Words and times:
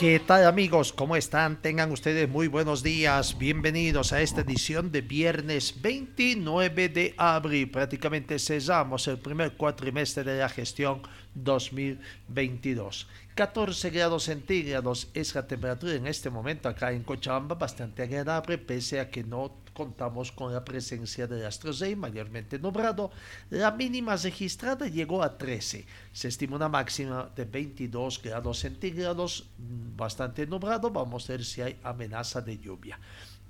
¿Qué 0.00 0.18
tal 0.18 0.46
amigos? 0.46 0.94
¿Cómo 0.94 1.14
están? 1.14 1.60
Tengan 1.60 1.92
ustedes 1.92 2.26
muy 2.26 2.48
buenos 2.48 2.82
días. 2.82 3.36
Bienvenidos 3.36 4.14
a 4.14 4.22
esta 4.22 4.40
edición 4.40 4.90
de 4.90 5.02
viernes 5.02 5.82
29 5.82 6.88
de 6.88 7.14
abril. 7.18 7.70
Prácticamente 7.70 8.38
cesamos 8.38 9.06
el 9.08 9.18
primer 9.18 9.58
cuatrimestre 9.58 10.24
de 10.24 10.38
la 10.38 10.48
gestión 10.48 11.02
2022. 11.34 13.08
14 13.34 13.90
grados 13.90 14.24
centígrados 14.24 15.08
es 15.12 15.34
la 15.34 15.46
temperatura 15.46 15.92
en 15.92 16.06
este 16.06 16.30
momento 16.30 16.70
acá 16.70 16.92
en 16.92 17.02
Cochabamba, 17.02 17.56
bastante 17.56 18.02
agradable, 18.02 18.56
pese 18.56 19.00
a 19.00 19.10
que 19.10 19.22
no 19.22 19.52
contamos 19.80 20.30
con 20.30 20.52
la 20.52 20.62
presencia 20.62 21.26
de 21.26 21.46
astros 21.46 21.80
y 21.80 21.96
mayormente 21.96 22.58
nublado. 22.58 23.10
La 23.48 23.70
mínima 23.70 24.14
registrada 24.14 24.86
llegó 24.86 25.22
a 25.22 25.38
13. 25.38 25.86
Se 26.12 26.28
estima 26.28 26.56
una 26.56 26.68
máxima 26.68 27.30
de 27.34 27.46
22 27.46 28.20
grados 28.22 28.58
centígrados, 28.58 29.46
mm, 29.56 29.96
bastante 29.96 30.46
nublado. 30.46 30.90
Vamos 30.90 31.30
a 31.30 31.32
ver 31.32 31.44
si 31.46 31.62
hay 31.62 31.78
amenaza 31.82 32.42
de 32.42 32.58
lluvia. 32.58 32.98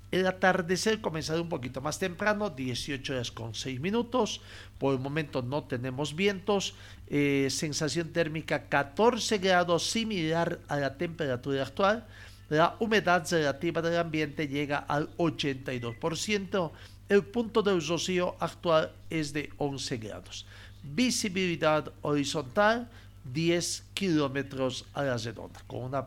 El 0.09 0.25
atardecer 0.25 1.01
comenzará 1.01 1.41
un 1.41 1.49
poquito 1.49 1.81
más 1.81 1.99
temprano, 1.99 2.49
18 2.49 3.11
horas 3.13 3.31
con 3.31 3.53
6 3.53 3.81
minutos. 3.81 4.39
Por 4.77 4.93
el 4.93 5.01
momento 5.01 5.41
no 5.41 5.65
tenemos 5.65 6.15
vientos. 6.15 6.75
Eh, 7.07 7.47
sensación 7.49 8.13
térmica 8.13 8.69
14 8.69 9.37
grados, 9.39 9.89
similar 9.89 10.59
a 10.69 10.77
la 10.77 10.97
temperatura 10.97 11.63
actual. 11.63 12.07
La 12.51 12.75
humedad 12.79 13.25
relativa 13.31 13.81
del 13.81 13.97
ambiente 13.97 14.45
llega 14.45 14.79
al 14.79 15.09
82%. 15.15 16.71
El 17.07 17.23
punto 17.23 17.61
de 17.61 17.79
rocío 17.79 18.35
actual 18.41 18.91
es 19.09 19.31
de 19.31 19.49
11 19.55 19.95
grados. 19.95 20.45
Visibilidad 20.83 21.93
horizontal 22.01 22.89
10 23.23 23.85
kilómetros 23.93 24.85
a 24.93 25.03
la 25.03 25.15
redonda, 25.15 25.61
con 25.65 25.83
una 25.83 26.05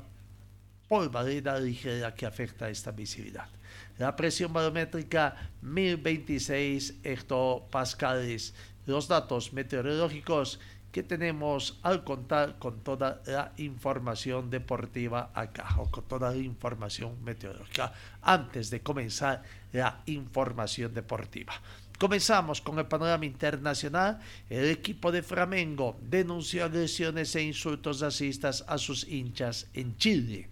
polvareda 0.87 1.59
ligera 1.59 2.15
que 2.15 2.27
afecta 2.27 2.69
esta 2.69 2.91
visibilidad. 2.91 3.49
La 3.97 4.15
presión 4.15 4.53
barométrica 4.53 5.51
1026 5.63 6.97
hectopascales. 7.05 8.53
Los 8.85 9.09
datos 9.09 9.51
meteorológicos 9.55 10.61
que 10.95 11.03
tenemos 11.03 11.81
al 11.83 12.05
contar 12.05 12.57
con 12.61 12.85
toda 12.85 13.21
la 13.27 13.53
información 13.57 14.49
deportiva 14.49 15.33
acá 15.35 15.75
o 15.79 15.91
con 15.91 16.05
toda 16.07 16.31
la 16.31 16.37
información 16.37 17.19
meteorológica 17.25 17.93
antes 18.23 18.71
de 18.71 18.81
comenzar 18.81 19.43
la 19.73 20.05
información 20.07 20.95
deportiva. 20.95 21.53
Comenzamos 21.99 22.61
con 22.61 22.79
el 22.79 22.87
panorama 22.87 23.27
internacional. 23.27 24.21
El 24.49 24.71
equipo 24.71 25.11
de 25.11 25.25
Flamengo 25.25 25.99
denunció 26.01 26.65
agresiones 26.65 27.35
e 27.35 27.43
insultos 27.43 27.99
racistas 27.99 28.65
a 28.69 28.79
sus 28.79 29.03
hinchas 29.03 29.67
en 29.75 29.97
Chile. 29.97 30.49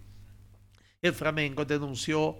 El 1.01 1.13
Flamengo 1.13 1.63
denunció 1.63 2.35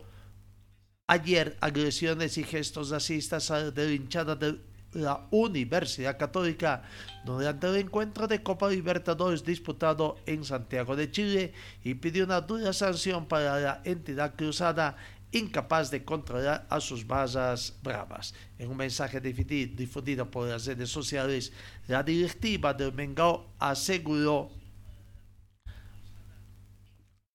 ayer 1.08 1.56
agresiones 1.62 2.38
y 2.38 2.44
gestos 2.44 2.90
racistas 2.90 3.50
a 3.50 3.72
la 3.72 3.86
hinchada 3.86 4.36
de 4.36 4.73
la 4.94 5.28
Universidad 5.32 6.18
Católica 6.18 6.84
durante 7.26 7.68
el 7.68 7.76
encuentro 7.78 8.28
de 8.28 8.44
Copa 8.44 8.70
Libertadores 8.70 9.44
disputado 9.44 10.18
en 10.26 10.44
Santiago 10.44 10.96
de 10.96 11.12
Chile 11.12 11.54
y 11.84 11.96
pidió 11.96 12.26
una 12.26 12.42
dura 12.42 12.74
sanción 12.74 13.26
para 13.26 13.60
la 13.60 13.82
entidad 13.84 14.36
cruzada 14.36 14.98
incapaz 15.32 15.90
de 15.90 16.06
controlar 16.06 16.66
a 16.70 16.80
sus 16.80 17.06
barras 17.06 17.74
bravas. 17.82 18.34
En 18.60 18.70
un 18.70 18.78
mensaje 18.78 19.20
difundido 19.20 20.30
por 20.30 20.48
las 20.48 20.66
redes 20.66 20.90
sociales, 20.90 21.52
la 21.88 22.04
directiva 22.04 22.74
del 22.74 22.94
Mengao 22.94 23.48
aseguró 23.60 24.52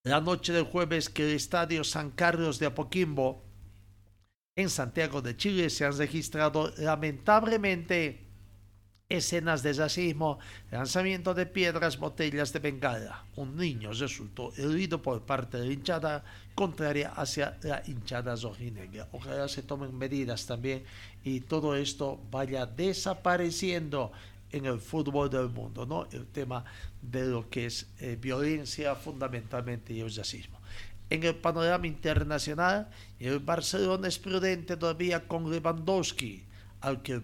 la 0.03 0.21
noche 0.21 0.53
del 0.53 0.63
jueves 0.63 1.09
que 1.09 1.29
el 1.29 1.35
estadio 1.35 1.83
San 1.83 2.11
Carlos 2.11 2.57
de 2.57 2.67
Apoquimbo 2.67 3.43
en 4.59 4.69
Santiago 4.69 5.21
de 5.21 5.37
Chile 5.37 5.69
se 5.69 5.85
han 5.85 5.97
registrado 5.97 6.73
lamentablemente 6.77 8.25
escenas 9.07 9.63
de 9.63 9.73
racismo, 9.73 10.37
lanzamiento 10.69 11.33
de 11.33 11.45
piedras, 11.45 11.97
botellas 11.97 12.53
de 12.53 12.59
bengala. 12.59 13.25
Un 13.37 13.55
niño 13.55 13.91
resultó 13.93 14.53
herido 14.55 15.01
por 15.01 15.21
parte 15.21 15.57
de 15.57 15.65
la 15.65 15.73
hinchada 15.73 16.23
contraria 16.53 17.09
hacia 17.15 17.57
la 17.63 17.81
hinchada 17.87 18.35
rojinegra. 18.35 19.07
Ojalá 19.13 19.47
se 19.47 19.63
tomen 19.63 19.97
medidas 19.97 20.45
también 20.45 20.83
y 21.23 21.39
todo 21.39 21.75
esto 21.75 22.19
vaya 22.29 22.65
desapareciendo 22.65 24.11
en 24.51 24.65
el 24.65 24.79
fútbol 24.79 25.29
del 25.29 25.47
mundo, 25.49 25.85
¿no? 25.85 26.07
El 26.11 26.25
tema 26.27 26.65
de 27.01 27.25
lo 27.25 27.49
que 27.49 27.67
es 27.67 27.87
eh, 27.99 28.17
violencia 28.19 28.93
fundamentalmente 28.95 29.93
y 29.93 30.01
el 30.01 30.13
racismo 30.13 30.58
en 31.09 31.23
el 31.23 31.35
panorama 31.35 31.87
internacional 31.87 32.89
el 33.19 33.39
Barcelona 33.39 34.07
es 34.07 34.19
prudente 34.19 34.77
todavía 34.77 35.27
con 35.27 35.51
Lewandowski, 35.51 36.43
al 36.81 37.01
que 37.01 37.13
el 37.13 37.23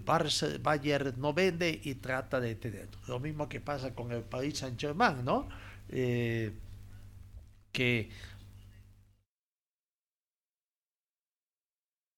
Bayern 0.61 1.13
no 1.17 1.33
vende 1.33 1.79
y 1.83 1.95
trata 1.95 2.39
de 2.39 2.55
tener. 2.55 2.89
Lo 3.07 3.19
mismo 3.19 3.47
que 3.47 3.61
pasa 3.61 3.93
con 3.93 4.11
el 4.11 4.23
Paris 4.23 4.59
Saint-Germain, 4.59 5.23
¿no? 5.23 5.47
Eh, 5.89 6.51
que 7.71 8.09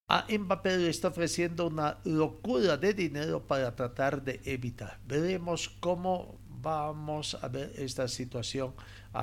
a 0.09 0.25
Mbappé 0.29 0.78
le 0.78 0.89
está 0.89 1.09
ofreciendo 1.09 1.67
una 1.67 1.97
locura 2.05 2.78
de 2.78 2.94
dinero 2.94 3.45
para 3.45 3.75
tratar 3.75 4.23
de 4.23 4.39
evitar. 4.45 4.99
Veremos 5.05 5.69
cómo 5.79 6.39
vamos 6.61 7.35
a 7.41 7.47
ver 7.49 7.73
esta 7.78 8.07
situación 8.07 8.73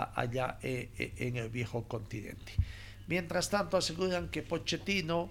allá 0.02 0.58
eh, 0.62 0.90
eh, 0.98 1.14
en 1.18 1.36
el 1.36 1.48
viejo 1.48 1.86
continente. 1.86 2.52
Mientras 3.06 3.50
tanto, 3.50 3.76
aseguran 3.76 4.28
que 4.28 4.42
Pochettino 4.42 5.30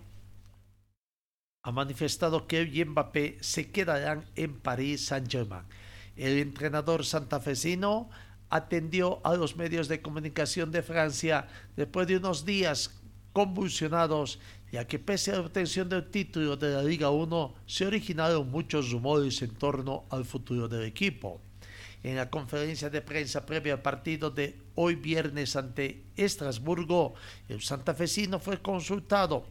ha 1.64 1.72
manifestado 1.72 2.46
que 2.46 2.60
él 2.60 2.78
y 2.78 2.84
Mbappé 2.84 3.38
se 3.42 3.72
quedarán 3.72 4.26
en 4.36 4.60
París 4.60 5.06
Saint-Germain. 5.06 5.64
El 6.16 6.38
entrenador 6.38 7.06
santafesino 7.06 8.10
atendió 8.50 9.26
a 9.26 9.36
los 9.36 9.56
medios 9.56 9.88
de 9.88 10.02
comunicación 10.02 10.72
de 10.72 10.84
Francia 10.84 11.48
después 11.76 12.08
de 12.08 12.18
unos 12.18 12.46
días 12.46 13.02
convulsionados, 13.32 14.40
ya 14.72 14.86
que 14.86 15.00
pese 15.00 15.32
a 15.32 15.36
la 15.36 15.42
obtención 15.42 15.90
del 15.90 16.12
título 16.12 16.56
de 16.56 16.76
la 16.76 16.84
Liga 16.84 17.10
1, 17.10 17.56
se 17.66 17.88
originaron 17.88 18.52
muchos 18.52 18.92
rumores 18.92 19.42
en 19.42 19.56
torno 19.56 20.04
al 20.10 20.26
futuro 20.26 20.68
del 20.68 20.84
equipo 20.84 21.42
en 22.04 22.18
la 22.18 22.30
conferencia 22.30 22.90
de 22.90 23.02
prensa 23.02 23.46
previa 23.46 23.74
al 23.74 23.82
partido 23.82 24.30
de 24.30 24.58
hoy 24.76 24.96
viernes 24.96 25.56
ante 25.56 26.04
Estrasburgo, 26.18 27.14
el 27.48 27.62
santafesino 27.62 28.40
fue 28.40 28.62
consultado 28.62 29.46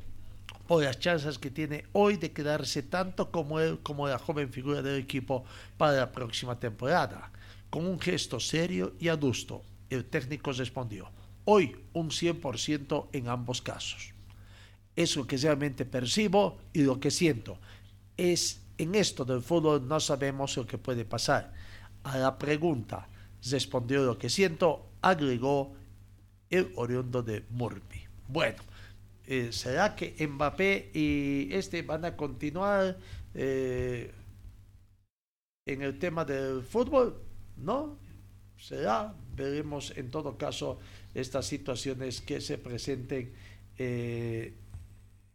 por 0.66 0.84
las 0.84 0.98
chances 0.98 1.38
que 1.38 1.50
tiene 1.50 1.86
hoy 1.92 2.18
de 2.18 2.30
quedarse 2.30 2.82
tanto 2.82 3.30
como 3.30 3.58
él 3.58 3.80
como 3.82 4.06
la 4.06 4.18
joven 4.18 4.52
figura 4.52 4.82
del 4.82 5.00
equipo 5.00 5.44
para 5.78 5.96
la 5.96 6.12
próxima 6.12 6.60
temporada. 6.60 7.32
Con 7.70 7.86
un 7.86 7.98
gesto 7.98 8.38
serio 8.38 8.94
y 9.00 9.08
adusto, 9.08 9.62
el 9.88 10.04
técnico 10.04 10.52
respondió, 10.52 11.08
hoy 11.46 11.74
un 11.94 12.10
100% 12.10 13.08
en 13.12 13.28
ambos 13.28 13.62
casos. 13.62 14.12
Es 14.94 15.16
lo 15.16 15.26
que 15.26 15.38
realmente 15.38 15.86
percibo 15.86 16.58
y 16.74 16.82
lo 16.82 17.00
que 17.00 17.10
siento. 17.10 17.58
Es 18.18 18.60
en 18.76 18.94
esto 18.94 19.24
del 19.24 19.40
fútbol 19.40 19.88
no 19.88 20.00
sabemos 20.00 20.54
lo 20.58 20.66
que 20.66 20.76
puede 20.76 21.06
pasar 21.06 21.61
a 22.04 22.18
la 22.18 22.38
pregunta, 22.38 23.08
respondió 23.50 24.04
lo 24.04 24.18
que 24.18 24.28
siento, 24.28 24.90
agregó 25.00 25.74
el 26.50 26.72
oriundo 26.76 27.22
de 27.22 27.44
Murphy. 27.50 28.00
Bueno, 28.28 28.62
eh, 29.26 29.50
¿será 29.52 29.94
que 29.94 30.14
Mbappé 30.26 30.90
y 30.94 31.48
este 31.52 31.82
van 31.82 32.04
a 32.04 32.16
continuar 32.16 32.98
eh, 33.34 34.12
en 35.66 35.82
el 35.82 35.98
tema 35.98 36.24
del 36.24 36.62
fútbol? 36.62 37.22
¿No? 37.56 37.98
será, 38.62 39.14
veremos 39.34 39.92
en 39.96 40.10
todo 40.10 40.38
caso 40.38 40.78
estas 41.14 41.46
situaciones 41.46 42.20
que 42.20 42.40
se 42.40 42.58
presenten 42.58 43.32
eh, 43.76 44.54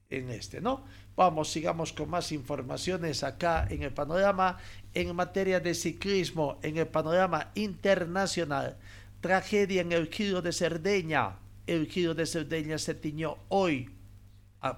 en 0.10 0.30
este, 0.30 0.62
¿no? 0.62 0.86
Vamos, 1.16 1.50
sigamos 1.50 1.94
con 1.94 2.10
más 2.10 2.32
informaciones 2.32 3.24
acá 3.24 3.68
en 3.70 3.84
el 3.84 3.94
panorama 3.94 4.58
en 4.94 5.16
materia 5.16 5.60
de 5.60 5.74
ciclismo, 5.74 6.60
en 6.62 6.78
el 6.78 6.88
panorama 6.88 7.52
internacional. 7.56 8.78
Tragedia 9.22 9.82
en 9.82 9.92
el 9.92 10.08
Giro 10.08 10.42
de 10.42 10.54
Cerdeña. 10.54 11.38
El 11.66 11.88
Giro 11.88 12.14
de 12.14 12.26
Cerdeña 12.26 12.78
se 12.78 12.94
tiñó 12.94 13.38
hoy, 13.50 13.90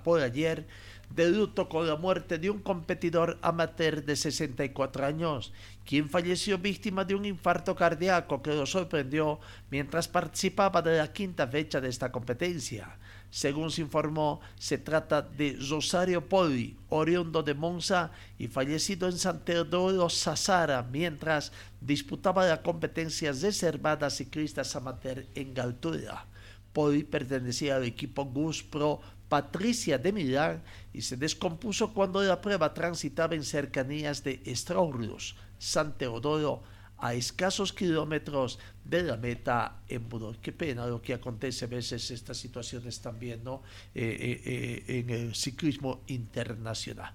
por 0.04 0.22
ayer, 0.22 0.68
de 1.10 1.30
luto 1.30 1.70
con 1.70 1.88
la 1.88 1.96
muerte 1.96 2.38
de 2.38 2.50
un 2.50 2.60
competidor 2.60 3.38
amateur 3.42 4.04
de 4.04 4.16
64 4.16 5.06
años, 5.06 5.54
quien 5.86 6.10
falleció 6.10 6.58
víctima 6.58 7.04
de 7.04 7.16
un 7.16 7.26
infarto 7.26 7.76
cardíaco 7.76 8.42
que 8.42 8.54
lo 8.54 8.66
sorprendió 8.66 9.40
mientras 9.70 10.08
participaba 10.08 10.81
de 10.81 10.98
la 10.98 11.12
quinta 11.12 11.48
fecha 11.48 11.81
de 11.81 11.90
esta 11.90 12.12
competencia. 12.12 12.98
Según 13.31 13.70
se 13.70 13.81
informó, 13.81 14.42
se 14.58 14.78
trata 14.78 15.22
de 15.22 15.58
Rosario 15.70 16.28
Poli, 16.28 16.76
oriundo 16.90 17.44
de 17.44 17.54
Monza 17.54 18.12
y 18.40 18.48
fallecido 18.48 19.08
en 19.08 19.20
San 19.20 19.46
Teodoro 19.46 20.10
Sassara, 20.10 20.81
mientras 20.84 21.52
disputaba 21.80 22.48
la 22.48 22.64
competencia 22.64 23.31
reservada 23.31 24.10
ciclistas 24.10 24.76
amateur 24.76 25.26
en 25.36 25.54
Galtura. 25.54 26.26
Poli 26.74 27.04
pertenecía 27.04 27.76
al 27.76 27.84
equipo 27.84 28.26
Gus 28.26 28.64
Pro 28.64 29.00
Patricia 29.30 30.00
de 30.00 30.12
Milán 30.12 30.64
y 30.92 31.04
se 31.04 31.16
descompuso 31.16 31.94
cuando 31.94 32.22
la 32.24 32.42
prueba 32.42 32.74
transitaba 32.74 33.36
en 33.36 33.44
cercanías 33.44 34.24
de 34.24 34.42
Estraurus, 34.44 35.36
San 35.60 35.96
Teodoro, 35.98 36.64
a 37.01 37.13
escasos 37.13 37.72
kilómetros 37.74 38.60
de 38.84 39.04
la 39.04 39.18
meta 39.18 39.81
en 39.88 40.07
Budor. 40.10 40.38
Qué 40.38 40.51
pena 40.51 40.86
lo 40.86 41.01
que 41.01 41.13
acontece 41.13 41.66
a 41.66 41.68
veces 41.68 42.12
estas 42.12 42.38
situaciones 42.38 43.00
también 43.00 43.44
¿no? 43.44 43.62
Eh, 43.96 44.04
eh, 44.04 44.84
eh, 44.88 45.00
en 45.00 45.10
el 45.10 45.36
ciclismo 45.36 46.01
internacional. 46.07 47.13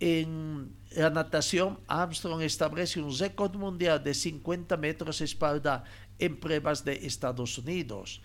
En 0.00 0.76
la 0.92 1.10
natación, 1.10 1.80
Armstrong 1.88 2.42
establece 2.42 3.00
un 3.00 3.16
récord 3.16 3.56
mundial 3.56 4.02
de 4.02 4.14
50 4.14 4.76
metros 4.76 5.20
espalda 5.20 5.82
en 6.18 6.38
pruebas 6.38 6.84
de 6.84 6.94
Estados 7.06 7.58
Unidos. 7.58 8.20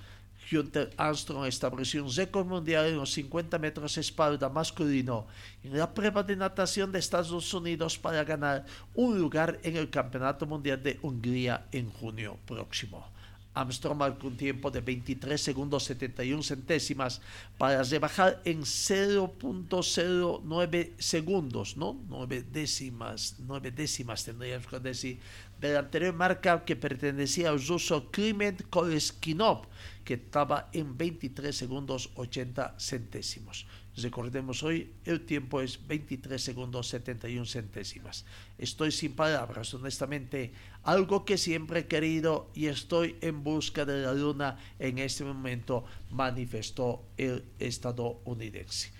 Hunter 0.52 0.92
Armstrong 0.98 1.46
estableció 1.46 2.04
un 2.04 2.14
récord 2.14 2.46
mundial 2.46 2.88
en 2.88 2.98
los 2.98 3.14
50 3.14 3.58
metros 3.60 3.98
espalda 3.98 4.50
masculino 4.50 5.28
en 5.64 5.78
la 5.78 5.94
prueba 5.94 6.24
de 6.24 6.36
natación 6.36 6.92
de 6.92 7.00
Estados 7.00 7.54
Unidos 7.54 7.98
para 7.98 8.24
ganar 8.24 8.66
un 8.94 9.20
lugar 9.20 9.60
en 9.64 9.78
el 9.78 9.90
Campeonato 9.90 10.46
Mundial 10.46 10.82
de 10.82 11.00
Hungría 11.02 11.68
en 11.72 11.90
junio 11.90 12.38
próximo. 12.46 13.14
Armstrong 13.54 13.98
marcó 13.98 14.28
un 14.28 14.38
tiempo 14.38 14.72
de 14.72 14.82
23 14.82 15.40
segundos 15.40 15.84
71 15.84 16.42
centésimas 16.42 17.22
para 17.58 17.84
rebajar 17.84 18.42
en 18.46 18.62
0.09 18.62 20.92
segundos, 20.98 21.78
¿no? 21.78 21.96
9 22.10 22.46
décimas, 22.52 23.36
9 23.40 23.70
décimas 23.72 24.26
tendríamos 24.26 24.68
que 24.68 24.80
decir, 24.80 25.20
de 25.62 25.74
la 25.74 25.80
anterior 25.80 26.16
marca 26.16 26.66
que 26.66 26.76
pertenecía 26.76 27.50
al 27.50 27.66
ruso 27.66 28.10
Kliment 28.10 28.64
Koleskinov, 28.70 29.68
que 30.04 30.16
estaba 30.16 30.70
en 30.74 30.98
23 30.98 31.56
segundos 31.56 32.12
80 32.16 32.76
centésimos. 32.80 33.66
Recordemos 33.96 34.64
hoy, 34.64 34.92
el 35.06 35.26
tiempo 35.26 35.62
es 35.62 35.86
23 35.88 36.42
segundos 36.42 36.88
71 36.88 37.46
centésimas. 37.46 38.26
Estoy 38.58 38.92
sin 38.92 39.16
palabras, 39.16 39.74
honestamente, 39.74 40.54
algo 40.84 41.26
que 41.26 41.38
siempre 41.38 41.82
he 41.82 41.88
querido 41.88 42.50
y 42.56 42.68
estoy 42.68 43.18
en 43.22 43.44
busca 43.44 43.86
de 43.86 44.02
la 44.02 44.14
luna 44.14 44.58
en 44.80 44.98
este 44.98 45.24
momento, 45.24 45.86
manifestó 46.10 47.06
el 47.18 47.46
estadounidense. 47.60 48.92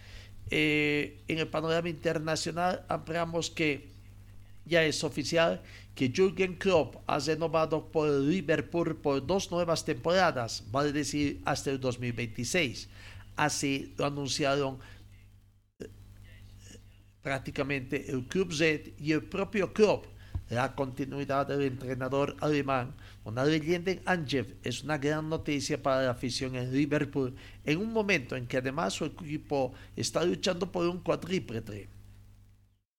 Eh, 0.50 1.24
en 1.28 1.40
el 1.40 1.48
panorama 1.48 1.90
internacional 1.90 2.86
ampliamos 2.90 3.50
que 3.50 3.93
ya 4.66 4.84
es 4.84 5.04
oficial 5.04 5.62
que 5.96 6.10
Jürgen 6.10 6.56
Klopp 6.56 6.96
ha 7.08 7.20
renovado 7.20 7.92
por 7.92 8.10
Liverpool 8.10 8.96
por 8.96 9.26
dos 9.26 9.52
nuevas 9.52 9.86
temporadas, 9.86 10.64
vale 10.72 10.92
decir 10.92 11.42
hasta 11.46 11.70
el 11.70 11.80
2026. 11.80 12.90
Así 13.36 13.94
lo 13.98 14.06
anunciaron 14.06 14.80
eh, 15.80 15.90
prácticamente 17.22 18.10
el 18.12 18.28
Club 18.28 18.54
Z 18.54 18.92
y 18.98 19.12
el 19.12 19.24
propio 19.24 19.74
Klopp. 19.74 20.08
La 20.50 20.76
continuidad 20.76 21.48
del 21.48 21.64
entrenador 21.64 22.36
alemán, 22.42 22.94
una 23.24 23.46
leyenda 23.46 23.92
en 23.92 24.02
Angers, 24.06 24.50
es 24.64 24.84
una 24.84 24.98
gran 24.98 25.30
noticia 25.30 25.82
para 25.82 26.04
la 26.04 26.12
afición 26.12 26.56
en 26.56 26.72
Liverpool 26.72 27.34
en 27.64 27.80
un 27.80 27.92
momento 27.92 28.36
en 28.36 28.46
que 28.46 28.58
además 28.58 28.94
su 28.94 29.06
equipo 29.06 29.74
está 29.96 30.24
luchando 30.24 30.72
por 30.72 30.88
un 30.88 31.00
cuadrípede. 31.00 31.88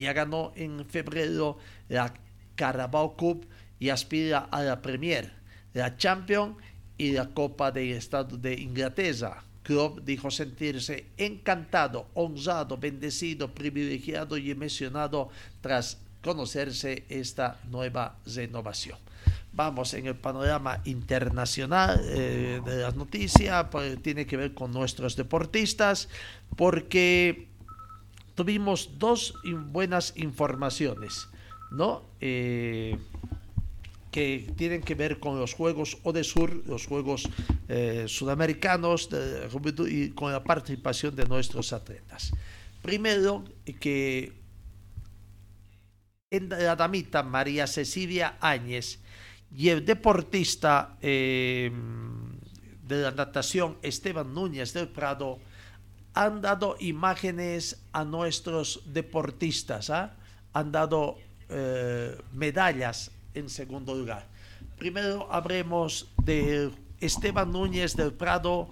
Ya 0.00 0.12
ganó 0.12 0.52
en 0.56 0.84
febrero 0.86 1.56
la 1.88 2.12
Carabao 2.56 3.16
Cup 3.16 3.46
y 3.78 3.90
aspira 3.90 4.48
a 4.50 4.60
la 4.62 4.82
Premier, 4.82 5.32
la 5.72 5.96
Champions 5.96 6.56
y 6.98 7.12
la 7.12 7.26
Copa 7.28 7.70
del 7.70 7.92
Estado 7.92 8.36
de 8.36 8.54
Inglaterra. 8.54 9.44
Klopp 9.62 10.00
dijo 10.00 10.32
sentirse 10.32 11.06
encantado, 11.16 12.08
honrado, 12.14 12.76
bendecido, 12.76 13.54
privilegiado 13.54 14.36
y 14.36 14.50
emocionado 14.50 15.28
tras 15.60 15.98
conocerse 16.22 17.04
esta 17.08 17.60
nueva 17.70 18.18
renovación. 18.26 18.98
Vamos 19.52 19.94
en 19.94 20.08
el 20.08 20.16
panorama 20.16 20.80
internacional 20.84 22.00
eh, 22.04 22.60
de 22.64 22.76
las 22.78 22.96
noticias, 22.96 23.66
pues, 23.70 24.02
tiene 24.02 24.26
que 24.26 24.36
ver 24.36 24.54
con 24.54 24.72
nuestros 24.72 25.14
deportistas, 25.14 26.08
porque 26.56 27.53
tuvimos 28.34 28.98
dos 28.98 29.34
buenas 29.44 30.12
informaciones, 30.16 31.28
¿no? 31.70 32.02
Eh, 32.20 32.98
que 34.10 34.48
tienen 34.56 34.80
que 34.82 34.94
ver 34.94 35.18
con 35.18 35.40
los 35.40 35.54
Juegos 35.54 35.98
Odesur, 36.04 36.62
los 36.66 36.86
Juegos 36.86 37.28
eh, 37.68 38.04
Sudamericanos 38.06 39.08
y 39.88 40.10
con 40.10 40.30
la 40.30 40.44
participación 40.44 41.16
de 41.16 41.26
nuestros 41.26 41.72
atletas. 41.72 42.32
Primero, 42.80 43.42
que 43.80 44.32
en 46.30 46.48
la 46.48 46.76
damita 46.76 47.24
María 47.24 47.66
Cecilia 47.66 48.36
Áñez 48.40 49.00
y 49.50 49.68
el 49.70 49.84
deportista 49.84 50.96
eh, 51.00 51.72
de 52.86 53.02
la 53.02 53.10
natación 53.10 53.78
Esteban 53.82 54.32
Núñez 54.32 54.72
del 54.74 54.88
Prado 54.88 55.38
han 56.14 56.40
dado 56.40 56.76
imágenes 56.78 57.82
a 57.92 58.04
nuestros 58.04 58.82
deportistas, 58.86 59.90
¿ah? 59.90 60.14
han 60.52 60.70
dado 60.70 61.18
eh, 61.48 62.16
medallas 62.32 63.10
en 63.34 63.50
segundo 63.50 63.94
lugar. 63.94 64.26
Primero 64.78 65.26
habremos 65.30 66.08
de 66.22 66.70
Esteban 67.00 67.50
Núñez 67.50 67.96
del 67.96 68.12
Prado, 68.12 68.70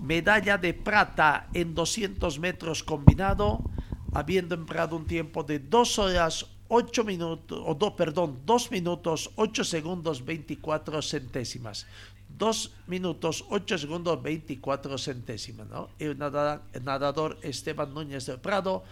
medalla 0.00 0.58
de 0.58 0.74
plata 0.74 1.48
en 1.54 1.74
200 1.74 2.38
metros 2.38 2.82
combinado, 2.82 3.64
habiendo 4.12 4.54
empleado 4.54 4.96
un 4.96 5.06
tiempo 5.06 5.42
de 5.42 5.58
2 5.58 5.98
horas 5.98 6.46
8 6.68 7.04
minutos, 7.04 7.60
o 7.64 7.96
perdón, 7.96 8.40
2 8.44 8.70
minutos 8.70 9.30
8 9.36 9.64
segundos 9.64 10.24
24 10.24 11.02
centésimas. 11.02 11.86
2 12.42 12.74
minutos 12.88 13.44
8 13.50 13.78
segundos 13.78 14.20
24 14.20 14.98
centésimas. 14.98 15.68
¿no? 15.68 15.90
El, 16.00 16.18
nadador, 16.18 17.38
Esteban 17.40 17.94
Núñez 17.94 18.26
del 18.26 18.40
Prado 18.40 18.82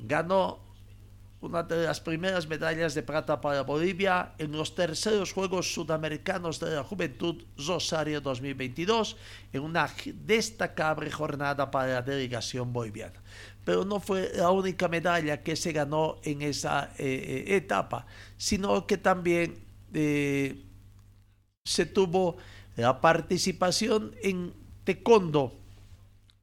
ganó 0.00 0.58
una 1.40 1.62
de 1.62 1.84
las 1.84 2.00
primeras 2.00 2.48
medallas 2.48 2.94
de 2.94 3.04
plata 3.04 3.40
para 3.40 3.62
Bolivia 3.62 4.32
en 4.38 4.50
los 4.50 4.74
terceros 4.74 5.32
Juegos 5.32 5.72
Sudamericanos 5.72 6.58
de 6.58 6.74
la 6.74 6.82
Juventud 6.82 7.44
Rosario 7.56 8.20
2022, 8.20 9.16
en 9.52 9.62
una 9.62 9.88
destacable 10.26 11.08
jornada 11.12 11.70
para 11.70 11.86
la 11.86 12.02
delegación 12.02 12.72
boliviana. 12.72 13.22
Pero 13.64 13.84
no 13.84 14.00
fue 14.00 14.32
la 14.34 14.50
única 14.50 14.88
medalla 14.88 15.44
que 15.44 15.54
se 15.54 15.70
ganó 15.70 16.16
en 16.24 16.42
esa 16.42 16.90
eh, 16.98 17.44
eh, 17.46 17.54
etapa, 17.54 18.04
sino 18.36 18.84
que 18.84 18.98
también 18.98 19.62
eh, 19.94 20.60
se 21.64 21.86
tuvo 21.86 22.36
la 22.76 23.00
participación 23.00 24.14
en 24.22 24.52
taekwondo, 24.84 25.52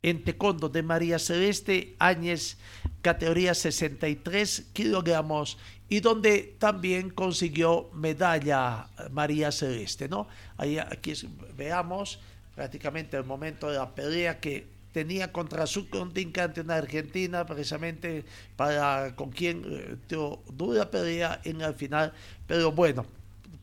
en 0.02 0.24
taekwondo 0.24 0.70
de 0.70 0.84
María 0.84 1.20
Celeste 1.20 1.96
Áñez, 2.00 2.58
categoría 3.02 3.54
63 3.54 4.70
kilogramos, 4.74 5.58
y 5.90 6.00
donde 6.00 6.56
también 6.58 7.12
consiguió 7.12 7.90
medalla 7.94 8.88
María 9.12 9.52
Celeste, 9.52 10.10
¿no? 10.10 10.28
Ahí, 10.58 10.80
aquí 10.80 11.14
veamos 11.56 12.20
prácticamente 12.56 13.18
el 13.18 13.26
momento 13.26 13.70
de 13.70 13.78
la 13.78 13.94
pelea 13.94 14.40
que 14.40 14.66
tenía 14.92 15.32
contra 15.32 15.68
su 15.68 15.90
contrincante 15.90 16.62
en 16.62 16.72
Argentina, 16.72 17.46
precisamente 17.46 18.26
para 18.56 19.16
con 19.16 19.32
quien 19.32 19.64
eh, 19.68 19.96
tuvo 20.08 20.44
dura 20.54 20.90
pelea 20.90 21.42
en 21.44 21.62
el 21.62 21.74
final, 21.74 22.14
pero 22.48 22.72
bueno, 22.72 23.06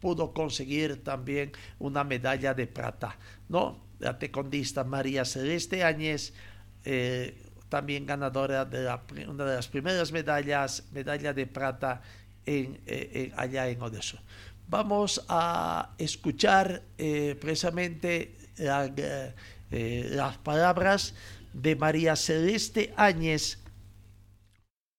pudo 0.01 0.33
conseguir 0.33 1.05
también 1.05 1.53
una 1.79 2.05
medalla 2.05 2.55
de 2.55 2.67
plata, 2.67 3.17
¿no? 3.49 3.79
La 3.99 4.19
tecondista 4.19 4.83
María 4.83 5.25
Celeste 5.25 5.85
Áñez, 5.85 6.33
eh, 6.85 7.37
también 7.69 8.07
ganadora 8.07 8.65
de 8.65 8.89
una 9.29 9.45
de 9.45 9.57
las 9.57 9.69
primeras 9.69 10.11
medallas, 10.11 10.85
medalla 10.93 11.33
de 11.33 11.47
plata 11.47 12.03
en, 12.47 12.81
eh, 12.87 13.33
allá 13.37 13.69
en 13.69 13.81
Odessa. 13.83 14.21
Vamos 14.67 15.25
a 15.29 15.91
escuchar 15.99 16.83
eh, 16.97 17.37
precisamente 17.41 18.37
las 18.57 20.39
palabras 20.39 21.15
de 21.53 21.77
María 21.77 22.17
Celeste 22.17 22.93
Áñez, 22.97 23.59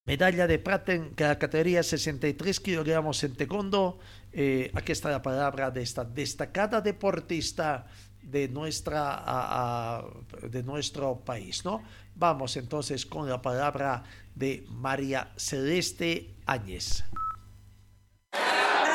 medalla 0.05 0.47
de 0.47 0.59
plata 0.59 0.93
en 0.93 1.13
la 1.17 1.37
categoría 1.37 1.83
63 1.83 2.59
kilogramos 2.59 3.23
en 3.23 3.35
taekwondo. 3.35 3.99
Eh, 4.33 4.71
aquí 4.73 4.91
está 4.91 5.09
la 5.09 5.21
palabra 5.21 5.71
de 5.71 5.81
esta 5.81 6.05
destacada 6.05 6.81
deportista 6.81 7.85
de, 8.21 8.47
nuestra, 8.47 10.03
de 10.41 10.63
nuestro 10.63 11.19
país, 11.19 11.65
¿no? 11.65 11.83
Vamos 12.15 12.55
entonces 12.55 13.05
con 13.05 13.29
la 13.29 13.41
palabra 13.41 14.03
de 14.35 14.63
María 14.69 15.31
Celeste 15.35 16.35
Áñez. 16.45 17.03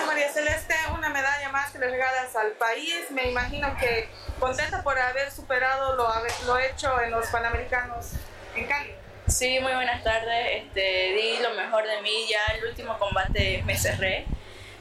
María 0.06 0.32
Celeste, 0.32 0.74
una 0.96 1.10
medalla 1.10 1.50
más 1.50 1.70
que 1.70 1.78
le 1.78 1.90
regalas 1.90 2.34
al 2.36 2.52
país. 2.52 3.10
Me 3.10 3.30
imagino 3.30 3.68
que 3.78 4.08
contenta 4.40 4.82
por 4.82 4.98
haber 4.98 5.30
superado 5.30 5.96
lo, 5.96 6.08
lo 6.46 6.58
hecho 6.58 7.00
en 7.02 7.10
los 7.10 7.26
Panamericanos 7.28 8.12
en 8.54 8.66
Cali. 8.66 8.90
Sí, 9.26 9.58
muy 9.60 9.72
buenas 9.74 10.04
tardes. 10.04 10.62
Este, 10.62 11.14
di 11.14 11.42
lo 11.42 11.54
mejor 11.54 11.84
de 11.84 12.00
mí. 12.00 12.26
Ya 12.30 12.54
el 12.54 12.68
último 12.68 12.96
combate 12.98 13.62
me 13.66 13.76
cerré. 13.76 14.24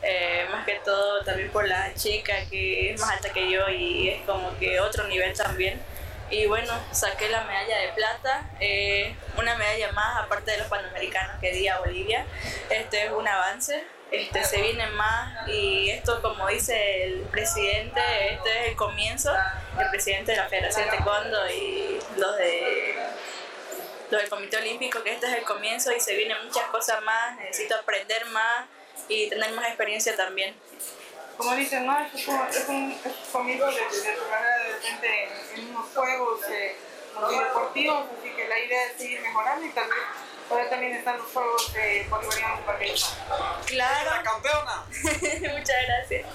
Eh, 0.08 0.46
más 0.52 0.66
que 0.66 0.76
todo 0.86 1.24
también 1.24 1.50
por 1.50 1.68
la 1.68 1.92
chica 1.96 2.36
que 2.52 2.92
es 2.92 3.02
más 3.02 3.10
alta 3.10 3.34
que 3.34 3.50
yo 3.50 3.68
y 3.70 4.10
es 4.10 4.22
como 4.22 4.56
que 4.60 4.80
otro 4.80 5.08
nivel 5.08 5.36
también. 5.36 5.82
Y 6.30 6.46
bueno, 6.46 6.74
saqué 6.92 7.28
la 7.30 7.44
medalla 7.44 7.80
de 7.80 7.88
plata, 7.94 8.50
eh, 8.60 9.16
una 9.36 9.56
medalla 9.56 9.92
más 9.94 10.24
aparte 10.24 10.52
de 10.52 10.58
los 10.60 10.68
panamericanos 10.68 11.40
que 11.42 11.52
di 11.54 11.68
a 11.68 11.80
Bolivia. 11.80 12.24
Este 12.70 13.06
es 13.06 13.12
un 13.12 13.28
avance, 13.28 13.84
este, 14.12 14.44
se 14.44 14.62
viene 14.62 14.86
más 14.92 15.48
y 15.50 15.90
esto 15.90 16.22
como 16.22 16.48
dice 16.50 17.06
el 17.06 17.22
presidente, 17.24 18.00
este 18.30 18.62
es 18.62 18.68
el 18.70 18.76
comienzo, 18.76 19.34
el 19.80 19.90
presidente 19.90 20.34
de 20.34 20.38
la 20.38 20.48
Federación 20.50 20.86
de 20.86 20.98
Taekwondo 20.98 21.50
y 21.50 22.00
los 22.18 22.38
de 22.38 22.96
los 24.12 24.22
del 24.22 24.30
Comité 24.30 24.58
Olímpico, 24.58 25.02
que 25.02 25.14
este 25.14 25.26
es 25.26 25.34
el 25.34 25.44
comienzo 25.44 25.92
y 25.92 26.00
se 26.00 26.16
vienen 26.16 26.38
muchas 26.46 26.66
cosas 26.66 27.02
más, 27.02 27.38
necesito 27.38 27.74
aprender 27.76 28.24
más 28.28 28.66
y 29.08 29.30
tener 29.30 29.52
más 29.52 29.68
experiencia 29.68 30.16
también. 30.16 30.56
Como 31.38 31.54
dicen, 31.56 31.86
¿no? 31.86 32.00
Es, 32.00 32.24
como, 32.26 32.46
es 32.46 32.66
un 32.70 32.98
comienzo 33.32 33.66
de, 33.66 33.74
de, 33.74 34.02
de 34.02 34.74
repente 34.74 35.30
en 35.56 35.70
unos 35.70 35.86
juegos 35.94 36.40
eh, 36.50 36.76
deportivos, 37.30 38.06
así 38.18 38.30
que 38.30 38.48
la 38.48 38.60
idea 38.60 38.86
es 38.86 38.98
seguir 38.98 39.22
mejorando 39.22 39.66
y 39.66 39.70
tal 39.70 39.88
vez 39.90 39.98
Ahora 40.50 40.70
también 40.70 40.94
están 40.94 41.18
los 41.18 41.32
juegos 41.32 41.74
de 41.74 42.06
bolivarianos 42.08 43.16
Claro. 43.66 44.12
La 44.12 44.22
campeona. 44.22 44.86
Muchas 45.58 45.76
gracias. 45.88 46.28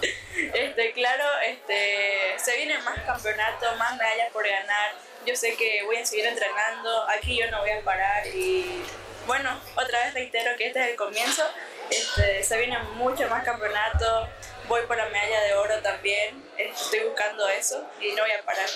Este, 0.52 0.92
claro, 0.92 1.24
este, 1.46 2.34
se 2.36 2.56
vienen 2.56 2.82
más 2.84 2.98
campeonatos, 3.04 3.76
más 3.78 3.96
medallas 3.96 4.32
por 4.32 4.44
ganar. 4.44 4.94
Yo 5.24 5.36
sé 5.36 5.54
que 5.54 5.84
voy 5.84 5.96
a 5.96 6.06
seguir 6.06 6.26
entrenando. 6.26 7.08
Aquí 7.08 7.38
yo 7.38 7.48
no 7.52 7.60
voy 7.60 7.70
a 7.70 7.82
parar 7.82 8.26
y 8.26 8.82
bueno, 9.26 9.60
otra 9.76 10.04
vez 10.04 10.14
reitero 10.14 10.56
que 10.56 10.68
este 10.68 10.80
es 10.80 10.88
el 10.88 10.96
comienzo. 10.96 11.44
Este, 11.90 12.42
se 12.42 12.58
vienen 12.58 12.78
muchos 12.96 13.28
más 13.28 13.44
campeonatos 13.44 14.28
voy 14.70 14.82
por 14.86 14.96
la 14.96 15.06
medalla 15.06 15.40
de 15.42 15.54
oro 15.54 15.82
también, 15.82 16.40
estoy 16.56 17.00
buscando 17.00 17.48
eso 17.48 17.84
y 18.00 18.12
no 18.12 18.22
voy 18.22 18.30
a 18.30 18.42
parar. 18.44 18.68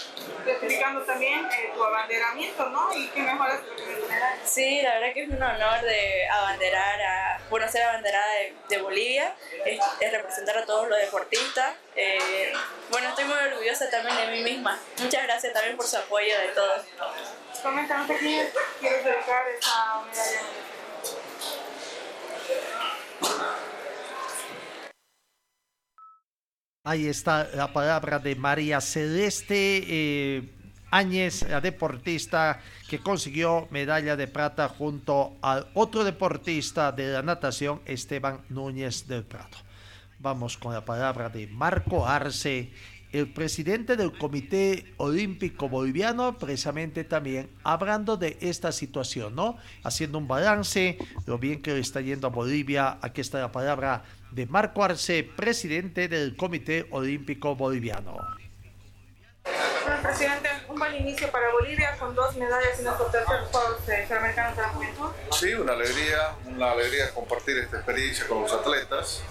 Explicando 0.44 1.02
también 1.02 1.46
eh, 1.46 1.70
tu 1.72 1.84
abanderamiento, 1.84 2.68
¿no? 2.70 2.92
Y 2.92 3.06
qué 3.10 3.22
mejoras. 3.22 3.60
Sí, 4.44 4.82
la 4.82 4.94
verdad 4.94 5.14
que 5.14 5.22
es 5.22 5.28
un 5.28 5.40
honor 5.40 5.82
de 5.82 6.28
abanderar 6.28 7.00
a, 7.00 7.40
bueno, 7.48 7.68
ser 7.70 7.82
abanderada 7.84 8.26
de, 8.68 8.78
Bolivia, 8.78 9.36
es, 9.64 9.80
representar 10.10 10.58
a 10.58 10.66
todos 10.66 10.88
los 10.88 10.98
deportistas. 10.98 11.76
Eh, 11.94 12.52
bueno, 12.90 13.10
estoy 13.10 13.26
muy 13.26 13.36
orgullosa 13.36 13.88
también 13.88 14.16
de 14.16 14.26
mí 14.26 14.42
misma. 14.42 14.76
Muchas 14.98 15.22
gracias 15.22 15.52
también 15.52 15.76
por 15.76 15.86
su 15.86 15.96
apoyo 15.96 16.36
de 16.40 16.48
todos. 16.48 16.82
Coméntanos 17.62 18.10
aquí, 18.10 18.40
quiero 18.80 18.96
dedicar 18.96 19.46
esa 19.48 20.02
medalla. 20.02 20.40
Ahí 26.86 27.06
está 27.06 27.48
la 27.54 27.72
palabra 27.72 28.18
de 28.18 28.36
María 28.36 28.78
Celeste 28.78 29.82
eh, 29.88 30.54
Áñez, 30.90 31.48
la 31.48 31.62
deportista 31.62 32.60
que 32.88 32.98
consiguió 32.98 33.66
medalla 33.70 34.16
de 34.16 34.28
plata 34.28 34.68
junto 34.68 35.38
al 35.40 35.66
otro 35.72 36.04
deportista 36.04 36.92
de 36.92 37.12
la 37.12 37.22
natación, 37.22 37.80
Esteban 37.86 38.42
Núñez 38.50 39.08
del 39.08 39.24
Prado. 39.24 39.56
Vamos 40.18 40.58
con 40.58 40.72
la 40.74 40.84
palabra 40.84 41.30
de 41.30 41.46
Marco 41.46 42.06
Arce, 42.06 42.70
el 43.14 43.32
presidente 43.32 43.96
del 43.96 44.18
Comité 44.18 44.92
Olímpico 44.96 45.68
Boliviano, 45.68 46.36
precisamente 46.36 47.04
también 47.04 47.48
hablando 47.62 48.16
de 48.16 48.36
esta 48.40 48.72
situación, 48.72 49.36
¿no? 49.36 49.56
Haciendo 49.84 50.18
un 50.18 50.26
balance, 50.26 50.98
lo 51.24 51.38
bien 51.38 51.62
que 51.62 51.74
le 51.74 51.78
está 51.78 52.00
yendo 52.00 52.26
a 52.26 52.30
Bolivia. 52.30 52.98
Aquí 53.02 53.20
está 53.20 53.38
la 53.38 53.52
palabra 53.52 54.02
de 54.32 54.46
Marco 54.46 54.82
Arce, 54.82 55.22
presidente 55.22 56.08
del 56.08 56.34
Comité 56.36 56.88
Olímpico 56.90 57.54
Boliviano. 57.54 58.16
Bueno, 59.84 60.02
presidente, 60.02 60.48
un 60.68 60.76
buen 60.76 60.96
inicio 60.96 61.30
para 61.30 61.52
Bolivia 61.52 61.96
con 61.96 62.16
dos 62.16 62.34
medallas 62.34 62.80
en 62.80 62.86
los 62.86 63.12
tercer 63.12 63.44
Juegos 63.52 63.86
de 63.86 64.08
la 64.08 64.68
Juventud. 64.70 65.10
Sí, 65.30 65.54
una 65.54 65.74
alegría, 65.74 66.34
una 66.46 66.72
alegría 66.72 67.14
compartir 67.14 67.58
esta 67.58 67.76
experiencia 67.76 68.26
con 68.26 68.42
los 68.42 68.52
atletas. 68.52 69.22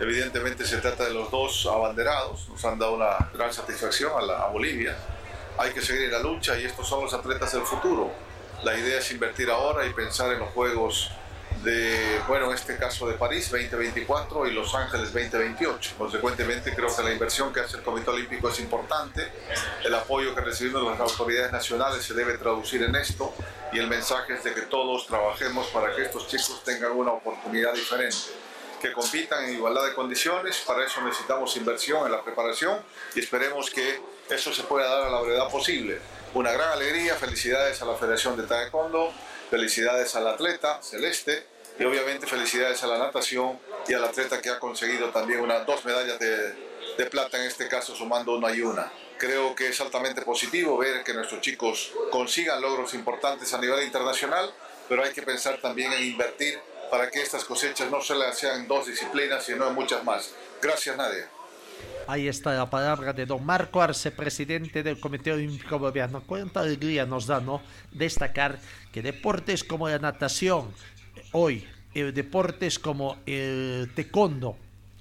Evidentemente 0.00 0.64
se 0.64 0.78
trata 0.78 1.04
de 1.04 1.12
los 1.12 1.30
dos 1.30 1.68
abanderados, 1.70 2.48
nos 2.48 2.64
han 2.64 2.78
dado 2.78 2.94
una 2.94 3.30
gran 3.34 3.52
satisfacción 3.52 4.10
a, 4.30 4.46
Bolivia. 4.46 4.96
Hay 5.58 5.72
que 5.72 5.82
seguir 5.82 6.04
en 6.04 6.12
la 6.12 6.20
lucha 6.20 6.58
y 6.58 6.64
estos 6.64 6.88
son 6.88 7.04
los 7.04 7.12
atletas 7.12 7.52
del 7.52 7.64
futuro. 7.64 8.10
La 8.62 8.78
idea 8.78 8.98
es 8.98 9.10
invertir 9.12 9.50
ahora 9.50 9.84
y 9.84 9.92
pensar 9.92 10.32
en 10.32 10.38
los 10.38 10.48
Juegos 10.54 11.10
de, 11.62 12.18
bueno, 12.26 12.46
en 12.46 12.54
este 12.54 12.78
caso 12.78 13.06
de 13.08 13.14
París 13.16 13.50
2024 13.50 14.46
y 14.46 14.52
Los 14.52 14.74
Ángeles 14.74 15.12
2028. 15.12 15.96
Consecuentemente, 15.98 16.74
creo 16.74 16.88
que 16.96 17.02
la 17.02 17.12
inversión 17.12 17.52
que 17.52 17.60
hace 17.60 17.76
el 17.76 17.82
Comité 17.82 18.08
Olímpico 18.08 18.48
es 18.48 18.58
importante. 18.58 19.30
El 19.84 19.94
apoyo 19.94 20.34
que 20.34 20.40
recibimos 20.40 20.82
de 20.82 20.98
las 20.98 21.00
autoridades 21.00 21.52
nacionales 21.52 22.02
se 22.02 22.14
debe 22.14 22.38
traducir 22.38 22.82
en 22.84 22.94
esto 22.94 23.34
y 23.70 23.78
el 23.78 23.86
mensaje 23.86 24.32
es 24.32 24.44
de 24.44 24.54
que 24.54 24.62
todos 24.62 25.06
trabajemos 25.06 25.66
para 25.66 25.94
que 25.94 26.04
estos 26.04 26.26
chicos 26.26 26.62
tengan 26.64 26.92
una 26.92 27.12
oportunidad 27.12 27.74
diferente 27.74 28.39
que 28.80 28.92
compitan 28.92 29.44
en 29.44 29.54
igualdad 29.54 29.86
de 29.86 29.94
condiciones. 29.94 30.62
Para 30.66 30.84
eso 30.84 31.00
necesitamos 31.02 31.56
inversión 31.56 32.06
en 32.06 32.12
la 32.12 32.22
preparación 32.22 32.80
y 33.14 33.20
esperemos 33.20 33.70
que 33.70 34.00
eso 34.28 34.52
se 34.52 34.64
pueda 34.64 34.88
dar 34.88 35.04
a 35.04 35.10
la 35.10 35.20
brevedad 35.20 35.48
posible. 35.48 35.98
Una 36.34 36.52
gran 36.52 36.70
alegría, 36.70 37.14
felicidades 37.16 37.80
a 37.82 37.84
la 37.84 37.94
Federación 37.94 38.36
de 38.36 38.44
Taekwondo, 38.44 39.12
felicidades 39.50 40.14
al 40.16 40.26
atleta 40.26 40.82
Celeste 40.82 41.46
y 41.78 41.84
obviamente 41.84 42.26
felicidades 42.26 42.82
a 42.82 42.86
la 42.86 42.98
natación 42.98 43.58
y 43.88 43.94
al 43.94 44.04
atleta 44.04 44.40
que 44.40 44.50
ha 44.50 44.58
conseguido 44.58 45.10
también 45.10 45.40
unas 45.40 45.66
dos 45.66 45.84
medallas 45.84 46.18
de, 46.18 46.54
de 46.96 47.06
plata, 47.06 47.38
en 47.38 47.44
este 47.44 47.68
caso 47.68 47.94
sumando 47.94 48.36
una 48.36 48.52
y 48.54 48.60
una. 48.60 48.92
Creo 49.18 49.54
que 49.54 49.68
es 49.68 49.80
altamente 49.80 50.22
positivo 50.22 50.78
ver 50.78 51.02
que 51.04 51.12
nuestros 51.12 51.40
chicos 51.40 51.92
consigan 52.10 52.60
logros 52.60 52.94
importantes 52.94 53.52
a 53.52 53.58
nivel 53.58 53.84
internacional, 53.84 54.52
pero 54.88 55.04
hay 55.04 55.12
que 55.12 55.22
pensar 55.22 55.60
también 55.60 55.92
en 55.92 56.04
invertir 56.04 56.60
para 56.90 57.10
que 57.10 57.22
estas 57.22 57.44
cosechas 57.44 57.90
no 57.90 58.00
solo 58.00 58.30
sean 58.32 58.66
dos 58.66 58.86
disciplinas, 58.86 59.44
sino 59.44 59.70
muchas 59.70 60.04
más. 60.04 60.34
Gracias, 60.60 60.96
Nadia. 60.96 61.28
Ahí 62.06 62.28
está 62.28 62.52
la 62.52 62.68
palabra 62.68 63.12
de 63.12 63.24
don 63.24 63.44
Marco 63.44 63.80
Arce, 63.80 64.10
presidente 64.10 64.82
del 64.82 64.98
Comité 64.98 65.32
Olímpico 65.32 65.78
Boliviano. 65.78 66.22
Cuánta 66.26 66.60
alegría 66.60 67.06
nos 67.06 67.26
da, 67.26 67.40
¿no? 67.40 67.62
Destacar 67.92 68.58
que 68.92 69.00
deportes 69.00 69.62
como 69.62 69.88
la 69.88 69.98
natación, 69.98 70.72
hoy, 71.32 71.66
el 71.94 72.12
deportes 72.12 72.78
como 72.78 73.18
el 73.26 73.90
taekwondo, 73.94 74.56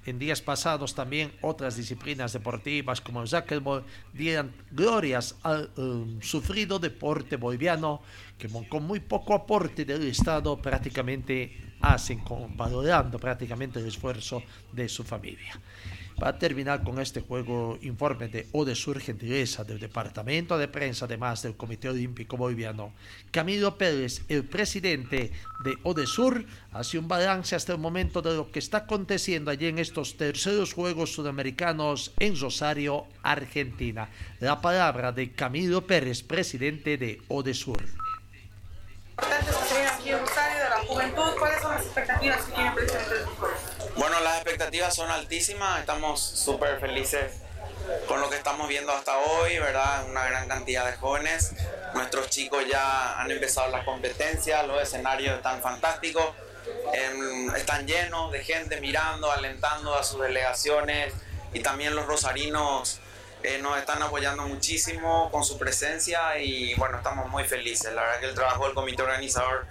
en 0.05 0.19
días 0.19 0.41
pasados 0.41 0.95
también 0.95 1.31
otras 1.41 1.75
disciplinas 1.75 2.33
deportivas 2.33 3.01
como 3.01 3.21
el 3.21 3.29
racquetball 3.29 3.83
dieran 4.13 4.53
glorias 4.71 5.35
al 5.43 5.69
um, 5.77 6.21
sufrido 6.21 6.79
deporte 6.79 7.35
boliviano 7.35 8.01
que 8.39 8.47
con 8.47 8.83
muy 8.87 9.01
poco 9.01 9.35
aporte 9.35 9.85
del 9.85 10.07
Estado 10.07 10.57
prácticamente 10.59 11.75
hacen, 11.81 12.23
valorando 12.55 13.19
prácticamente 13.19 13.79
el 13.79 13.87
esfuerzo 13.87 14.41
de 14.71 14.87
su 14.87 15.03
familia. 15.03 15.59
Para 16.17 16.37
terminar 16.37 16.83
con 16.83 16.99
este 16.99 17.21
juego, 17.21 17.79
informe 17.81 18.27
de 18.27 18.45
Odesur 18.51 18.99
Gentileza 18.99 19.63
del 19.63 19.79
Departamento 19.79 20.57
de 20.57 20.67
Prensa, 20.67 21.05
además 21.05 21.41
del 21.43 21.55
Comité 21.55 21.87
Olímpico 21.87 22.35
Boliviano. 22.35 22.91
Camilo 23.31 23.77
Pérez, 23.77 24.23
el 24.27 24.43
presidente 24.43 25.31
de 25.63 25.77
Odesur, 25.83 26.45
hace 26.73 26.99
un 26.99 27.07
balance 27.07 27.55
hasta 27.55 27.71
el 27.71 27.79
momento 27.79 28.21
de 28.21 28.35
lo 28.35 28.51
que 28.51 28.59
está 28.59 28.79
aconteciendo 28.79 29.49
allí 29.49 29.67
en 29.67 29.79
estos 29.79 30.17
terceros 30.17 30.73
Juegos 30.73 31.13
Sudamericanos 31.13 32.11
en 32.19 32.37
Rosario, 32.37 33.05
Argentina. 33.23 34.09
La 34.41 34.59
palabra 34.59 35.13
de 35.13 35.31
Camilo 35.31 35.87
Pérez, 35.87 36.21
presidente 36.23 36.97
de 36.97 37.21
Odesur. 37.29 37.81
Aquí 39.93 40.09
en 40.09 40.19
Rosario 40.19 40.63
de 40.63 40.69
la 40.69 40.77
juventud, 40.87 41.37
¿cuáles 41.37 41.61
son 41.61 41.71
las 41.71 41.85
expectativas 41.85 42.45
que 42.45 42.51
tiene 42.51 42.71
presidente 42.71 43.15
de 43.15 43.25
bueno, 43.99 44.17
las 44.21 44.35
expectativas 44.35 44.95
son 44.95 45.11
altísimas, 45.11 45.81
estamos 45.81 46.21
súper 46.21 46.79
felices 46.79 47.33
con 48.07 48.21
lo 48.21 48.29
que 48.29 48.37
estamos 48.37 48.69
viendo 48.69 48.93
hasta 48.93 49.17
hoy, 49.17 49.59
¿verdad? 49.59 50.05
Una 50.09 50.25
gran 50.25 50.47
cantidad 50.47 50.85
de 50.85 50.93
jóvenes. 50.93 51.53
Nuestros 51.93 52.29
chicos 52.29 52.63
ya 52.71 53.19
han 53.19 53.29
empezado 53.29 53.69
las 53.71 53.83
competencias, 53.83 54.65
los 54.67 54.81
escenarios 54.81 55.35
están 55.35 55.61
fantásticos, 55.61 56.25
em, 56.93 57.53
están 57.55 57.87
llenos 57.87 58.31
de 58.31 58.43
gente 58.43 58.79
mirando, 58.79 59.31
alentando 59.31 59.93
a 59.95 60.03
sus 60.03 60.21
delegaciones 60.21 61.13
y 61.51 61.59
también 61.59 61.93
los 61.93 62.05
rosarinos 62.05 63.01
eh, 63.43 63.59
nos 63.61 63.77
están 63.77 64.01
apoyando 64.03 64.43
muchísimo 64.43 65.29
con 65.31 65.43
su 65.43 65.57
presencia 65.57 66.37
y 66.39 66.73
bueno, 66.75 66.97
estamos 66.97 67.29
muy 67.29 67.43
felices. 67.45 67.93
La 67.93 68.01
verdad 68.01 68.19
que 68.19 68.25
el 68.27 68.35
trabajo 68.35 68.65
del 68.65 68.73
comité 68.73 69.01
organizador 69.03 69.65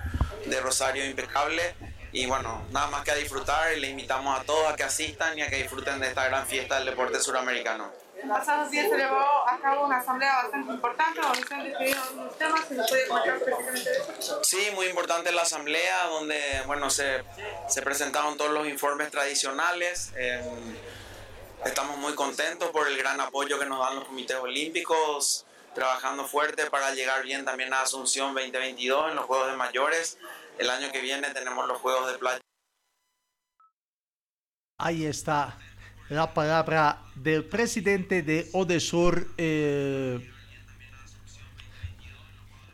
de 0.47 0.61
Rosario 0.61 1.03
es 1.03 1.11
impecable 1.11 1.75
y 2.13 2.27
bueno, 2.27 2.65
nada 2.71 2.87
más 2.87 3.05
que 3.05 3.11
a 3.11 3.15
disfrutar 3.15 3.77
y 3.77 3.81
le 3.81 3.89
invitamos 3.89 4.39
a 4.39 4.43
todos 4.45 4.73
a 4.73 4.77
que 4.77 4.85
asistan 4.85 5.39
y 5.39 5.43
a 5.43 5.51
que 5.51 5.57
disfruten 5.57 6.01
de 6.01 6.09
esta 6.09 6.25
gran 6.27 6.47
fiesta 6.47 6.77
del 6.77 6.87
deporte 6.87 7.21
suramericano. 7.21 7.93
En 8.21 8.29
pasados 8.29 8.71
días 8.71 8.89
se 8.89 8.97
llevó 8.97 9.49
a 9.49 9.59
cabo 9.63 9.87
una 9.87 9.99
asamblea 9.99 10.43
bastante 10.43 10.73
importante 10.73 11.21
donde 11.21 11.47
se 11.47 11.55
han 11.55 11.65
decidido 11.65 12.03
algunos 12.03 12.39
temas 12.39 12.61
y 12.71 12.75
nos 12.75 12.89
puede 12.89 13.07
comentar 13.07 13.39
precisamente 13.39 13.91
eso. 14.19 14.41
Sí, 14.43 14.71
muy 14.75 14.87
importante 14.87 15.31
la 15.31 15.43
asamblea 15.43 16.05
donde 16.07 16.41
bueno, 16.67 16.91
se, 16.91 17.23
se 17.69 17.83
presentaron 17.83 18.37
todos 18.37 18.51
los 18.51 18.67
informes 18.67 19.11
tradicionales. 19.11 20.11
Eh, 20.17 20.43
estamos 21.65 21.97
muy 21.99 22.15
contentos 22.15 22.71
por 22.71 22.89
el 22.89 22.97
gran 22.97 23.21
apoyo 23.21 23.59
que 23.59 23.67
nos 23.67 23.81
dan 23.81 23.97
los 23.97 24.05
comités 24.05 24.37
olímpicos, 24.37 25.47
trabajando 25.75 26.25
fuerte 26.27 26.71
para 26.71 26.93
llegar 26.95 27.23
bien 27.23 27.45
también 27.45 27.73
a 27.73 27.83
Asunción 27.83 28.35
2022 28.35 29.11
en 29.11 29.17
los 29.17 29.27
Juegos 29.27 29.51
de 29.51 29.57
Mayores. 29.57 30.19
El 30.59 30.71
año 30.71 30.91
que 30.91 31.01
viene 31.01 31.31
tenemos 31.31 31.67
los 31.67 31.79
Juegos 31.79 32.13
de 32.13 32.19
Playa. 32.19 32.41
Ahí 34.79 35.07
está 35.07 35.59
la 36.09 36.33
palabra 36.33 37.03
del 37.15 37.45
presidente 37.45 38.23
de 38.23 38.49
Odesur, 38.53 39.29
eh, 39.37 40.31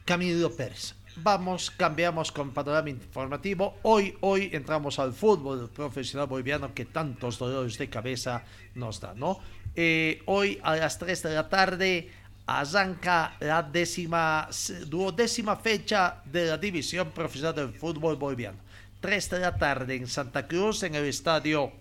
Camilo 0.05 0.55
Pérez. 0.55 0.95
Vamos, 1.17 1.71
cambiamos 1.71 2.33
con 2.33 2.51
panorama 2.51 2.91
informativo. 2.91 3.79
Hoy, 3.83 4.17
hoy 4.21 4.51
entramos 4.53 4.99
al 4.99 5.13
fútbol 5.13 5.71
profesional 5.71 6.27
boliviano 6.27 6.75
que 6.75 6.87
tantos 6.87 7.39
dolores 7.39 7.79
de 7.79 7.89
cabeza 7.89 8.43
nos 8.75 9.01
da, 9.01 9.15
¿no? 9.15 9.39
Eh, 9.77 10.23
hoy 10.27 10.59
a 10.63 10.75
las 10.75 10.99
3 10.99 11.23
de 11.23 11.35
la 11.35 11.49
tarde 11.49 12.11
arranca 12.47 13.37
la 13.39 13.63
décima, 13.63 14.49
duodécima 14.87 15.57
fecha 15.57 16.21
de 16.25 16.47
la 16.47 16.59
división 16.59 17.13
profesional 17.13 17.55
del 17.55 17.73
fútbol 17.73 18.17
boliviano. 18.17 18.59
3 19.01 19.31
de 19.31 19.39
la 19.39 19.57
tarde 19.57 19.95
en 19.95 20.09
Santa 20.09 20.49
Cruz, 20.49 20.83
en 20.83 20.97
el 20.97 21.05
estadio 21.05 21.73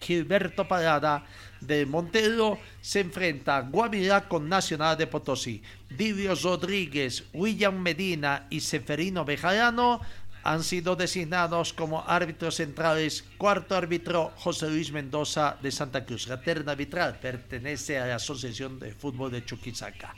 Gilberto 0.00 0.66
Parada 0.66 1.26
de 1.66 1.86
Montero, 1.86 2.58
se 2.80 3.00
enfrenta 3.00 3.60
Guavirá 3.60 4.28
con 4.28 4.48
Nacional 4.48 4.96
de 4.96 5.06
Potosí. 5.06 5.62
Divio 5.88 6.34
Rodríguez, 6.34 7.24
William 7.32 7.78
Medina 7.80 8.46
y 8.50 8.60
Seferino 8.60 9.24
Bejarano 9.24 10.00
han 10.44 10.62
sido 10.62 10.94
designados 10.94 11.72
como 11.72 12.04
árbitros 12.06 12.56
centrales. 12.56 13.24
Cuarto 13.38 13.74
árbitro, 13.74 14.32
José 14.36 14.68
Luis 14.68 14.92
Mendoza 14.92 15.56
de 15.62 15.72
Santa 15.72 16.04
Cruz. 16.04 16.28
La 16.28 16.40
terna 16.40 16.76
pertenece 17.20 17.98
a 17.98 18.06
la 18.06 18.16
Asociación 18.16 18.78
de 18.78 18.92
Fútbol 18.92 19.32
de 19.32 19.44
Chuquisaca. 19.44 20.14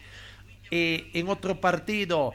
Eh, 0.71 1.11
en 1.15 1.29
otro 1.29 1.61
partido, 1.61 2.33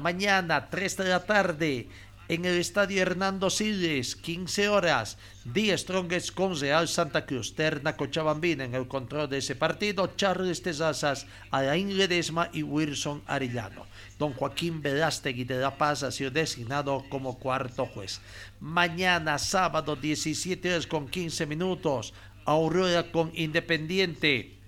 mañana, 0.00 0.68
3 0.68 0.96
de 0.98 1.04
la 1.04 1.24
tarde, 1.24 1.88
en 2.32 2.46
el 2.46 2.56
estadio 2.56 3.02
Hernando 3.02 3.50
Siles, 3.50 4.16
15 4.16 4.70
horas, 4.70 5.18
The 5.52 5.76
Strongest 5.76 6.32
con 6.32 6.58
Real 6.58 6.88
Santa 6.88 7.26
Cruz, 7.26 7.54
Terna 7.54 7.94
Cochabambina 7.94 8.64
en 8.64 8.74
el 8.74 8.88
control 8.88 9.28
de 9.28 9.36
ese 9.36 9.54
partido, 9.54 10.06
Charles 10.16 10.62
Tezazas, 10.62 11.26
Alain 11.50 11.94
Ledesma 11.94 12.48
y 12.54 12.62
Wilson 12.62 13.20
Arillano. 13.26 13.84
Don 14.18 14.32
Joaquín 14.32 14.80
Velástegui 14.80 15.44
de 15.44 15.58
La 15.58 15.76
Paz 15.76 16.04
ha 16.04 16.10
sido 16.10 16.30
designado 16.30 17.04
como 17.10 17.38
cuarto 17.38 17.84
juez. 17.84 18.22
Mañana, 18.60 19.38
sábado, 19.38 19.94
17 19.94 20.70
horas 20.70 20.86
con 20.86 21.08
15 21.08 21.44
minutos, 21.44 22.14
Aurora 22.46 23.12
con 23.12 23.30
Independiente. 23.34 24.61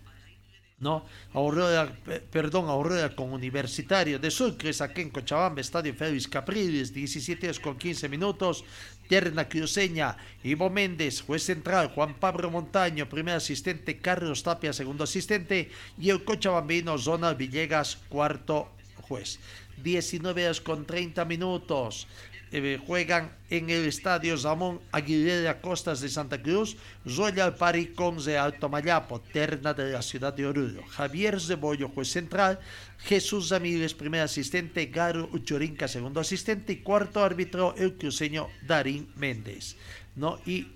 ¿No? 0.85 1.07
Aurora, 1.33 1.97
perdón, 2.31 2.69
Aurora 2.69 3.17
con 3.17 3.33
Universitario 3.33 4.19
de 4.19 4.31
Sucres, 4.31 4.83
aquí 4.83 5.01
en 5.01 5.09
Cochabamba, 5.09 5.63
Estadio 5.63 5.95
Félix 5.95 6.29
Capriles, 6.29 6.93
17 6.93 7.47
horas 7.47 7.59
con 7.59 7.79
15 7.79 8.07
minutos, 8.11 8.65
Tierna 9.09 9.49
Cruceña, 9.49 10.17
Ivo 10.45 10.69
Méndez, 10.69 11.23
juez 11.23 11.43
central, 11.43 11.91
Juan 11.95 12.15
Pablo 12.21 12.51
Montaño, 12.51 13.09
primer 13.09 13.37
asistente, 13.37 13.97
Carlos 13.97 14.43
Tapia, 14.43 14.75
segundo 14.75 15.05
asistente, 15.05 15.71
y 15.99 16.11
el 16.11 16.23
cochabambino 16.23 16.99
Zonal 16.99 17.35
Villegas, 17.35 17.97
cuarto 18.11 18.69
juez. 19.09 19.41
19 19.83 20.45
horas 20.45 20.61
con 20.61 20.85
30 20.85 21.25
minutos. 21.25 22.07
Eh, 22.57 22.79
juegan 22.87 23.33
en 23.51 23.69
el 23.69 23.85
estadio 23.85 24.37
Ramón 24.37 24.81
Aguilera 24.93 25.61
Costas 25.61 26.01
de 26.01 26.09
Santa 26.09 26.41
Cruz, 26.41 26.77
Royal 27.05 27.57
Party 27.57 27.87
con 27.87 28.25
de 28.25 28.39
Alto 28.39 28.69
Mayapo, 28.69 29.19
terna 29.19 29.75
de 29.75 29.91
la 29.91 30.01
ciudad 30.01 30.33
de 30.33 30.47
Oruro. 30.47 30.85
Javier 30.87 31.41
Zebollo, 31.41 31.89
juez 31.89 32.13
central, 32.13 32.61
Jesús 32.99 33.51
Ramírez, 33.51 33.93
primer 33.93 34.21
asistente, 34.21 34.87
Garo 34.87 35.29
Uchorinca, 35.33 35.89
segundo 35.89 36.21
asistente, 36.21 36.75
y 36.75 36.77
cuarto 36.77 37.25
árbitro, 37.25 37.75
el 37.77 37.95
cruceño 37.95 38.47
Darín 38.65 39.09
Méndez. 39.17 39.75
¿no? 40.15 40.39
Y 40.47 40.69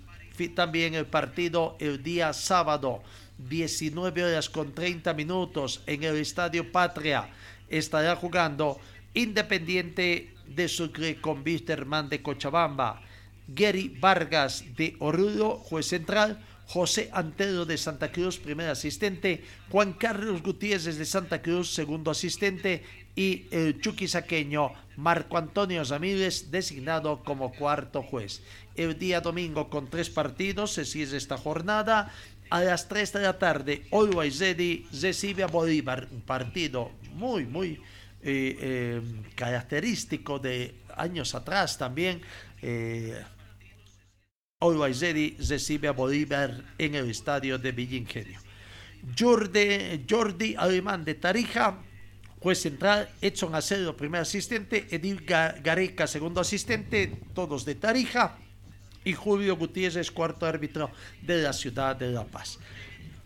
también 0.55 0.95
el 0.95 1.05
partido 1.05 1.77
el 1.79 2.03
día 2.03 2.33
sábado, 2.33 3.01
19 3.37 4.25
horas 4.25 4.49
con 4.49 4.73
30 4.73 5.13
minutos, 5.13 5.81
en 5.85 6.03
el 6.03 6.17
Estadio 6.17 6.69
Patria 6.73 7.29
estará 7.69 8.17
jugando 8.17 8.81
Independiente 9.13 10.33
de 10.55 10.67
Sucre 10.67 11.21
con 11.21 11.41
Wisterman 11.45 12.09
de 12.09 12.21
Cochabamba, 12.21 13.01
Gary 13.47 13.95
Vargas 13.99 14.63
de 14.75 14.95
Oruro, 14.99 15.57
juez 15.57 15.87
central, 15.87 16.43
José 16.69 17.09
Antero 17.13 17.65
de 17.65 17.77
Santa 17.77 18.11
Cruz, 18.11 18.37
primer 18.37 18.69
asistente, 18.69 19.43
Juan 19.71 19.93
Carlos 19.93 20.43
Gutiérrez 20.43 20.97
de 20.97 21.05
Santa 21.05 21.41
Cruz, 21.41 21.73
segundo 21.73 22.11
asistente, 22.11 22.83
y 23.15 23.47
el 23.49 23.81
chuquisaqueño 23.81 24.71
Marco 24.95 25.37
Antonio 25.37 25.83
Ramírez, 25.83 26.51
designado 26.51 27.23
como 27.23 27.51
cuarto 27.51 28.03
juez. 28.03 28.43
El 28.75 28.99
día 28.99 29.19
domingo, 29.19 29.69
con 29.69 29.89
tres 29.89 30.11
partidos, 30.11 30.73
se 30.73 30.85
cierra 30.85 31.17
esta 31.17 31.37
jornada. 31.37 32.13
A 32.51 32.61
las 32.61 32.87
3 32.87 33.13
de 33.13 33.21
la 33.21 33.37
tarde, 33.37 33.85
Always 33.91 34.39
Ready 34.39 34.87
recibe 35.01 35.43
a 35.43 35.47
Bolívar, 35.47 36.07
un 36.11 36.21
partido 36.21 36.91
muy, 37.13 37.45
muy 37.45 37.81
eh, 38.21 39.01
característico 39.35 40.39
de 40.39 40.75
años 40.95 41.35
atrás 41.35 41.77
también. 41.77 42.21
Eh, 42.61 43.21
Always 44.59 44.99
recibe 45.47 45.87
a 45.87 45.91
Bolívar 45.91 46.63
en 46.77 46.95
el 46.95 47.09
estadio 47.09 47.57
de 47.57 47.71
Villingenio. 47.71 48.39
Jordi, 49.17 50.05
Jordi 50.09 50.55
Alemán 50.57 51.05
de 51.05 51.15
Tarija, 51.15 51.79
juez 52.41 52.59
central, 52.59 53.09
Edson 53.21 53.55
Acedo, 53.55 53.95
primer 53.95 54.21
asistente, 54.21 54.87
Edil 54.91 55.21
Gareca, 55.25 56.07
segundo 56.07 56.41
asistente, 56.41 57.21
todos 57.33 57.63
de 57.63 57.75
Tarija, 57.75 58.37
y 59.05 59.13
Julio 59.13 59.55
Gutiérrez, 59.55 60.11
cuarto 60.11 60.45
árbitro 60.45 60.91
de 61.21 61.41
la 61.41 61.53
ciudad 61.53 61.95
de 61.95 62.11
La 62.11 62.25
Paz 62.25 62.59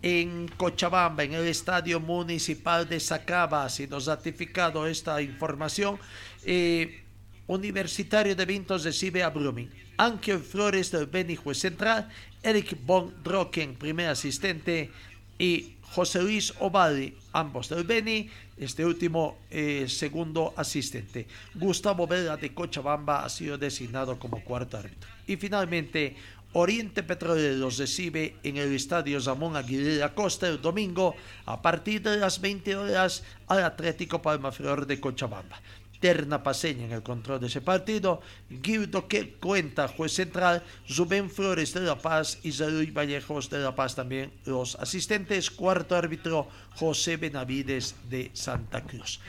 en 0.03 0.49
Cochabamba, 0.49 1.23
en 1.23 1.33
el 1.33 1.47
Estadio 1.47 1.99
Municipal 1.99 2.87
de 2.87 2.99
Sacaba, 2.99 3.69
si 3.69 3.87
nos 3.87 4.09
ha 4.09 4.17
ratificado 4.17 4.85
esta 4.85 5.21
información. 5.21 5.97
Eh, 6.43 6.99
Universitario 7.47 8.35
de 8.35 8.45
Vintos 8.45 8.83
recibe 8.83 9.23
a 9.23 9.29
Brumming. 9.29 9.69
Ángel 9.97 10.39
Flores 10.39 10.91
del 10.91 11.07
Beni, 11.07 11.35
juez 11.37 11.57
central. 11.57 12.09
Eric 12.41 12.77
Von 12.85 13.13
Drocken, 13.23 13.75
primer 13.75 14.09
asistente. 14.09 14.91
Y 15.39 15.75
José 15.81 16.21
Luis 16.21 16.53
Ovaldi, 16.59 17.15
ambos 17.31 17.69
del 17.69 17.85
Beni. 17.85 18.29
Este 18.57 18.85
último, 18.85 19.39
eh, 19.49 19.85
segundo 19.87 20.53
asistente. 20.57 21.27
Gustavo 21.55 22.07
Vela 22.07 22.35
de 22.35 22.53
Cochabamba 22.53 23.23
ha 23.23 23.29
sido 23.29 23.57
designado 23.57 24.19
como 24.19 24.43
cuarto 24.43 24.77
árbitro. 24.77 25.09
Y 25.27 25.37
finalmente, 25.37 26.15
Oriente 26.53 27.01
Petroleros 27.01 27.79
recibe 27.79 28.35
en 28.43 28.57
el 28.57 28.73
estadio 28.73 29.19
Ramón 29.19 29.55
Aguilera 29.55 30.13
Costa 30.13 30.47
el 30.47 30.61
domingo 30.61 31.15
a 31.45 31.61
partir 31.61 32.03
de 32.03 32.17
las 32.17 32.39
20 32.39 32.75
horas 32.75 33.23
al 33.47 33.63
Atlético 33.63 34.21
Palmaflor 34.21 34.85
de 34.85 34.99
Cochabamba. 34.99 35.59
Terna 35.99 36.43
Paseña 36.43 36.85
en 36.85 36.91
el 36.91 37.01
control 37.01 37.39
de 37.39 37.47
ese 37.47 37.61
partido, 37.61 38.21
Guido 38.49 39.07
que 39.07 39.35
cuenta 39.35 39.87
juez 39.87 40.11
central, 40.11 40.61
Rubén 40.89 41.29
Flores 41.29 41.73
de 41.73 41.79
La 41.79 41.97
Paz 41.97 42.39
y 42.43 42.51
Zaruy 42.51 42.91
Vallejos 42.91 43.49
de 43.49 43.59
La 43.59 43.73
Paz 43.73 43.95
también 43.95 44.31
los 44.45 44.75
asistentes, 44.75 45.49
cuarto 45.49 45.95
árbitro 45.95 46.49
José 46.75 47.15
Benavides 47.15 47.95
de 48.09 48.29
Santa 48.33 48.83
Cruz. 48.83 49.21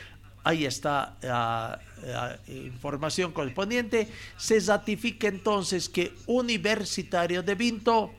Ahí 0.44 0.66
está 0.66 1.16
la, 1.22 1.80
la, 2.04 2.38
información 2.48 3.32
correspondiente. 3.32 4.08
Se 4.36 4.60
ratifica 4.60 5.26
entonces 5.26 5.88
que 5.88 6.12
Universitario 6.26 7.42
de 7.42 7.54
Vinto 7.54 8.12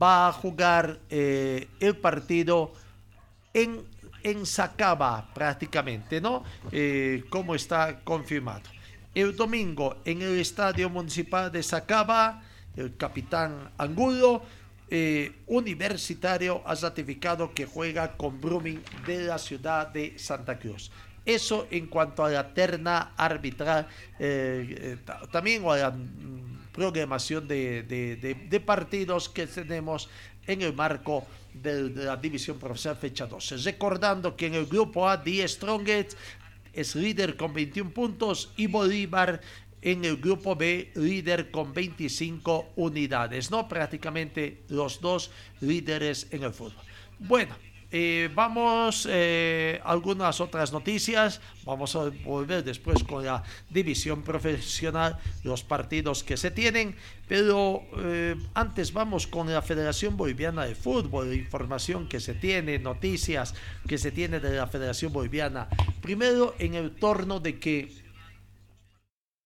va 0.00 0.28
a 0.28 0.32
jugar 0.32 0.98
eh, 1.10 1.68
el 1.78 1.96
partido 1.96 2.72
en, 3.52 3.84
en 4.22 4.46
Sacaba 4.46 5.32
prácticamente, 5.34 6.20
¿no? 6.20 6.42
Eh, 6.72 7.24
como 7.28 7.54
está 7.54 8.00
confirmado. 8.00 8.62
El 9.14 9.36
domingo 9.36 9.96
en 10.04 10.22
el 10.22 10.38
Estadio 10.38 10.88
Municipal 10.88 11.52
de 11.52 11.62
Sacaba, 11.62 12.42
el 12.76 12.96
capitán 12.96 13.70
Angulo 13.76 14.42
eh, 14.90 15.32
Universitario 15.46 16.62
ha 16.66 16.74
ratificado 16.74 17.54
que 17.54 17.64
juega 17.64 18.16
con 18.16 18.40
Brumming 18.40 18.82
de 19.06 19.24
la 19.24 19.38
ciudad 19.38 19.88
de 19.88 20.18
Santa 20.18 20.58
Cruz. 20.58 20.90
Eso 21.24 21.68
en 21.70 21.86
cuanto 21.86 22.24
a 22.24 22.30
la 22.30 22.52
terna 22.52 23.12
arbitral, 23.16 23.86
eh, 24.18 24.96
eh, 25.06 25.12
también 25.30 25.64
a 25.66 25.76
la 25.76 25.90
mm, 25.90 26.70
programación 26.72 27.46
de, 27.46 28.62
partidos 28.66 29.28
que 29.28 29.46
tenemos 29.46 30.08
en 30.46 30.62
el 30.62 30.72
marco 30.72 31.24
de, 31.54 31.90
la 31.90 32.16
división 32.16 32.58
profesional 32.58 32.98
fecha 32.98 33.26
12. 33.26 33.58
Recordando 33.58 34.34
que 34.34 34.46
en 34.46 34.54
el 34.54 34.66
grupo 34.66 35.08
A, 35.08 35.16
Die 35.16 35.46
Strongest 35.46 36.16
es 36.72 36.96
líder 36.96 37.36
con 37.36 37.52
21 37.52 37.90
puntos 37.90 38.52
y 38.56 38.66
Bolívar 38.66 39.40
en 39.82 40.04
el 40.04 40.16
grupo 40.16 40.56
B, 40.56 40.92
líder 40.94 41.50
con 41.50 41.72
25 41.72 42.72
unidades, 42.76 43.50
¿no? 43.50 43.68
Prácticamente 43.68 44.62
los 44.68 45.00
dos 45.00 45.30
líderes 45.60 46.26
en 46.30 46.44
el 46.44 46.52
fútbol. 46.52 46.84
Bueno, 47.18 47.54
eh, 47.92 48.30
vamos 48.32 49.08
eh, 49.10 49.80
algunas 49.84 50.40
otras 50.40 50.72
noticias. 50.72 51.40
Vamos 51.64 51.96
a 51.96 52.10
volver 52.24 52.62
después 52.62 53.02
con 53.02 53.24
la 53.24 53.42
división 53.68 54.22
profesional, 54.22 55.18
los 55.42 55.64
partidos 55.64 56.22
que 56.22 56.36
se 56.36 56.50
tienen. 56.50 56.94
Pero 57.26 57.82
eh, 57.98 58.36
antes 58.54 58.92
vamos 58.92 59.26
con 59.26 59.52
la 59.52 59.62
Federación 59.62 60.16
Boliviana 60.16 60.64
de 60.66 60.74
Fútbol, 60.74 61.34
información 61.34 62.08
que 62.08 62.20
se 62.20 62.34
tiene, 62.34 62.78
noticias 62.78 63.54
que 63.88 63.98
se 63.98 64.12
tiene 64.12 64.38
de 64.38 64.56
la 64.56 64.68
Federación 64.68 65.12
Boliviana. 65.12 65.68
Primero, 66.00 66.54
en 66.58 66.74
el 66.74 66.92
torno 66.92 67.40
de 67.40 67.58
que 67.58 68.09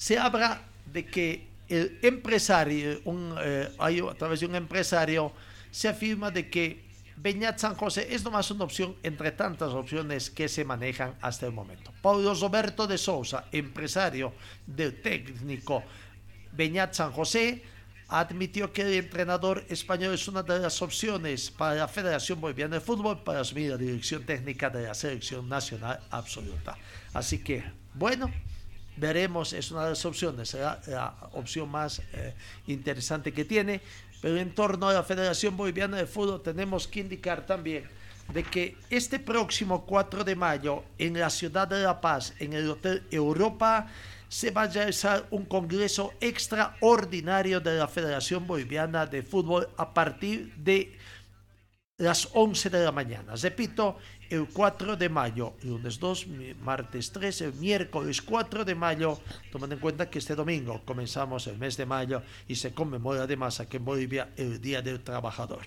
se 0.04 0.18
habla 0.18 0.60
de 0.92 1.06
que 1.06 1.46
el 1.66 1.98
empresario, 2.02 3.00
un, 3.06 3.34
eh, 3.40 3.74
a 3.78 4.14
través 4.14 4.40
de 4.40 4.44
un 4.44 4.54
empresario, 4.54 5.32
se 5.70 5.88
afirma 5.88 6.30
de 6.30 6.50
que 6.50 6.84
Beñat 7.16 7.58
San 7.58 7.74
José 7.74 8.08
es 8.10 8.22
nomás 8.22 8.50
una 8.50 8.64
opción 8.64 8.96
entre 9.02 9.32
tantas 9.32 9.72
opciones 9.72 10.28
que 10.28 10.46
se 10.46 10.62
manejan 10.62 11.14
hasta 11.22 11.46
el 11.46 11.52
momento. 11.52 11.90
Paulo 12.02 12.34
Roberto 12.34 12.86
de 12.86 12.98
Sousa, 12.98 13.46
empresario 13.50 14.34
del 14.66 15.00
técnico 15.00 15.82
Beñat 16.52 16.92
San 16.92 17.10
José, 17.10 17.62
admitió 18.08 18.74
que 18.74 18.82
el 18.82 18.92
entrenador 18.92 19.64
español 19.70 20.12
es 20.12 20.28
una 20.28 20.42
de 20.42 20.58
las 20.58 20.82
opciones 20.82 21.50
para 21.50 21.76
la 21.76 21.88
Federación 21.88 22.42
Boliviana 22.42 22.74
de 22.74 22.82
Fútbol 22.82 23.24
para 23.24 23.40
asumir 23.40 23.70
la 23.70 23.78
dirección 23.78 24.26
técnica 24.26 24.68
de 24.68 24.82
la 24.82 24.92
selección 24.92 25.48
nacional 25.48 25.98
absoluta. 26.10 26.76
Así 27.14 27.38
que, 27.38 27.64
bueno, 27.94 28.30
veremos, 28.96 29.52
es 29.52 29.70
una 29.70 29.85
de 29.85 29.90
las 29.90 30.04
opciones, 30.04 30.48
será 30.48 30.80
la 30.87 31.14
opción 31.33 31.68
más 31.68 32.00
eh, 32.12 32.35
interesante 32.66 33.33
que 33.33 33.44
tiene. 33.44 33.80
Pero 34.20 34.38
en 34.38 34.54
torno 34.54 34.88
a 34.88 34.94
la 34.94 35.02
Federación 35.02 35.57
Boliviana 35.57 35.98
de 35.98 36.07
Fútbol 36.07 36.42
tenemos 36.42 36.88
que 36.88 37.00
indicar 37.00 37.44
también 37.44 37.85
de 38.33 38.42
que 38.42 38.76
este 38.88 39.18
próximo 39.18 39.85
4 39.85 40.24
de 40.24 40.35
mayo 40.35 40.83
en 40.98 41.18
la 41.18 41.28
ciudad 41.28 41.68
de 41.68 41.83
La 41.83 42.00
Paz, 42.00 42.35
en 42.38 42.54
el 42.54 42.70
Hotel 42.70 43.02
Europa, 43.11 43.87
se 44.28 44.50
va 44.50 44.62
a 44.62 44.66
realizar 44.66 45.26
un 45.30 45.44
congreso 45.44 46.12
extraordinario 46.20 47.61
de 47.61 47.76
la 47.76 47.87
Federación 47.87 48.46
Boliviana 48.46 49.07
de 49.07 49.22
Fútbol 49.22 49.68
a 49.76 49.92
partir 49.92 50.54
de 50.57 50.96
las 51.98 52.28
11 52.33 52.70
de 52.70 52.85
la 52.85 52.92
mañana. 52.92 53.35
Repito, 53.37 53.98
el 54.35 54.49
4 54.49 54.97
de 54.97 55.09
mayo, 55.09 55.55
lunes 55.62 55.99
2, 56.01 56.27
martes 56.62 57.12
3, 57.12 57.40
el 57.42 57.55
miércoles 57.55 58.20
4 58.20 58.64
de 58.64 58.75
mayo, 58.75 59.20
tomando 59.53 59.75
en 59.77 59.81
cuenta 59.81 60.11
que 60.11 60.18
este 60.18 60.35
domingo 60.35 60.83
comenzamos 60.85 61.47
el 61.47 61.57
mes 61.57 61.77
de 61.77 61.87
mayo 61.87 62.23
y 62.49 62.57
se 62.57 62.75
conmemora 62.75 63.23
además 63.23 63.61
aquí 63.61 63.77
en 63.77 63.85
Bolivia 63.85 64.31
el 64.37 64.61
Día 64.61 64.83
del 64.83 65.01
Trabajador. 65.01 65.62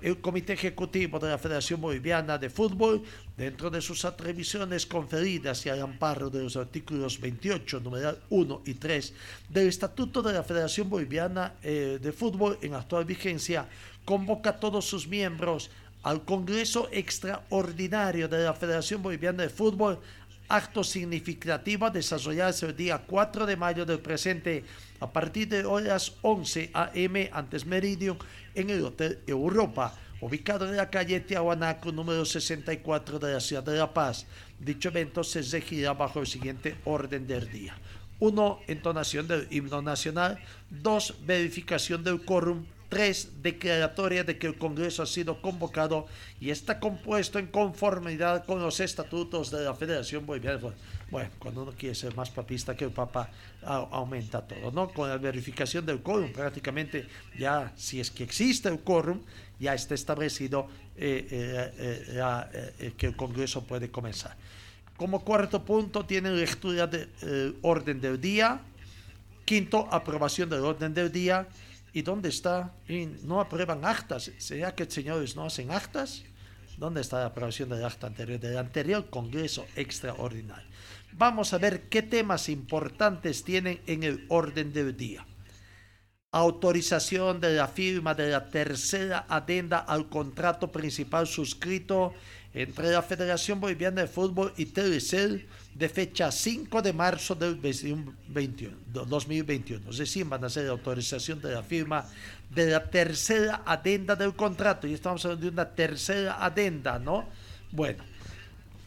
El 0.00 0.20
Comité 0.20 0.54
Ejecutivo 0.54 1.18
de 1.18 1.28
la 1.28 1.38
Federación 1.38 1.80
Boliviana 1.80 2.38
de 2.38 2.48
Fútbol, 2.48 3.02
dentro 3.36 3.70
de 3.70 3.82
sus 3.82 4.04
atribuciones 4.04 4.86
conferidas 4.86 5.64
y 5.66 5.68
al 5.68 5.82
amparo 5.82 6.30
de 6.30 6.42
los 6.42 6.56
artículos 6.56 7.20
28, 7.20 7.80
numeral 7.80 8.18
1 8.30 8.62
y 8.64 8.74
3 8.74 9.14
del 9.50 9.68
Estatuto 9.68 10.22
de 10.22 10.32
la 10.32 10.42
Federación 10.42 10.88
Boliviana 10.88 11.54
eh, 11.62 11.98
de 12.00 12.12
Fútbol 12.12 12.58
en 12.62 12.74
actual 12.74 13.04
vigencia, 13.04 13.68
convoca 14.04 14.50
a 14.50 14.60
todos 14.60 14.86
sus 14.86 15.06
miembros 15.08 15.70
al 16.06 16.24
Congreso 16.24 16.88
Extraordinario 16.92 18.28
de 18.28 18.44
la 18.44 18.54
Federación 18.54 19.02
Boliviana 19.02 19.42
de 19.42 19.48
Fútbol, 19.48 19.98
acto 20.46 20.84
significativo 20.84 21.84
a 21.84 21.90
desarrollarse 21.90 22.64
el 22.66 22.76
día 22.76 23.02
4 23.04 23.44
de 23.44 23.56
mayo 23.56 23.84
del 23.84 23.98
presente 23.98 24.62
a 25.00 25.10
partir 25.12 25.48
de 25.48 25.64
horas 25.64 26.12
11 26.22 26.70
a.m. 26.72 27.28
antes 27.32 27.66
meridio 27.66 28.16
en 28.54 28.70
el 28.70 28.84
Hotel 28.84 29.18
Europa, 29.26 29.94
ubicado 30.20 30.68
en 30.68 30.76
la 30.76 30.90
calle 30.90 31.18
Tiahuanaco 31.18 31.90
número 31.90 32.24
64 32.24 33.18
de 33.18 33.32
la 33.32 33.40
ciudad 33.40 33.64
de 33.64 33.76
La 33.76 33.92
Paz. 33.92 34.26
Dicho 34.60 34.90
evento 34.90 35.24
se 35.24 35.42
regirá 35.42 35.92
bajo 35.92 36.20
el 36.20 36.28
siguiente 36.28 36.76
orden 36.84 37.26
del 37.26 37.50
día. 37.50 37.74
1. 38.20 38.60
Entonación 38.68 39.26
del 39.26 39.48
himno 39.50 39.82
nacional. 39.82 40.38
2. 40.70 41.26
Verificación 41.26 42.04
del 42.04 42.22
quórum 42.22 42.64
tres 42.88 43.42
declaratoria 43.42 44.24
de 44.24 44.38
que 44.38 44.46
el 44.46 44.56
Congreso 44.56 45.02
ha 45.02 45.06
sido 45.06 45.40
convocado 45.40 46.06
y 46.40 46.50
está 46.50 46.78
compuesto 46.80 47.38
en 47.38 47.46
conformidad 47.46 48.44
con 48.44 48.60
los 48.60 48.80
estatutos 48.80 49.50
de 49.50 49.64
la 49.64 49.74
Federación 49.74 50.26
Boliviana. 50.26 50.60
Bueno, 51.10 51.30
cuando 51.38 51.62
uno 51.62 51.72
quiere 51.72 51.94
ser 51.94 52.14
más 52.16 52.30
papista 52.30 52.76
que 52.76 52.84
el 52.84 52.90
Papa, 52.90 53.30
aumenta 53.62 54.42
todo, 54.42 54.70
¿no? 54.72 54.88
Con 54.88 55.08
la 55.08 55.16
verificación 55.18 55.86
del 55.86 56.00
quórum, 56.00 56.32
prácticamente 56.32 57.06
ya, 57.38 57.72
si 57.76 58.00
es 58.00 58.10
que 58.10 58.24
existe 58.24 58.68
el 58.68 58.80
quórum, 58.80 59.20
ya 59.58 59.74
está 59.74 59.94
establecido 59.94 60.68
eh, 60.96 61.26
eh, 61.30 62.10
eh, 62.12 62.74
eh, 62.78 62.92
que 62.96 63.06
el 63.06 63.16
Congreso 63.16 63.64
puede 63.64 63.90
comenzar. 63.90 64.36
Como 64.96 65.24
cuarto 65.24 65.64
punto, 65.64 66.04
tiene 66.04 66.30
lectura 66.30 66.86
del 66.86 67.08
de, 67.20 67.54
orden 67.62 68.00
del 68.00 68.20
día. 68.20 68.60
Quinto, 69.44 69.88
aprobación 69.92 70.48
del 70.48 70.64
orden 70.64 70.92
del 70.94 71.12
día. 71.12 71.46
¿Y 71.96 72.02
dónde 72.02 72.28
está? 72.28 72.74
Y 72.86 73.06
no 73.22 73.40
aprueban 73.40 73.86
actas. 73.86 74.30
¿Será 74.36 74.74
que 74.74 74.84
señores 74.84 75.34
no 75.34 75.46
hacen 75.46 75.70
actas? 75.70 76.24
¿Dónde 76.76 77.00
está 77.00 77.20
la 77.20 77.26
aprobación 77.32 77.70
del 77.70 77.82
acta 77.86 78.06
anterior, 78.06 78.38
del 78.38 78.58
anterior 78.58 79.08
Congreso 79.08 79.64
Extraordinario? 79.76 80.68
Vamos 81.12 81.54
a 81.54 81.58
ver 81.58 81.88
qué 81.88 82.02
temas 82.02 82.50
importantes 82.50 83.44
tienen 83.44 83.80
en 83.86 84.02
el 84.02 84.26
orden 84.28 84.74
del 84.74 84.94
día. 84.94 85.26
Autorización 86.32 87.40
de 87.40 87.54
la 87.54 87.66
firma 87.66 88.14
de 88.14 88.28
la 88.28 88.50
tercera 88.50 89.24
adenda 89.26 89.78
al 89.78 90.10
contrato 90.10 90.70
principal 90.70 91.26
suscrito 91.26 92.12
entre 92.56 92.90
la 92.90 93.02
Federación 93.02 93.60
Boliviana 93.60 94.00
de 94.00 94.08
Fútbol 94.08 94.50
y 94.56 94.64
Telecel 94.64 95.46
de 95.74 95.90
fecha 95.90 96.32
5 96.32 96.80
de 96.80 96.94
marzo 96.94 97.34
del 97.34 97.60
2021, 97.60 98.74
2021. 98.86 99.90
Es 99.90 99.98
decir, 99.98 100.24
van 100.24 100.42
a 100.42 100.46
hacer 100.46 100.64
la 100.64 100.70
autorización 100.70 101.38
de 101.42 101.52
la 101.52 101.62
firma 101.62 102.06
de 102.48 102.70
la 102.70 102.82
tercera 102.82 103.62
adenda 103.66 104.16
del 104.16 104.34
contrato. 104.34 104.86
Y 104.86 104.94
estamos 104.94 105.22
hablando 105.26 105.44
de 105.44 105.52
una 105.52 105.68
tercera 105.68 106.42
adenda, 106.42 106.98
¿no? 106.98 107.28
Bueno, 107.72 108.02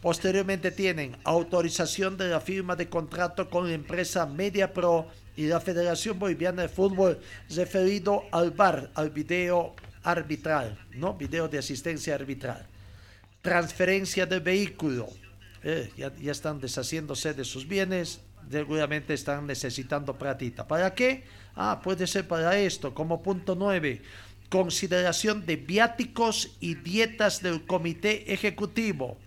posteriormente 0.02 0.72
tienen 0.72 1.16
autorización 1.22 2.16
de 2.16 2.28
la 2.28 2.40
firma 2.40 2.74
de 2.74 2.88
contrato 2.88 3.48
con 3.48 3.68
la 3.68 3.74
empresa 3.74 4.26
MediaPro 4.26 5.06
y 5.36 5.46
la 5.46 5.60
Federación 5.60 6.18
Boliviana 6.18 6.62
de 6.62 6.68
Fútbol 6.68 7.20
referido 7.50 8.24
al 8.32 8.50
VAR, 8.50 8.90
al 8.94 9.10
video 9.10 9.76
arbitral, 10.02 10.76
¿no? 10.96 11.14
Video 11.14 11.46
de 11.46 11.58
asistencia 11.58 12.16
arbitral. 12.16 12.69
Transferencia 13.42 14.26
de 14.26 14.38
vehículo 14.38 15.08
eh, 15.62 15.90
ya, 15.96 16.12
están 16.30 16.60
deshaciéndose 16.60 17.34
de 17.34 17.44
sus 17.44 17.66
bienes, 17.68 18.20
seguramente 18.50 19.14
están 19.14 19.46
necesitando 19.46 20.16
platita. 20.16 20.66
¿Para 20.66 20.94
qué? 20.94 21.24
Ah, 21.54 21.80
puede 21.82 22.06
ser 22.06 22.26
para 22.26 22.58
esto, 22.58 22.94
como 22.94 23.22
punto 23.22 23.54
9. 23.54 24.02
Consideración 24.48 25.44
de 25.46 25.56
viáticos 25.56 26.56
y 26.60 26.74
dietas 26.74 27.42
del 27.42 27.66
comité 27.66 28.32
ejecutivo. 28.32 29.18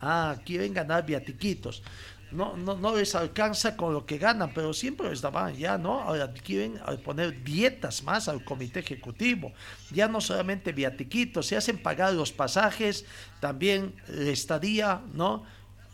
Ah, 0.00 0.36
quieren 0.44 0.74
ganar 0.74 1.06
viatiquitos. 1.06 1.82
No, 2.36 2.54
no, 2.54 2.76
no 2.76 2.94
les 2.94 3.14
alcanza 3.14 3.78
con 3.78 3.94
lo 3.94 4.04
que 4.04 4.18
ganan, 4.18 4.52
pero 4.52 4.74
siempre 4.74 5.08
les 5.08 5.22
daban 5.22 5.56
ya, 5.56 5.78
¿no? 5.78 6.02
Ahora 6.02 6.30
quieren 6.34 6.78
poner 7.02 7.42
dietas 7.42 8.02
más 8.02 8.28
al 8.28 8.44
comité 8.44 8.80
ejecutivo. 8.80 9.54
Ya 9.90 10.06
no 10.06 10.20
solamente 10.20 10.72
viatiquitos, 10.72 11.46
se 11.46 11.56
hacen 11.56 11.78
pagar 11.78 12.12
los 12.12 12.32
pasajes, 12.32 13.06
también 13.40 13.94
la 14.08 14.30
estadía, 14.30 15.00
¿no? 15.14 15.44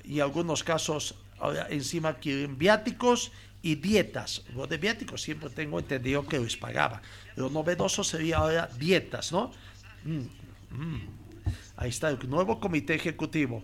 Y 0.05 0.19
algunos 0.19 0.65
casos, 0.65 1.15
ahora 1.39 1.69
encima 1.71 2.15
quieren 2.15 2.59
viáticos 2.59 3.31
y 3.63 3.77
dietas. 3.77 4.43
Lo 4.53 4.67
de 4.67 4.79
viáticos 4.79 5.23
siempre 5.23 5.49
tengo 5.49 5.79
entendido 5.79 6.27
que 6.27 6.41
les 6.41 6.57
pagaba. 6.57 7.03
Lo 7.37 7.51
novedoso 7.51 8.03
sería 8.03 8.39
ahora 8.39 8.69
dietas, 8.79 9.31
¿no? 9.31 9.53
Mm, 10.05 10.77
mm. 10.77 11.01
Ahí 11.77 11.91
está 11.91 12.11
el 12.11 12.19
nuevo 12.29 12.59
comité 12.59 12.95
ejecutivo. 12.95 13.63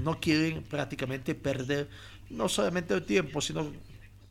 No 0.00 0.18
quieren 0.20 0.62
prácticamente 0.62 1.34
perder 1.34 1.88
no 2.30 2.48
solamente 2.48 2.94
el 2.94 3.04
tiempo, 3.04 3.40
sino 3.40 3.70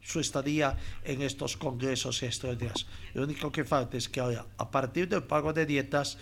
su 0.02 0.20
estadía 0.20 0.78
en 1.04 1.22
estos 1.22 1.56
congresos 1.56 2.22
extraordinarios. 2.24 2.88
Lo 3.14 3.24
único 3.24 3.52
que 3.52 3.64
falta 3.64 3.98
es 3.98 4.10
que 4.10 4.20
ahora, 4.20 4.46
a 4.58 4.70
partir 4.70 5.08
del 5.08 5.24
pago 5.24 5.54
de 5.54 5.66
dietas, 5.66 6.18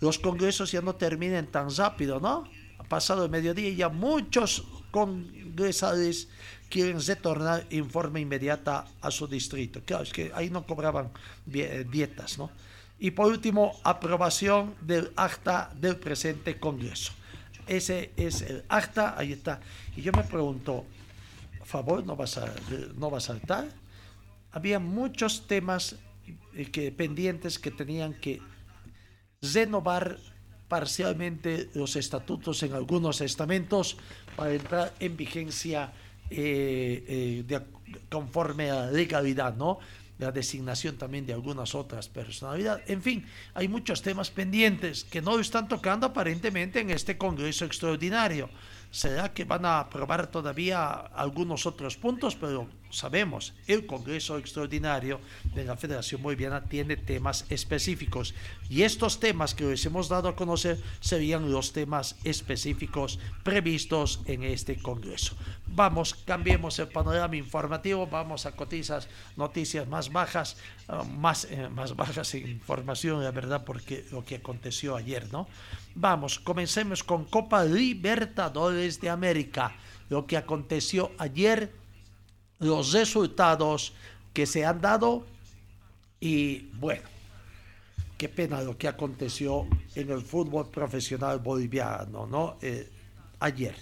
los 0.00 0.18
congresos 0.18 0.72
ya 0.72 0.80
no 0.80 0.94
terminen 0.94 1.46
tan 1.46 1.74
rápido, 1.74 2.20
¿no? 2.20 2.48
Ha 2.78 2.84
pasado 2.84 3.24
el 3.24 3.30
mediodía 3.30 3.68
y 3.68 3.76
ya 3.76 3.88
muchos 3.88 4.64
congresales 4.90 6.28
quieren 6.68 7.00
retornar 7.00 7.66
en 7.70 7.88
forma 7.88 8.20
inmediata 8.20 8.86
a 9.00 9.10
su 9.10 9.26
distrito. 9.26 9.80
Claro, 9.84 10.02
es 10.02 10.12
que 10.12 10.32
ahí 10.34 10.50
no 10.50 10.66
cobraban 10.66 11.10
eh, 11.52 11.86
dietas, 11.90 12.38
¿no? 12.38 12.50
Y 12.98 13.10
por 13.10 13.26
último, 13.26 13.78
aprobación 13.84 14.74
del 14.80 15.12
acta 15.16 15.70
del 15.78 15.96
presente 15.96 16.58
Congreso. 16.58 17.12
Ese 17.66 18.12
es 18.16 18.42
el 18.42 18.64
acta, 18.68 19.14
ahí 19.18 19.32
está. 19.32 19.60
Y 19.96 20.02
yo 20.02 20.12
me 20.12 20.22
pregunto, 20.22 20.84
favor, 21.66 22.06
¿no 22.06 22.16
vas 22.16 22.38
a, 22.38 22.46
no 22.96 23.10
va 23.10 23.18
a 23.18 23.20
saltar? 23.20 23.66
Había 24.52 24.78
muchos 24.78 25.46
temas 25.46 25.96
eh, 26.54 26.70
que, 26.70 26.92
pendientes 26.92 27.58
que 27.58 27.70
tenían 27.70 28.14
que 28.14 28.40
renovar 29.42 30.18
parcialmente 30.68 31.68
los 31.74 31.96
estatutos 31.96 32.62
en 32.62 32.72
algunos 32.72 33.20
estamentos 33.20 33.96
para 34.36 34.54
entrar 34.54 34.94
en 34.98 35.16
vigencia 35.16 35.92
eh, 36.30 37.04
eh, 37.06 37.44
de, 37.46 37.62
conforme 38.08 38.70
a 38.70 38.86
la 38.86 38.90
legalidad, 38.90 39.54
¿no? 39.56 39.78
La 40.18 40.32
designación 40.32 40.96
también 40.96 41.26
de 41.26 41.34
algunas 41.34 41.74
otras 41.74 42.08
personalidades. 42.08 42.88
En 42.88 43.02
fin, 43.02 43.26
hay 43.54 43.68
muchos 43.68 44.00
temas 44.02 44.30
pendientes 44.30 45.04
que 45.04 45.20
no 45.20 45.38
están 45.38 45.68
tocando 45.68 46.06
aparentemente 46.06 46.80
en 46.80 46.90
este 46.90 47.18
Congreso 47.18 47.64
Extraordinario. 47.64 48.48
¿Será 48.90 49.34
que 49.34 49.44
van 49.44 49.66
a 49.66 49.80
aprobar 49.80 50.28
todavía 50.28 50.90
algunos 50.90 51.66
otros 51.66 51.96
puntos? 51.96 52.34
Pero 52.34 52.68
sabemos, 52.90 53.52
el 53.66 53.84
Congreso 53.84 54.38
Extraordinario 54.38 55.20
de 55.54 55.64
la 55.64 55.76
Federación 55.76 56.22
Boliviana 56.22 56.64
tiene 56.64 56.96
temas 56.96 57.44
específicos 57.50 58.34
y 58.70 58.82
estos 58.82 59.20
temas 59.20 59.54
que 59.54 59.64
les 59.64 59.84
hemos 59.84 60.08
dado 60.08 60.28
a 60.28 60.36
conocer 60.36 60.80
serían 61.00 61.50
los 61.50 61.72
temas 61.72 62.16
específicos 62.24 63.18
previstos 63.42 64.20
en 64.26 64.44
este 64.44 64.76
Congreso. 64.76 65.36
Vamos, 65.68 66.14
cambiemos 66.14 66.78
el 66.78 66.88
panorama 66.88 67.36
informativo, 67.36 68.06
vamos 68.06 68.46
a 68.46 68.52
cotizas, 68.52 69.08
noticias 69.36 69.86
más 69.88 70.10
bajas, 70.12 70.56
ah, 70.88 71.02
más, 71.02 71.44
eh, 71.50 71.68
más 71.68 71.94
bajas 71.96 72.34
información, 72.34 73.22
la 73.22 73.32
verdad, 73.32 73.64
porque 73.64 74.06
lo 74.10 74.24
que 74.24 74.36
aconteció 74.36 74.96
ayer, 74.96 75.30
¿no? 75.32 75.48
Vamos, 75.94 76.38
comencemos 76.38 77.02
con 77.02 77.24
Copa 77.24 77.64
Libertadores 77.64 79.00
de 79.00 79.10
América. 79.10 79.74
Lo 80.08 80.26
que 80.26 80.36
aconteció 80.36 81.10
ayer, 81.18 81.72
los 82.60 82.92
resultados 82.92 83.92
que 84.32 84.46
se 84.46 84.64
han 84.64 84.80
dado 84.80 85.26
y 86.20 86.70
bueno, 86.74 87.02
qué 88.16 88.28
pena 88.28 88.62
lo 88.62 88.78
que 88.78 88.88
aconteció 88.88 89.66
en 89.94 90.10
el 90.10 90.22
fútbol 90.22 90.70
profesional 90.70 91.38
boliviano, 91.40 92.26
¿no? 92.26 92.56
Eh, 92.62 92.90
ayer. 93.40 93.74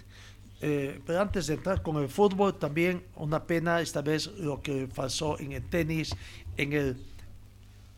Eh, 0.66 0.98
pero 1.04 1.20
antes 1.20 1.46
de 1.46 1.54
entrar 1.54 1.82
con 1.82 2.02
el 2.02 2.08
fútbol, 2.08 2.58
también 2.58 3.04
una 3.16 3.44
pena 3.44 3.82
esta 3.82 4.00
vez 4.00 4.28
lo 4.38 4.62
que 4.62 4.88
pasó 4.88 5.38
en 5.38 5.52
el 5.52 5.62
tenis, 5.62 6.16
en 6.56 6.72
el 6.72 6.96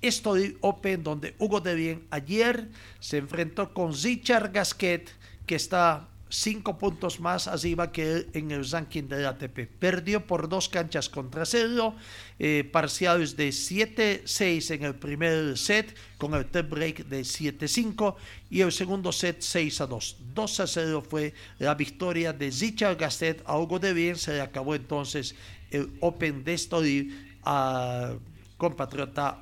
Story 0.03 0.59
Open, 0.63 1.05
donde 1.05 1.37
Hugo 1.39 1.61
de 1.61 1.77
Bien 1.77 2.07
ayer 2.11 2.69
se 2.99 3.19
enfrentó 3.19 3.73
con 3.73 3.93
Richard 3.95 4.51
Gasquet, 4.51 5.09
que 5.47 5.55
está 5.55 6.09
cinco 6.29 6.79
puntos 6.79 7.21
más 7.21 7.47
arriba 7.47 7.93
que 7.93 8.13
él 8.13 8.31
en 8.33 8.51
el 8.51 8.69
ranking 8.69 9.05
del 9.05 9.27
ATP. 9.27 9.67
Perdió 9.79 10.27
por 10.27 10.49
dos 10.49 10.69
canchas 10.69 11.09
contra 11.09 11.47
cero, 11.47 11.95
eh, 12.39 12.69
parciales 12.71 13.37
de 13.37 13.49
7-6 13.49 14.75
en 14.75 14.85
el 14.85 14.95
primer 14.95 15.57
set, 15.57 15.95
con 16.19 16.35
el 16.35 16.47
tie 16.47 16.63
break 16.63 17.07
de 17.07 17.21
7-5 17.21 18.17
y 18.51 18.61
el 18.61 18.73
segundo 18.73 19.13
set 19.13 19.41
6-2. 19.41 20.17
2-0 20.35 21.03
fue 21.03 21.35
la 21.59 21.75
victoria 21.75 22.33
de 22.33 22.51
Richard 22.51 22.97
Gasquet 22.97 23.43
a 23.47 23.59
Hugo 23.59 23.79
de 23.79 23.93
Bien. 23.93 24.17
Se 24.17 24.33
le 24.33 24.41
acabó 24.41 24.75
entonces 24.75 25.35
el 25.71 25.93
Open 26.01 26.45
de 26.45 26.55
Story 26.55 27.37
a 27.45 28.15
compatriota 28.57 29.39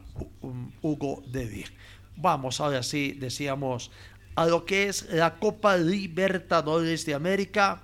Hugo 0.83 1.23
de 1.27 1.65
Vamos 2.17 2.61
ahora 2.61 2.83
sí, 2.83 3.13
decíamos, 3.13 3.91
a 4.35 4.47
lo 4.47 4.65
que 4.65 4.89
es 4.89 5.11
la 5.11 5.35
Copa 5.39 5.77
Libertadores 5.77 7.07
de 7.07 7.15
América, 7.15 7.83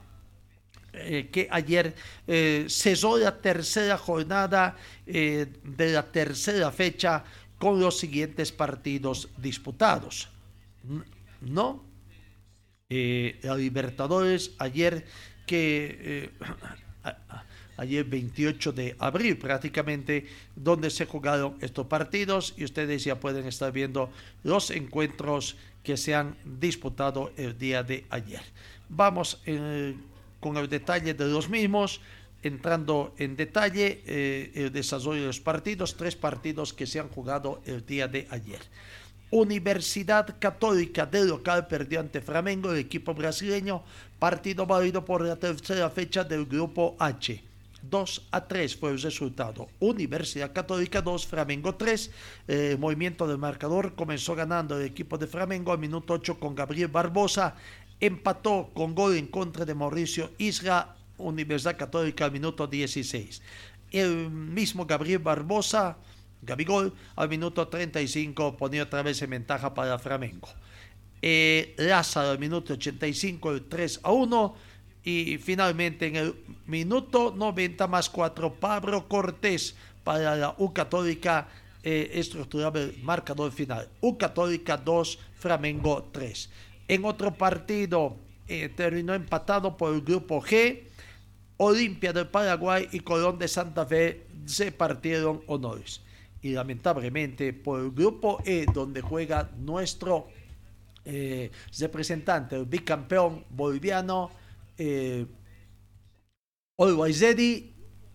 eh, 0.93 1.29
que 1.31 1.47
ayer 1.51 1.95
eh, 2.27 2.67
cesó 2.69 3.17
la 3.17 3.41
tercera 3.41 3.97
jornada 3.97 4.77
eh, 5.07 5.47
de 5.63 5.93
la 5.93 6.03
tercera 6.03 6.73
fecha 6.73 7.23
con 7.59 7.79
los 7.79 7.99
siguientes 7.99 8.51
partidos 8.51 9.29
disputados. 9.37 10.29
¿No? 11.41 11.89
la 12.89 13.55
Libertadores 13.55 14.51
ayer 14.59 15.07
que 15.47 16.33
ayer 17.81 18.05
28 18.05 18.73
de 18.73 18.95
abril 18.99 19.39
prácticamente, 19.39 20.27
donde 20.55 20.91
se 20.91 21.07
jugaron 21.07 21.57
estos 21.61 21.87
partidos 21.87 22.55
y 22.59 22.65
ustedes 22.65 23.03
ya 23.05 23.19
pueden 23.19 23.47
estar 23.47 23.73
viendo 23.73 24.11
los 24.45 24.71
encuentros 24.71 25.57
que 25.83 25.97
se 25.97 26.15
han 26.15 26.37
disputado 26.45 27.33
el 27.39 27.57
día 27.57 27.83
de 27.83 28.05
ayer. 28.11 28.43
Vamos 28.91 29.41
eh, 29.47 29.97
con 30.41 30.59
el 30.59 30.69
detalle 30.69 31.15
de 31.15 31.27
los 31.27 31.49
mismos, 31.49 32.03
entrando 32.43 33.15
en 33.17 33.35
detalle 33.35 34.03
eh, 34.05 34.53
el 34.55 34.73
desarrollo 34.73 35.23
de 35.23 35.27
los 35.29 35.41
partidos, 35.41 35.97
tres 35.97 36.17
partidos 36.17 36.75
que 36.75 36.87
se 36.87 37.01
han 37.01 37.09
jugado 37.09 37.63
el 37.65 37.85
día 37.87 38.09
de 38.09 38.29
ayer. 38.31 38.61
Universidad 39.31 40.37
Católica 40.39 41.07
de 41.07 41.25
local 41.25 41.67
perdió 41.67 42.01
ante 42.01 42.21
Flamengo, 42.21 42.73
el 42.73 42.79
equipo 42.79 43.15
brasileño, 43.15 43.83
partido 44.19 44.67
válido 44.67 45.03
por 45.05 45.23
la 45.23 45.37
tercera 45.37 45.89
fecha 45.89 46.25
del 46.25 46.45
grupo 46.45 46.97
H. 46.99 47.50
2 47.83 48.29
a 48.31 48.47
3 48.47 48.77
fue 48.77 48.91
el 48.91 49.01
resultado. 49.01 49.69
Universidad 49.79 50.53
Católica 50.53 51.03
2, 51.03 51.27
Flamengo 51.27 51.75
3. 51.75 52.11
Eh, 52.49 52.77
movimiento 52.79 53.27
del 53.27 53.39
marcador 53.39 53.95
comenzó 53.95 54.35
ganando 54.35 54.79
el 54.79 54.87
equipo 54.87 55.19
de 55.19 55.27
Flamengo 55.27 55.73
al 55.73 55.79
minuto 55.79 56.15
8 56.15 56.39
con 56.39 56.55
Gabriel 56.55 56.89
Barbosa. 56.89 57.57
Empató 58.01 58.71
con 58.75 58.95
gol 58.95 59.17
en 59.17 59.27
contra 59.27 59.65
de 59.65 59.75
Mauricio 59.75 60.31
Isla, 60.39 60.97
Universidad 61.19 61.77
Católica 61.77 62.25
al 62.25 62.33
minuto 62.33 62.67
16. 62.67 63.43
El 63.91 64.31
mismo 64.31 64.87
Gabriel 64.87 65.19
Barbosa, 65.19 65.99
Gabigol, 66.43 66.95
al 67.17 67.29
minuto 67.29 67.69
35 67.69 68.57
ponía 68.57 68.85
otra 68.85 69.03
vez 69.03 69.21
en 69.23 69.31
ventaja 69.31 69.75
para 69.75 69.99
Flamengo. 69.99 70.49
Eh, 71.23 71.75
Lázaro 71.77 72.31
al 72.31 72.39
minuto 72.39 72.73
85, 72.73 73.53
el 73.53 73.65
3 73.65 74.01
a 74.03 74.13
1 74.13 74.55
y 75.05 75.39
finalmente 75.39 76.07
en 76.07 76.17
el 76.17 76.35
minuto 76.67 77.33
90 77.37 77.87
más 77.87 78.11
4, 78.11 78.55
Pablo 78.55 79.09
Cortés 79.09 79.75
para 80.05 80.37
la 80.37 80.55
U 80.59 80.73
Católica 80.73 81.49
eh, 81.83 82.11
estructuraba 82.15 82.81
el 82.81 82.99
marcador 83.03 83.53
final. 83.53 83.89
U 84.01 84.19
Católica 84.19 84.77
2, 84.77 85.19
Flamengo 85.37 86.09
3. 86.13 86.51
En 86.89 87.05
otro 87.05 87.33
partido 87.33 88.17
eh, 88.49 88.69
terminó 88.69 89.15
empatado 89.15 89.77
por 89.77 89.95
el 89.95 90.03
grupo 90.03 90.43
G. 90.43 90.83
Olimpia 91.57 92.13
del 92.13 92.27
Paraguay 92.27 92.89
y 92.93 93.01
Colón 93.01 93.39
de 93.39 93.49
Santa 93.49 93.87
Fe 93.87 94.27
se 94.45 94.73
partieron 94.73 95.43
honores. 95.47 96.03
Y 96.43 96.51
lamentablemente 96.51 97.53
por 97.53 97.81
el 97.81 97.91
grupo 97.91 98.43
E, 98.45 98.67
donde 98.73 99.03
juega 99.03 99.51
nuestro 99.59 100.29
eh, 101.05 101.51
representante, 101.79 102.57
el 102.57 102.65
bicampeón 102.65 103.45
boliviano, 103.51 104.31
eh, 104.81 105.27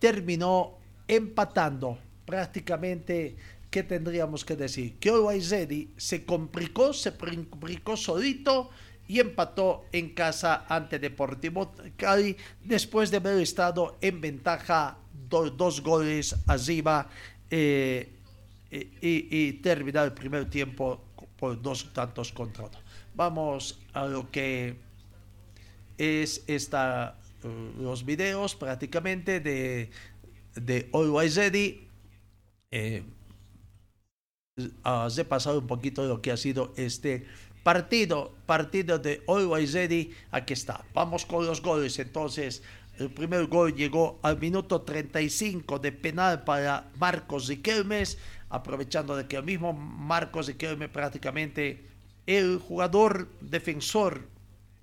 terminó 0.00 0.78
empatando 1.06 1.98
prácticamente. 2.24 3.36
¿Qué 3.70 3.82
tendríamos 3.82 4.44
que 4.44 4.56
decir? 4.56 4.98
Que 4.98 5.10
Always 5.10 5.54
se 5.96 6.24
complicó, 6.24 6.92
se 6.92 7.12
complicó 7.16 7.96
solito 7.96 8.70
y 9.06 9.20
empató 9.20 9.84
en 9.92 10.14
casa 10.14 10.64
ante 10.68 10.98
Deportivo 10.98 11.72
Cali 11.96 12.36
después 12.64 13.10
de 13.10 13.18
haber 13.18 13.40
estado 13.40 13.96
en 14.00 14.20
ventaja 14.20 14.98
dos 15.28 15.82
goles 15.82 16.34
arriba 16.46 17.08
eh, 17.50 18.12
y, 18.70 19.52
terminar 19.54 20.06
el 20.06 20.12
primer 20.12 20.50
tiempo 20.50 21.04
por 21.38 21.60
dos 21.60 21.92
tantos 21.92 22.32
contra 22.32 22.64
uno. 22.64 22.78
Vamos 23.14 23.78
a 23.92 24.06
lo 24.06 24.30
que 24.30 24.85
es 25.98 26.44
esta, 26.46 27.18
eh, 27.42 27.72
los 27.78 28.04
videos 28.04 28.54
prácticamente 28.54 29.40
de, 29.40 29.90
de 30.54 30.88
Always 30.92 31.36
Ready. 31.36 31.88
Eh, 32.70 33.02
pasar 35.28 35.56
un 35.56 35.66
poquito 35.66 36.02
de 36.02 36.08
lo 36.08 36.22
que 36.22 36.32
ha 36.32 36.36
sido 36.36 36.72
este 36.76 37.26
partido, 37.62 38.32
partido 38.46 38.98
de 38.98 39.22
Always 39.28 39.72
Ready. 39.72 40.12
Aquí 40.30 40.52
está. 40.52 40.84
Vamos 40.94 41.26
con 41.26 41.44
los 41.46 41.60
goles. 41.60 41.98
Entonces, 41.98 42.62
el 42.98 43.10
primer 43.10 43.46
gol 43.46 43.74
llegó 43.74 44.18
al 44.22 44.38
minuto 44.38 44.82
35 44.82 45.78
de 45.78 45.92
penal 45.92 46.44
para 46.44 46.88
Marcos 46.98 47.46
Riquelmes, 47.48 48.18
aprovechando 48.48 49.16
de 49.16 49.26
que 49.26 49.36
el 49.36 49.42
mismo 49.42 49.72
Marcos 49.72 50.46
Riquelme 50.46 50.88
prácticamente 50.88 51.84
el 52.26 52.58
jugador 52.58 53.28
defensor 53.40 54.22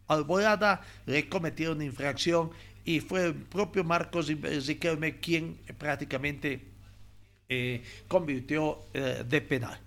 Alborada 0.07 0.81
le 1.05 1.29
cometió 1.29 1.71
una 1.71 1.85
infracción 1.85 2.51
y 2.85 2.99
fue 2.99 3.25
el 3.25 3.33
propio 3.35 3.83
Marcos 3.83 4.27
Riquelme 4.27 5.19
quien 5.19 5.57
prácticamente 5.77 6.61
eh, 7.49 7.83
convirtió 8.07 8.81
eh, 8.93 9.23
de 9.27 9.41
penal. 9.41 9.79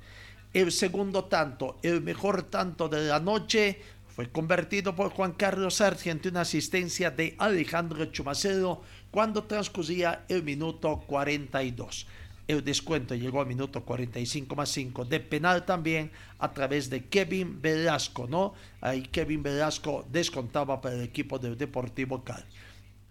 El 0.52 0.72
segundo 0.72 1.24
tanto, 1.24 1.78
el 1.82 2.00
mejor 2.00 2.44
tanto 2.44 2.88
de 2.88 3.06
la 3.06 3.20
noche, 3.20 3.80
fue 4.16 4.30
convertido 4.30 4.96
por 4.96 5.10
Juan 5.10 5.32
Carlos 5.32 5.74
Sargent 5.74 6.24
una 6.24 6.40
asistencia 6.40 7.10
de 7.10 7.34
Alejandro 7.36 8.06
Chumacero 8.06 8.80
cuando 9.10 9.44
transcurría 9.44 10.24
el 10.28 10.42
minuto 10.42 11.02
42. 11.06 12.06
El 12.48 12.64
descuento 12.64 13.14
llegó 13.14 13.40
al 13.40 13.46
minuto 13.46 13.84
45 13.84 14.54
más 14.54 14.68
5 14.70 15.04
de 15.04 15.18
penal 15.18 15.64
también 15.66 16.12
a 16.38 16.52
través 16.52 16.88
de 16.88 17.04
Kevin 17.04 17.60
Velasco, 17.60 18.28
¿no? 18.28 18.54
Ahí 18.80 19.02
Kevin 19.02 19.42
Velasco 19.42 20.06
descontaba 20.12 20.80
para 20.80 20.94
el 20.94 21.02
equipo 21.02 21.40
del 21.40 21.58
Deportivo 21.58 22.22
Cali. 22.22 22.44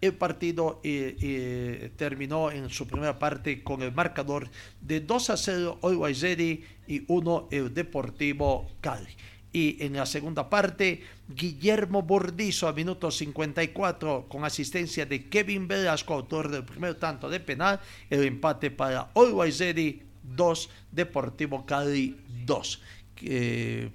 El 0.00 0.14
partido 0.14 0.80
eh, 0.84 1.16
eh, 1.20 1.90
terminó 1.96 2.50
en 2.50 2.70
su 2.70 2.86
primera 2.86 3.18
parte 3.18 3.62
con 3.62 3.82
el 3.82 3.92
marcador 3.92 4.48
de 4.80 5.00
2 5.00 5.30
a 5.30 5.36
0 5.36 5.80
Always 5.82 6.20
Ready 6.20 6.64
y 6.86 7.04
1 7.06 7.48
el 7.50 7.74
Deportivo 7.74 8.70
Cali. 8.80 9.08
Y 9.56 9.78
en 9.80 9.94
la 9.94 10.04
segunda 10.04 10.50
parte, 10.50 11.00
Guillermo 11.34 12.02
Bordizo 12.02 12.68
a 12.68 12.74
minuto 12.74 13.10
54 13.10 14.26
con 14.28 14.44
asistencia 14.44 15.06
de 15.06 15.30
Kevin 15.30 15.66
Velasco, 15.66 16.12
autor 16.12 16.50
del 16.50 16.62
primer 16.62 16.96
tanto 16.96 17.30
de 17.30 17.40
penal, 17.40 17.80
el 18.10 18.24
empate 18.24 18.70
para 18.70 19.08
Always 19.14 19.58
Ready 19.58 20.02
2, 20.24 20.70
Deportivo 20.92 21.64
Cali 21.64 22.18
2. 22.44 22.82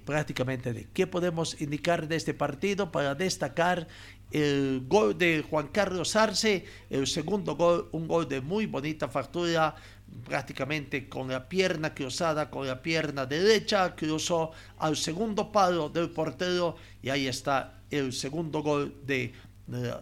prácticamente 0.04 0.72
de 0.72 0.88
qué 0.92 1.06
podemos 1.06 1.60
indicar 1.60 2.08
de 2.08 2.16
este 2.16 2.34
partido 2.34 2.90
para 2.90 3.14
destacar 3.14 3.86
el 4.32 4.84
gol 4.88 5.16
de 5.16 5.44
Juan 5.48 5.68
Carlos 5.68 6.16
Arce, 6.16 6.64
el 6.90 7.06
segundo 7.06 7.54
gol, 7.54 7.88
un 7.92 8.08
gol 8.08 8.28
de 8.28 8.40
muy 8.40 8.66
bonita 8.66 9.06
factura, 9.06 9.76
prácticamente 10.24 11.08
con 11.08 11.28
la 11.28 11.48
pierna 11.48 11.94
cruzada, 11.94 12.50
con 12.50 12.66
la 12.66 12.82
pierna 12.82 13.26
derecha, 13.26 13.94
cruzó 13.94 14.52
al 14.78 14.96
segundo 14.96 15.50
palo 15.50 15.88
del 15.88 16.10
portero 16.10 16.76
y 17.02 17.08
ahí 17.08 17.26
está 17.26 17.82
el 17.90 18.12
segundo 18.12 18.62
gol 18.62 18.94
de, 19.04 19.32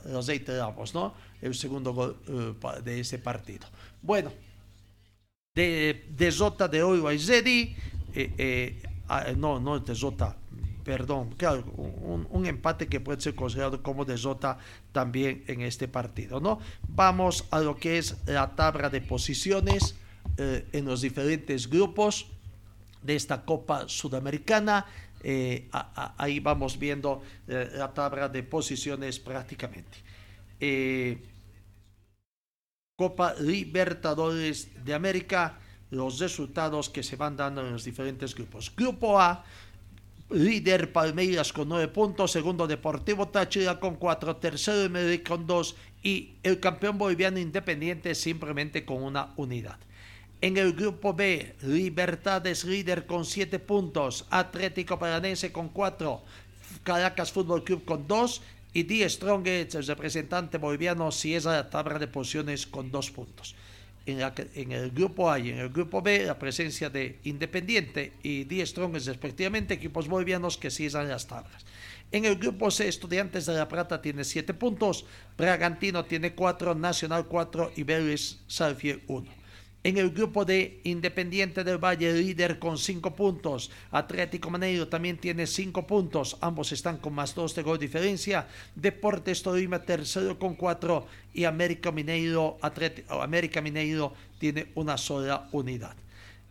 los 0.06 0.26
¿no? 0.94 1.14
El 1.40 1.54
segundo 1.54 1.92
gol 1.92 2.16
eh, 2.28 2.80
de 2.82 3.00
ese 3.00 3.18
partido. 3.18 3.66
Bueno, 4.02 4.32
de, 5.54 6.06
de 6.08 6.32
Zota 6.32 6.68
de 6.68 6.82
hoy 6.82 7.00
eh, 8.14 8.34
eh, 8.38 8.82
ah, 9.08 9.26
no, 9.36 9.60
no 9.60 9.78
de 9.78 9.94
Zota, 9.94 10.36
perdón, 10.84 11.34
claro, 11.36 11.64
un, 11.64 12.46
empate 12.46 12.88
que 12.88 13.00
puede 13.00 13.20
ser 13.20 13.34
considerado 13.34 13.82
como 13.82 14.04
desota 14.04 14.58
también 14.92 15.44
en 15.46 15.60
este 15.60 15.88
partido, 15.88 16.40
¿no? 16.40 16.58
Vamos 16.88 17.44
a 17.50 17.60
lo 17.60 17.76
que 17.76 17.98
es 17.98 18.16
la 18.26 18.54
tabla 18.56 18.90
de 18.90 19.00
posiciones 19.00 19.94
eh, 20.36 20.66
en 20.72 20.84
los 20.84 21.02
diferentes 21.02 21.68
grupos 21.68 22.26
de 23.02 23.16
esta 23.16 23.44
Copa 23.44 23.88
Sudamericana. 23.88 24.86
Eh, 25.22 25.68
ahí 26.16 26.40
vamos 26.40 26.78
viendo 26.78 27.22
eh, 27.46 27.70
la 27.74 27.92
tabla 27.92 28.28
de 28.28 28.42
posiciones 28.42 29.18
prácticamente. 29.18 29.98
Copa 32.96 33.34
Libertadores 33.40 34.84
de 34.84 34.92
América, 34.92 35.58
los 35.90 36.18
resultados 36.18 36.90
que 36.90 37.02
se 37.02 37.16
van 37.16 37.36
dando 37.36 37.62
en 37.62 37.72
los 37.72 37.84
diferentes 37.84 38.34
grupos. 38.34 38.70
Grupo 38.76 39.18
A, 39.18 39.44
líder 40.30 40.92
Palmeiras 40.92 41.52
con 41.52 41.68
9 41.68 41.88
puntos, 41.88 42.30
segundo 42.30 42.66
Deportivo 42.66 43.28
Táchira 43.28 43.80
con 43.80 43.96
4, 43.96 44.36
tercero 44.36 44.88
Medellín 44.88 45.24
con 45.24 45.46
2 45.46 45.74
y 46.02 46.34
el 46.42 46.60
campeón 46.60 46.98
boliviano 46.98 47.38
Independiente 47.38 48.14
simplemente 48.14 48.84
con 48.84 49.02
una 49.02 49.32
unidad. 49.36 49.78
En 50.40 50.56
el 50.56 50.72
grupo 50.72 51.12
B, 51.12 51.54
Libertades 51.62 52.64
líder 52.64 53.06
con 53.06 53.24
7 53.24 53.58
puntos, 53.58 54.26
Atlético 54.30 54.98
Paranense 54.98 55.52
con 55.52 55.68
4, 55.68 56.22
Caracas 56.84 57.32
Fútbol 57.32 57.64
Club 57.64 57.84
con 57.84 58.06
2 58.06 58.42
y 58.72 58.84
Die 58.84 59.08
Strongest, 59.08 59.74
el 59.74 59.86
representante 59.86 60.58
boliviano, 60.58 61.10
si 61.10 61.34
es 61.34 61.44
la 61.44 61.68
tabla 61.68 61.98
de 61.98 62.06
posiciones 62.06 62.66
con 62.66 62.90
2 62.90 63.10
puntos 63.10 63.56
en, 64.10 64.72
el 64.72 64.90
grupo 64.90 65.30
A 65.30 65.38
y 65.38 65.50
en 65.50 65.58
el 65.58 65.68
grupo 65.68 66.02
B 66.02 66.24
la 66.24 66.38
presencia 66.38 66.90
de 66.90 67.18
Independiente 67.24 68.12
y 68.22 68.44
Die 68.44 68.64
Strongest 68.66 69.06
respectivamente, 69.08 69.74
equipos 69.74 70.08
bolivianos 70.08 70.56
que 70.56 70.70
cierran 70.70 71.08
las 71.08 71.26
tablas. 71.26 71.64
En 72.12 72.24
el 72.24 72.36
grupo 72.36 72.70
C, 72.70 72.88
Estudiantes 72.88 73.46
de 73.46 73.54
La 73.54 73.68
Plata 73.68 74.02
tiene 74.02 74.24
7 74.24 74.52
puntos, 74.54 75.06
Bragantino 75.38 76.04
tiene 76.04 76.34
4, 76.34 76.74
Nacional 76.74 77.26
4 77.26 77.72
y 77.76 77.84
Vélez 77.84 78.38
Salfiel 78.48 79.02
1. 79.06 79.39
En 79.82 79.96
el 79.96 80.10
grupo 80.10 80.44
de 80.44 80.82
Independiente 80.84 81.64
del 81.64 81.82
Valle, 81.82 82.12
líder 82.12 82.58
con 82.58 82.76
5 82.76 83.16
puntos. 83.16 83.70
Atlético 83.90 84.50
Mineiro 84.50 84.88
también 84.88 85.16
tiene 85.16 85.46
5 85.46 85.86
puntos. 85.86 86.36
Ambos 86.42 86.72
están 86.72 86.98
con 86.98 87.14
más 87.14 87.34
2 87.34 87.54
de 87.54 87.62
gol 87.62 87.78
diferencia. 87.78 88.46
Deportes 88.74 89.42
Tolima 89.42 89.82
tercero 89.82 90.38
con 90.38 90.54
4. 90.54 91.06
Y 91.32 91.44
América 91.44 91.90
Mineiro, 91.92 92.58
América 93.08 93.62
Mineiro 93.62 94.12
tiene 94.38 94.66
una 94.74 94.98
sola 94.98 95.48
unidad. 95.52 95.96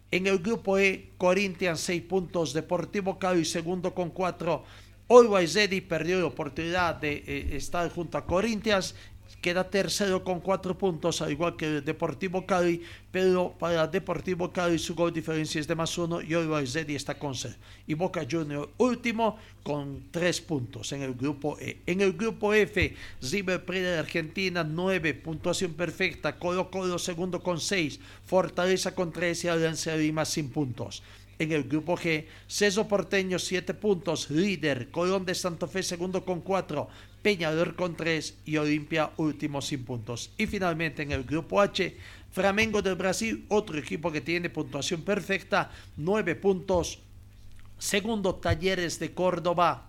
En 0.10 0.26
el 0.26 0.40
grupo 0.40 0.80
E, 0.80 1.12
Corinthians 1.20 1.82
6 1.82 2.02
puntos. 2.02 2.52
Deportivo 2.52 3.20
Cali 3.20 3.46
segundo 3.46 3.94
con 3.94 4.10
4. 4.10 4.64
Always 5.08 5.54
Ready 5.54 5.82
perdió 5.82 6.20
la 6.20 6.28
oportunidad 6.28 6.96
de 6.96 7.24
eh, 7.28 7.56
estar 7.56 7.92
junto 7.92 8.18
a 8.18 8.26
Corinthians 8.26 8.96
queda 9.42 9.70
tercero 9.70 10.24
con 10.24 10.40
cuatro 10.40 10.78
puntos, 10.78 11.22
al 11.22 11.32
igual 11.32 11.56
que 11.56 11.82
Deportivo 11.82 12.46
Cali, 12.46 12.82
pero 13.12 13.56
para 13.58 13.88
Deportivo 13.88 14.52
Cali 14.52 14.78
su 14.78 14.96
gol 14.96 15.14
diferencia 15.14 15.62
es 15.62 15.68
de 15.68 15.76
más 15.76 15.98
uno 15.98 16.22
y 16.22 16.36
hoy 16.36 16.68
Zeddy 16.68 16.96
está 16.96 17.18
con 17.18 17.36
cero. 17.36 17.56
Y 17.88 17.94
Boca 17.94 18.26
Junior 18.30 18.70
último 18.78 19.38
con 19.64 20.04
tres 20.12 20.42
puntos 20.42 20.92
en 20.92 21.02
el 21.02 21.14
grupo 21.14 21.58
E. 21.60 21.80
En 21.86 22.02
el 22.02 22.14
grupo 22.14 22.54
F, 22.54 22.96
River 23.22 23.66
Plate 23.66 23.82
de 23.82 23.98
Argentina, 24.00 24.64
nueve, 24.64 25.14
puntuación 25.14 25.74
perfecta, 25.74 26.38
Colo 26.38 26.70
Colo 26.70 27.00
segundo 27.00 27.42
con 27.42 27.60
seis, 27.60 28.00
Fortaleza 28.26 28.94
con 28.94 29.12
tres 29.12 29.44
y 29.44 29.48
Alianza 29.48 29.96
Lima 29.96 30.26
sin 30.26 30.50
puntos. 30.50 31.04
En 31.40 31.54
el 31.54 31.64
grupo 31.64 31.96
G, 31.96 32.26
Ceso 32.50 32.86
Porteño 32.90 33.40
7 33.40 33.74
puntos, 33.74 34.30
líder, 34.30 34.92
Colón 34.92 35.26
de 35.26 35.34
Santo 35.34 35.68
Fe 35.68 35.84
segundo 35.84 36.26
con 36.26 36.42
4, 36.42 36.90
Peñador 37.22 37.76
con 37.76 37.96
3 37.96 38.38
y 38.46 38.58
Olimpia 38.58 39.12
último 39.18 39.62
sin 39.62 39.84
puntos. 39.84 40.32
Y 40.38 40.48
finalmente 40.48 41.04
en 41.04 41.12
el 41.12 41.24
grupo 41.24 41.60
H, 41.62 41.96
Flamengo 42.32 42.82
del 42.82 42.96
Brasil, 42.96 43.46
otro 43.50 43.78
equipo 43.78 44.12
que 44.12 44.22
tiene 44.22 44.50
puntuación 44.50 45.02
perfecta, 45.02 45.72
9 45.98 46.36
puntos. 46.36 47.00
Segundo, 47.78 48.36
Talleres 48.36 49.00
de 49.00 49.14
Córdoba, 49.14 49.89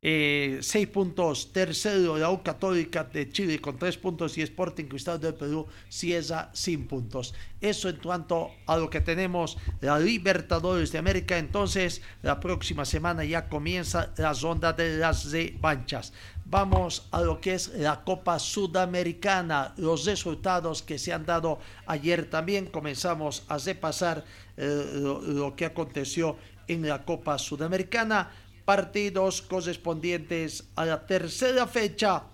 eh, 0.00 0.58
seis 0.62 0.86
puntos. 0.86 1.52
Tercero, 1.52 2.16
la 2.16 2.30
U 2.30 2.42
Católica 2.42 3.04
de 3.04 3.30
Chile 3.30 3.60
con 3.60 3.78
tres 3.78 3.96
puntos 3.96 4.38
y 4.38 4.42
Sporting 4.42 4.84
Cristal 4.84 5.20
del 5.20 5.34
Perú 5.34 5.66
cierra 5.88 6.50
sin 6.52 6.86
puntos. 6.86 7.34
Eso 7.60 7.88
en 7.88 7.96
cuanto 7.96 8.50
a 8.66 8.76
lo 8.76 8.88
que 8.88 9.00
tenemos 9.00 9.58
la 9.80 9.98
Libertadores 9.98 10.92
de 10.92 10.98
América. 10.98 11.36
Entonces, 11.36 12.00
la 12.22 12.38
próxima 12.38 12.84
semana 12.84 13.24
ya 13.24 13.48
comienza 13.48 14.12
la 14.16 14.32
ronda 14.32 14.72
de 14.72 14.98
las 14.98 15.32
revanchas. 15.32 16.12
Vamos 16.44 17.08
a 17.10 17.20
lo 17.20 17.40
que 17.40 17.54
es 17.54 17.68
la 17.74 18.04
Copa 18.04 18.38
Sudamericana, 18.38 19.74
los 19.76 20.06
resultados 20.06 20.82
que 20.82 20.98
se 20.98 21.12
han 21.12 21.26
dado 21.26 21.58
ayer 21.86 22.30
también. 22.30 22.66
Comenzamos 22.66 23.42
a 23.48 23.58
repasar 23.58 24.24
eh, 24.56 25.00
lo, 25.26 25.54
que 25.54 25.66
aconteció 25.66 26.36
en 26.66 26.88
la 26.88 27.04
Copa 27.04 27.36
Sudamericana. 27.36 28.30
Partidos 28.68 29.40
correspondientes 29.40 30.68
a 30.76 30.84
la 30.84 31.06
tercera 31.06 31.66
fecha. 31.66 32.24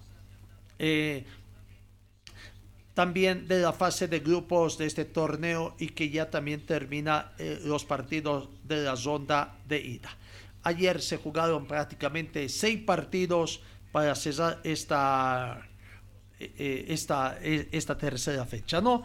Eh, 0.80 1.24
también 2.92 3.46
de 3.46 3.60
la 3.60 3.72
fase 3.72 4.08
de 4.08 4.18
grupos 4.18 4.76
de 4.76 4.86
este 4.86 5.04
torneo 5.04 5.76
y 5.78 5.90
que 5.90 6.10
ya 6.10 6.30
también 6.30 6.66
termina 6.66 7.30
eh, 7.38 7.60
los 7.62 7.84
partidos 7.84 8.48
de 8.64 8.82
la 8.82 8.96
ronda 8.96 9.58
de 9.68 9.78
ida. 9.78 10.10
Ayer 10.64 11.00
se 11.02 11.18
jugaron 11.18 11.66
prácticamente 11.66 12.48
seis 12.48 12.80
partidos 12.82 13.60
para 13.92 14.16
cerrar 14.16 14.58
esta, 14.64 15.68
eh, 16.40 16.86
esta, 16.88 17.38
esta 17.40 17.96
tercera 17.96 18.44
fecha, 18.44 18.80
¿no? 18.80 19.04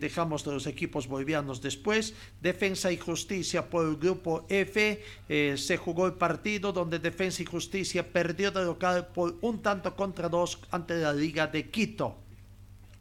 Dejamos 0.00 0.44
de 0.44 0.52
los 0.52 0.66
equipos 0.66 1.06
bolivianos 1.06 1.60
después. 1.60 2.14
Defensa 2.40 2.90
y 2.90 2.96
Justicia 2.96 3.68
por 3.68 3.86
el 3.86 3.96
grupo 3.96 4.46
F. 4.48 5.02
se 5.28 5.76
jugó 5.76 6.06
el 6.06 6.14
partido 6.14 6.72
donde 6.72 6.98
Defensa 6.98 7.42
y 7.42 7.46
Justicia 7.46 8.12
perdió 8.12 8.50
de 8.50 8.64
local 8.64 9.08
por 9.08 9.36
un 9.40 9.60
tanto 9.60 9.94
contra 9.94 10.28
dos 10.28 10.58
ante 10.70 10.96
la 10.96 11.12
Liga 11.12 11.46
de 11.46 11.70
Quito. 11.70 12.16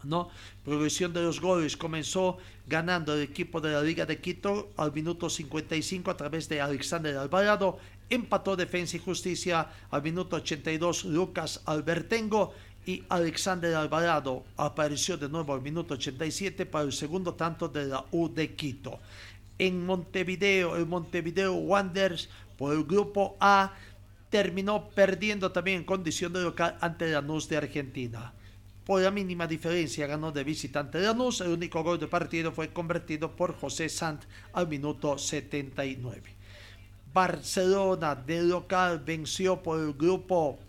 ¿no? 0.03 0.29
Progresión 0.63 1.13
de 1.13 1.21
los 1.21 1.39
goles 1.39 1.77
comenzó 1.77 2.37
ganando 2.67 3.13
el 3.13 3.21
equipo 3.21 3.61
de 3.61 3.71
la 3.71 3.81
Liga 3.81 4.05
de 4.05 4.19
Quito 4.19 4.71
al 4.77 4.93
minuto 4.93 5.29
55 5.29 6.11
a 6.11 6.17
través 6.17 6.47
de 6.49 6.61
Alexander 6.61 7.17
Alvarado, 7.17 7.77
empató 8.09 8.55
Defensa 8.55 8.97
y 8.97 8.99
Justicia 8.99 9.69
al 9.89 10.03
minuto 10.03 10.37
82 10.37 11.05
Lucas 11.05 11.61
Albertengo 11.65 12.53
y 12.85 13.03
Alexander 13.09 13.75
Alvarado 13.75 14.43
apareció 14.57 15.17
de 15.17 15.29
nuevo 15.29 15.53
al 15.53 15.61
minuto 15.61 15.93
87 15.93 16.65
para 16.65 16.85
el 16.85 16.93
segundo 16.93 17.33
tanto 17.33 17.67
de 17.67 17.85
la 17.85 18.05
U 18.11 18.29
de 18.29 18.53
Quito. 18.55 18.99
En 19.57 19.85
Montevideo, 19.85 20.75
el 20.75 20.85
Montevideo 20.85 21.53
Wanderers 21.53 22.29
por 22.57 22.73
el 22.73 22.83
grupo 22.83 23.37
A 23.39 23.73
terminó 24.29 24.89
perdiendo 24.89 25.51
también 25.51 25.79
en 25.79 25.83
condición 25.85 26.33
de 26.33 26.41
local 26.41 26.77
ante 26.81 27.11
la 27.11 27.21
NUS 27.21 27.47
de 27.49 27.57
Argentina 27.57 28.33
por 28.85 29.01
la 29.01 29.11
mínima 29.11 29.47
diferencia 29.47 30.07
ganó 30.07 30.31
de 30.31 30.43
visitante 30.43 30.99
Lanús. 30.99 31.41
El 31.41 31.51
único 31.51 31.83
gol 31.83 31.99
de 31.99 32.07
partido 32.07 32.51
fue 32.51 32.73
convertido 32.73 33.31
por 33.35 33.55
José 33.55 33.87
Sant 33.89 34.23
al 34.51 34.67
minuto 34.67 35.17
79. 35.17 36.21
Barcelona 37.13 38.15
de 38.15 38.41
local 38.41 38.99
venció 38.99 39.61
por 39.61 39.79
el 39.79 39.93
grupo 39.93 40.59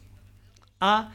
A 0.80 1.12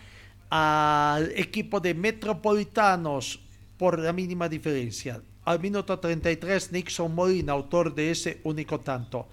al 0.49 1.31
equipo 1.35 1.79
de 1.79 1.93
Metropolitanos 1.93 3.39
por 3.77 3.99
la 3.99 4.13
mínima 4.13 4.49
diferencia. 4.49 5.21
Al 5.45 5.59
minuto 5.59 5.97
33 5.97 6.71
Nixon 6.71 7.13
Molina, 7.13 7.53
autor 7.53 7.93
de 7.95 8.11
ese 8.11 8.41
único 8.43 8.79
tanto. 8.79 9.27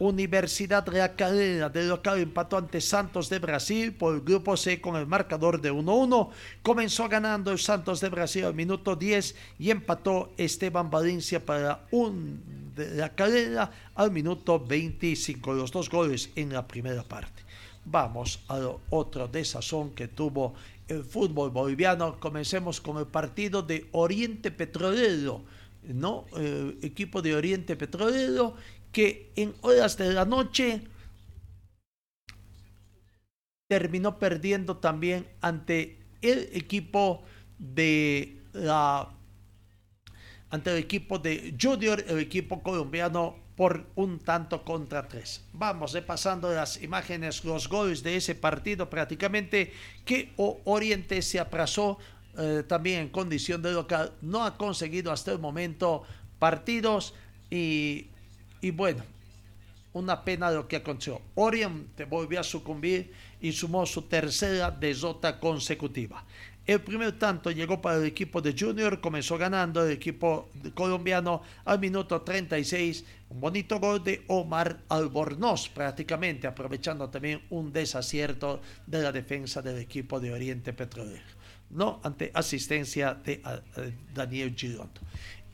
Universidad 0.00 0.84
de 0.84 0.98
la 0.98 1.14
Calera 1.14 1.68
de 1.68 1.84
local 1.84 2.18
empató 2.18 2.56
ante 2.56 2.80
Santos 2.80 3.28
de 3.30 3.38
Brasil 3.38 3.92
por 3.92 4.14
el 4.14 4.22
grupo 4.22 4.56
C 4.56 4.80
con 4.80 4.96
el 4.96 5.06
marcador 5.06 5.60
de 5.60 5.72
1-1. 5.72 6.30
Comenzó 6.62 7.08
ganando 7.08 7.52
el 7.52 7.60
Santos 7.60 8.00
de 8.00 8.08
Brasil 8.08 8.44
al 8.44 8.54
minuto 8.54 8.96
10 8.96 9.36
y 9.60 9.70
empató 9.70 10.32
Esteban 10.36 10.90
Valencia 10.90 11.38
para 11.44 11.86
un 11.92 12.42
de 12.74 12.96
la 12.96 13.70
al 13.94 14.10
minuto 14.10 14.58
25. 14.58 15.54
Los 15.54 15.70
dos 15.70 15.88
goles 15.88 16.30
en 16.34 16.52
la 16.52 16.66
primera 16.66 17.04
parte. 17.04 17.43
Vamos 17.84 18.40
a 18.48 18.58
otro 18.90 19.28
desazón 19.28 19.90
que 19.90 20.08
tuvo 20.08 20.54
el 20.88 21.04
fútbol 21.04 21.50
boliviano. 21.50 22.18
Comencemos 22.18 22.80
con 22.80 22.98
el 22.98 23.06
partido 23.06 23.62
de 23.62 23.86
Oriente 23.92 24.50
Petrolero. 24.50 25.42
¿no? 25.82 26.24
El 26.36 26.78
equipo 26.82 27.20
de 27.20 27.34
Oriente 27.34 27.76
Petrolero 27.76 28.54
que 28.90 29.32
en 29.36 29.54
horas 29.60 29.98
de 29.98 30.12
la 30.12 30.24
noche 30.24 30.82
terminó 33.68 34.18
perdiendo 34.18 34.76
también 34.76 35.26
ante 35.40 35.98
el 36.22 36.48
equipo 36.52 37.22
de 37.58 38.40
la 38.52 39.10
ante 40.50 40.70
el 40.70 40.76
equipo 40.76 41.18
de 41.18 41.56
Junior, 41.60 42.04
el 42.06 42.20
equipo 42.20 42.62
colombiano 42.62 43.43
por 43.56 43.86
un 43.94 44.18
tanto 44.18 44.64
contra 44.64 45.06
tres. 45.06 45.44
Vamos 45.52 45.92
repasando 45.92 46.52
las 46.52 46.82
imágenes, 46.82 47.44
los 47.44 47.68
goles 47.68 48.02
de 48.02 48.16
ese 48.16 48.34
partido 48.34 48.90
prácticamente 48.90 49.72
que 50.04 50.32
Oriente 50.36 51.22
se 51.22 51.38
aplazó 51.38 51.98
eh, 52.36 52.64
también 52.66 53.00
en 53.00 53.08
condición 53.10 53.62
de 53.62 53.72
local, 53.72 54.12
no 54.20 54.44
ha 54.44 54.56
conseguido 54.56 55.12
hasta 55.12 55.30
el 55.32 55.38
momento 55.38 56.02
partidos 56.38 57.14
y 57.48 58.08
bueno, 58.72 59.04
una 59.94 60.24
pena 60.24 60.50
lo 60.50 60.66
que 60.66 60.76
aconteció. 60.76 61.22
Oriente 61.36 62.04
volvió 62.04 62.40
a 62.40 62.44
sucumbir 62.44 63.12
y 63.40 63.52
sumó 63.52 63.86
su 63.86 64.02
tercera 64.02 64.70
derrota 64.70 65.38
consecutiva. 65.38 66.24
El 66.66 66.80
primer 66.80 67.18
tanto 67.18 67.50
llegó 67.50 67.80
para 67.80 67.98
el 67.98 68.04
equipo 68.04 68.40
de 68.40 68.54
Junior, 68.58 69.00
comenzó 69.00 69.38
ganando 69.38 69.84
el 69.84 69.92
equipo 69.92 70.48
colombiano 70.74 71.42
al 71.64 71.78
minuto 71.78 72.22
36, 72.22 73.04
un 73.34 73.40
bonito 73.40 73.80
gol 73.80 74.02
de 74.04 74.22
Omar 74.28 74.84
Albornoz 74.88 75.68
prácticamente, 75.68 76.46
aprovechando 76.46 77.10
también 77.10 77.42
un 77.50 77.72
desacierto 77.72 78.60
de 78.86 79.02
la 79.02 79.10
defensa 79.10 79.60
del 79.60 79.78
equipo 79.78 80.20
de 80.20 80.32
Oriente 80.32 80.72
Petrolero, 80.72 81.24
no 81.70 82.00
ante 82.04 82.30
asistencia 82.32 83.14
de 83.14 83.42
eh, 83.76 83.92
Daniel 84.14 84.54
Girondo. 84.56 85.00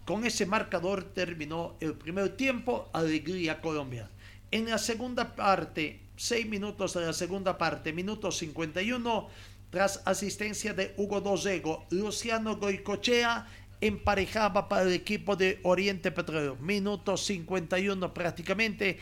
Con 0.05 0.27
ese 0.27 0.45
marcador 0.45 1.05
terminó 1.15 1.77
el 1.81 1.95
primer 1.95 2.37
tiempo, 2.37 2.91
Alegría 2.93 3.63
Colombia. 3.63 4.11
En 4.51 4.69
la 4.69 4.77
segunda 4.77 5.35
parte, 5.35 6.01
seis 6.17 6.47
minutos 6.47 6.93
de 6.93 7.07
la 7.07 7.15
segunda 7.15 7.57
parte, 7.57 7.95
minuto 7.95 8.31
51, 8.31 9.29
tras 9.71 10.03
asistencia 10.05 10.75
de 10.75 10.93
Hugo 10.99 11.23
Dosego, 11.23 11.87
Luciano 11.91 12.57
Goicochea 12.57 13.47
emparejaba 13.81 14.69
para 14.69 14.83
el 14.83 14.93
equipo 14.93 15.37
de 15.37 15.59
Oriente 15.63 16.11
Petróleo. 16.11 16.57
Minuto 16.57 17.17
51 17.17 18.13
prácticamente, 18.15 18.99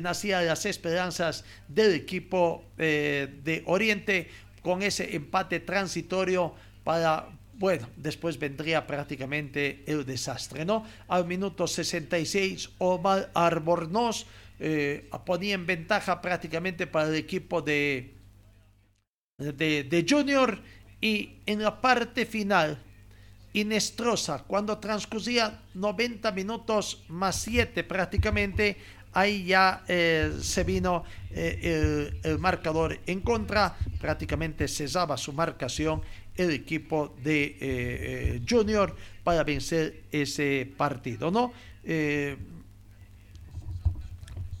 nacían 0.00 0.46
las 0.46 0.66
esperanzas 0.66 1.44
del 1.68 1.94
equipo 1.94 2.64
eh, 2.78 3.40
de 3.42 3.62
Oriente 3.66 4.28
con 4.62 4.82
ese 4.82 5.14
empate 5.16 5.60
transitorio 5.60 6.54
para 6.84 7.28
bueno, 7.58 7.88
después 7.96 8.38
vendría 8.38 8.86
prácticamente 8.86 9.82
el 9.86 10.04
desastre, 10.04 10.64
¿no? 10.66 10.84
Al 11.08 11.26
minuto 11.26 11.66
66, 11.66 12.70
Omar 12.78 13.30
Arbornoz 13.32 14.26
eh, 14.58 15.08
ponía 15.24 15.54
en 15.54 15.66
ventaja 15.66 16.20
prácticamente 16.20 16.86
para 16.86 17.08
el 17.08 17.14
equipo 17.14 17.62
de, 17.62 18.14
de, 19.38 20.06
Junior 20.08 20.60
y 21.00 21.36
en 21.46 21.62
la 21.62 21.80
parte 21.80 22.26
final, 22.26 22.78
Inestrosa, 23.56 24.44
cuando 24.46 24.76
transcurría 24.76 25.60
90 25.72 26.30
minutos 26.32 27.02
más 27.08 27.36
7 27.36 27.84
prácticamente, 27.84 28.76
ahí 29.14 29.46
ya 29.46 29.82
eh, 29.88 30.36
se 30.42 30.62
vino 30.62 31.04
eh, 31.30 32.20
el, 32.22 32.38
marcador 32.38 33.00
en 33.06 33.20
contra, 33.22 33.74
prácticamente 33.98 34.68
cesaba 34.68 35.16
su 35.16 35.32
marcación 35.32 36.02
el 36.36 36.50
equipo 36.50 37.16
de 37.24 37.56
eh, 37.58 38.42
Junior 38.46 38.94
para 39.24 39.42
vencer 39.42 40.02
ese 40.12 40.70
partido, 40.76 41.30
¿no? 41.30 41.54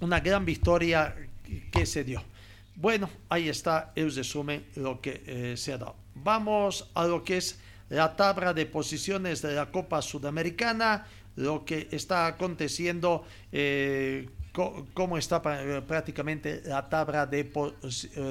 Una 0.00 0.20
gran 0.20 0.46
victoria 0.46 1.14
que 1.70 1.84
se 1.84 2.02
dio. 2.02 2.22
Bueno, 2.76 3.10
ahí 3.28 3.50
está 3.50 3.92
el 3.94 4.14
resumen, 4.14 4.64
lo 4.76 5.02
que 5.02 5.54
se 5.58 5.74
ha 5.74 5.76
dado. 5.76 5.96
Vamos 6.14 6.90
a 6.94 7.06
lo 7.06 7.22
que 7.22 7.36
es 7.36 7.58
la 7.88 8.16
tabla 8.16 8.52
de 8.52 8.66
posiciones 8.66 9.42
de 9.42 9.54
la 9.54 9.70
Copa 9.70 10.02
Sudamericana, 10.02 11.06
lo 11.36 11.64
que 11.64 11.88
está 11.90 12.26
aconteciendo, 12.26 13.24
cómo 14.94 15.18
está 15.18 15.42
prácticamente 15.42 16.62
la 16.64 16.88
tabla 16.88 17.26
de, 17.26 17.44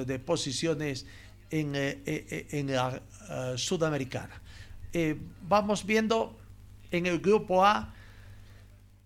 de 0.06 0.18
posiciones 0.18 1.06
en, 1.50 1.72
en 1.74 2.66
la 2.72 3.00
eh, 3.28 3.54
sudamericana. 3.56 4.40
Eh, 4.92 5.16
vamos 5.48 5.84
viendo 5.84 6.36
en 6.90 7.06
el 7.06 7.18
grupo 7.18 7.64
A, 7.64 7.92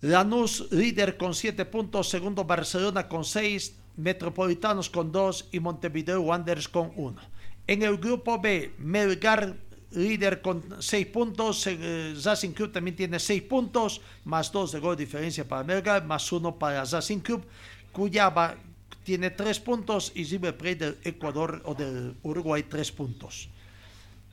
Lanús 0.02 0.70
líder 0.70 1.16
con 1.16 1.34
7 1.34 1.64
puntos, 1.66 2.08
segundo 2.08 2.44
Barcelona 2.44 3.08
con 3.08 3.24
6, 3.24 3.76
Metropolitanos 3.96 4.88
con 4.88 5.12
2 5.12 5.48
y 5.52 5.60
Montevideo 5.60 6.22
Wanderers 6.22 6.68
con 6.68 6.92
1. 6.96 7.20
En 7.66 7.82
el 7.82 7.98
grupo 7.98 8.40
B, 8.40 8.72
Melgar 8.78 9.56
líder 9.92 10.40
con 10.40 10.62
6 10.78 11.06
puntos, 11.06 11.66
eh, 11.66 12.14
Racing 12.22 12.52
Club 12.52 12.72
también 12.72 12.96
tiene 12.96 13.18
6 13.18 13.42
puntos, 13.42 14.00
más 14.24 14.52
2 14.52 14.72
de 14.72 14.78
gol 14.78 14.96
de 14.96 15.04
diferencia 15.04 15.46
para 15.46 15.64
Melgar, 15.64 16.04
más 16.04 16.30
1 16.30 16.58
para 16.58 16.84
Racing 16.84 17.18
Club. 17.18 17.44
Cuyaba 17.92 18.56
tiene 19.02 19.30
tres 19.30 19.58
puntos 19.58 20.12
y 20.14 20.24
River 20.24 20.56
Plate 20.56 20.76
del 20.76 20.98
Ecuador 21.02 21.62
o 21.64 21.74
del 21.74 22.14
Uruguay 22.22 22.62
tres 22.62 22.92
puntos. 22.92 23.48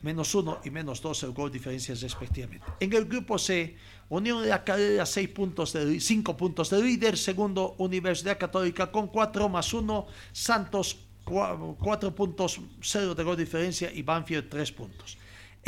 Menos 0.02 0.32
uno 0.34 0.60
y 0.64 0.70
menos 0.70 1.02
dos 1.02 1.22
el 1.24 1.32
gol 1.32 1.50
diferencias 1.50 2.00
respectivamente. 2.00 2.64
En 2.78 2.92
el 2.92 3.06
grupo 3.06 3.38
C, 3.38 3.76
Unión 4.08 4.42
de 4.42 4.50
la 4.50 4.62
Calera 4.62 5.04
seis 5.04 5.28
puntos 5.30 5.72
de, 5.72 5.98
cinco 5.98 6.36
puntos 6.36 6.70
de 6.70 6.80
líder, 6.80 7.18
segundo 7.18 7.74
Universidad 7.78 8.38
Católica 8.38 8.92
con 8.92 9.08
cuatro 9.08 9.48
más 9.48 9.74
uno, 9.74 10.06
Santos 10.32 10.98
cuatro 11.24 12.14
puntos, 12.14 12.60
cero 12.80 13.14
de 13.14 13.22
gol 13.22 13.36
diferencia 13.36 13.92
y 13.92 14.02
Banfield 14.02 14.48
tres 14.48 14.72
puntos. 14.72 15.17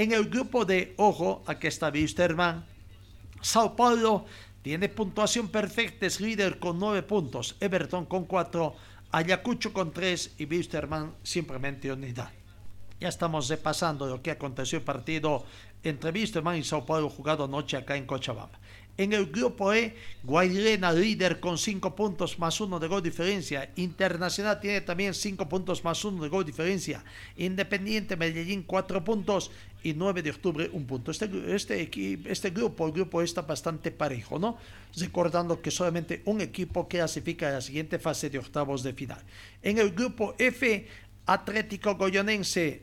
En 0.01 0.12
el 0.12 0.30
grupo 0.30 0.64
de 0.64 0.94
ojo, 0.96 1.42
aquí 1.44 1.66
está 1.66 1.90
Wisterman, 1.90 2.64
Sao 3.42 3.76
Paulo 3.76 4.24
tiene 4.62 4.88
puntuación 4.88 5.48
perfecta, 5.48 6.07
es 6.07 6.22
líder 6.22 6.59
con 6.59 6.78
nueve 6.78 7.03
puntos, 7.03 7.55
Everton 7.61 8.07
con 8.07 8.24
cuatro, 8.24 8.74
Ayacucho 9.12 9.74
con 9.74 9.92
tres 9.92 10.32
y 10.38 10.46
Wisterman 10.46 11.12
simplemente 11.22 11.92
unidad. 11.92 12.30
Ya 12.98 13.09
estamos 13.09 13.51
repasando 13.51 14.07
lo 14.07 14.22
que 14.22 14.30
aconteció 14.30 14.78
el 14.78 14.84
partido 14.84 15.44
entre 15.82 16.12
Wisterman 16.12 16.57
y 16.57 16.64
Sao 16.64 16.86
Paulo 16.86 17.11
jugado 17.11 17.44
anoche 17.44 17.76
acá 17.76 17.94
en 17.94 18.07
Cochabamba. 18.07 18.59
En 19.01 19.14
el 19.14 19.26
grupo 19.32 19.72
E, 19.72 19.96
Guairena 20.22 20.92
líder 20.92 21.40
con 21.40 21.57
5 21.57 21.96
puntos 21.96 22.38
más 22.38 22.61
1 22.61 22.78
de 22.78 22.86
gol 22.86 23.03
diferencia. 23.03 23.70
Internacional 23.76 24.61
tiene 24.61 24.82
también 24.82 25.14
5 25.14 25.48
puntos 25.48 25.82
más 25.82 26.05
1 26.05 26.22
de 26.22 26.28
gol 26.28 26.44
diferencia. 26.44 27.03
Independiente 27.38 28.16
Medellín 28.16 28.62
4 28.62 29.03
puntos 29.03 29.53
y 29.82 29.94
9 29.94 30.22
de 30.22 30.30
octubre 30.30 30.70
un 30.72 30.86
punto. 30.86 31.10
Este, 31.10 31.28
este, 31.54 31.90
este 32.26 32.50
grupo, 32.50 32.86
el 32.86 32.92
grupo 32.92 33.22
está 33.22 33.42
bastante 33.42 33.90
parejo, 33.90 34.38
¿no? 34.38 34.58
Recordando 34.96 35.60
que 35.60 35.70
solamente 35.70 36.22
un 36.24 36.40
equipo 36.40 36.88
clasifica 36.88 37.48
a 37.48 37.52
la 37.52 37.60
siguiente 37.60 37.98
fase 37.98 38.30
de 38.30 38.38
octavos 38.38 38.82
de 38.82 38.92
final. 38.92 39.22
En 39.62 39.78
el 39.78 39.92
grupo 39.92 40.34
F, 40.38 40.86
Atlético 41.26 41.94
Goyonense, 41.94 42.82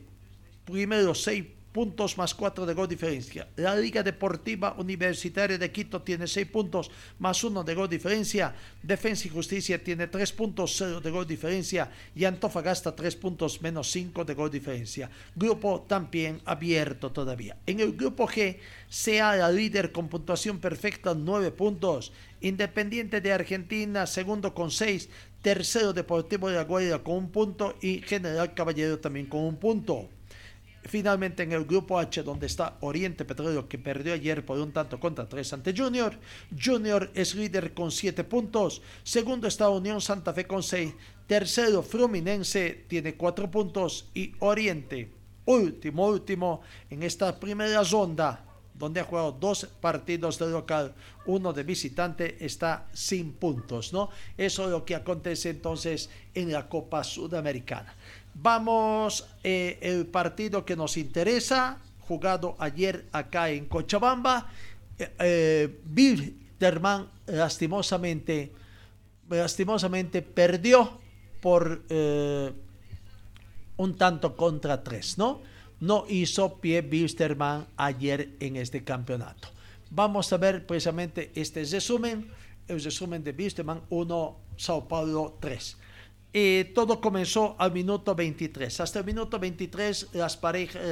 primero 0.64 1.14
6 1.14 1.57
puntos 1.72 2.16
más 2.16 2.34
4 2.34 2.66
de 2.66 2.74
gol 2.74 2.88
diferencia. 2.88 3.48
La 3.56 3.76
Liga 3.76 4.02
Deportiva 4.02 4.74
Universitaria 4.78 5.58
de 5.58 5.70
Quito 5.70 6.02
tiene 6.02 6.26
6 6.26 6.46
puntos 6.48 6.90
más 7.18 7.42
1 7.44 7.62
de 7.62 7.74
gol 7.74 7.88
diferencia. 7.88 8.54
Defensa 8.82 9.26
y 9.28 9.30
Justicia 9.30 9.82
tiene 9.82 10.06
3 10.06 10.32
puntos 10.32 10.74
0 10.76 11.00
de 11.00 11.10
gol 11.10 11.26
diferencia. 11.26 11.90
Y 12.14 12.24
Antofagasta 12.24 12.94
3 12.94 13.16
puntos 13.16 13.60
menos 13.62 13.90
5 13.90 14.24
de 14.24 14.34
gol 14.34 14.50
diferencia. 14.50 15.10
Grupo 15.34 15.84
también 15.86 16.40
abierto 16.44 17.12
todavía. 17.12 17.56
En 17.66 17.80
el 17.80 17.92
grupo 17.92 18.26
G, 18.26 18.58
sea 18.88 19.36
la 19.36 19.50
líder 19.50 19.92
con 19.92 20.08
puntuación 20.08 20.58
perfecta 20.58 21.14
9 21.14 21.50
puntos. 21.52 22.12
Independiente 22.40 23.20
de 23.20 23.32
Argentina, 23.32 24.06
segundo 24.06 24.54
con 24.54 24.70
6. 24.70 25.08
Tercero 25.42 25.92
Deportivo 25.92 26.48
de 26.48 26.56
la 26.56 26.64
Guardia 26.64 27.02
con 27.02 27.16
un 27.16 27.30
punto. 27.30 27.76
Y 27.80 28.00
General 28.00 28.54
Caballero 28.54 28.98
también 28.98 29.26
con 29.26 29.40
un 29.40 29.56
punto. 29.56 30.08
Finalmente 30.88 31.42
en 31.42 31.52
el 31.52 31.66
grupo 31.66 31.98
H, 31.98 32.22
donde 32.22 32.46
está 32.46 32.78
Oriente 32.80 33.26
Petróleo, 33.26 33.68
que 33.68 33.76
perdió 33.76 34.14
ayer 34.14 34.42
por 34.42 34.58
un 34.58 34.72
tanto 34.72 34.98
contra 34.98 35.28
tres 35.28 35.52
ante 35.52 35.76
Junior. 35.76 36.18
Junior 36.58 37.10
es 37.12 37.34
líder 37.34 37.74
con 37.74 37.90
siete 37.90 38.24
puntos. 38.24 38.80
Segundo 39.02 39.46
está 39.46 39.68
Unión 39.68 40.00
Santa 40.00 40.32
Fe 40.32 40.46
con 40.46 40.62
seis. 40.62 40.94
Tercero, 41.26 41.82
Fluminense 41.82 42.86
tiene 42.88 43.16
cuatro 43.16 43.50
puntos. 43.50 44.08
Y 44.14 44.32
Oriente, 44.38 45.12
último, 45.44 46.06
último, 46.06 46.62
en 46.88 47.02
esta 47.02 47.38
primera 47.38 47.82
ronda, 47.82 48.46
donde 48.72 49.00
ha 49.00 49.04
jugado 49.04 49.32
dos 49.32 49.66
partidos 49.82 50.38
de 50.38 50.48
local, 50.48 50.94
uno 51.26 51.52
de 51.52 51.64
visitante, 51.64 52.42
está 52.42 52.88
sin 52.94 53.32
puntos, 53.32 53.92
¿no? 53.92 54.08
Eso 54.38 54.64
es 54.64 54.70
lo 54.70 54.86
que 54.86 54.94
acontece 54.94 55.50
entonces 55.50 56.08
en 56.32 56.50
la 56.50 56.66
Copa 56.66 57.04
Sudamericana. 57.04 57.94
Vamos 58.40 59.26
eh, 59.42 59.78
el 59.82 60.06
partido 60.06 60.64
que 60.64 60.76
nos 60.76 60.96
interesa, 60.96 61.78
jugado 61.98 62.54
ayer 62.60 63.06
acá 63.10 63.50
en 63.50 63.66
Cochabamba. 63.66 64.48
Eh, 64.96 65.10
eh 65.18 66.34
lastimosamente, 67.26 68.52
lastimosamente 69.28 70.22
perdió 70.22 71.00
por 71.40 71.82
eh, 71.88 72.52
un 73.76 73.96
tanto 73.96 74.36
contra 74.36 74.84
tres, 74.84 75.18
¿no? 75.18 75.40
No 75.80 76.04
hizo 76.08 76.58
pie 76.60 76.82
Bisterman 76.82 77.66
ayer 77.76 78.36
en 78.38 78.56
este 78.56 78.84
campeonato. 78.84 79.48
Vamos 79.90 80.32
a 80.32 80.36
ver 80.36 80.64
precisamente 80.64 81.32
este 81.34 81.64
resumen, 81.64 82.28
el 82.68 82.82
resumen 82.82 83.24
de 83.24 83.32
Bisterman 83.32 83.82
1, 83.90 84.36
Sao 84.56 84.86
Paulo 84.86 85.38
3 85.40 85.76
todo 86.74 87.00
comenzó 87.00 87.56
al 87.58 87.72
minuto 87.72 88.14
23. 88.14 88.80
Hasta 88.80 88.98
el 88.98 89.04
minuto 89.04 89.38
23 89.38 90.08
las, 90.12 90.36
parejas, 90.36 90.84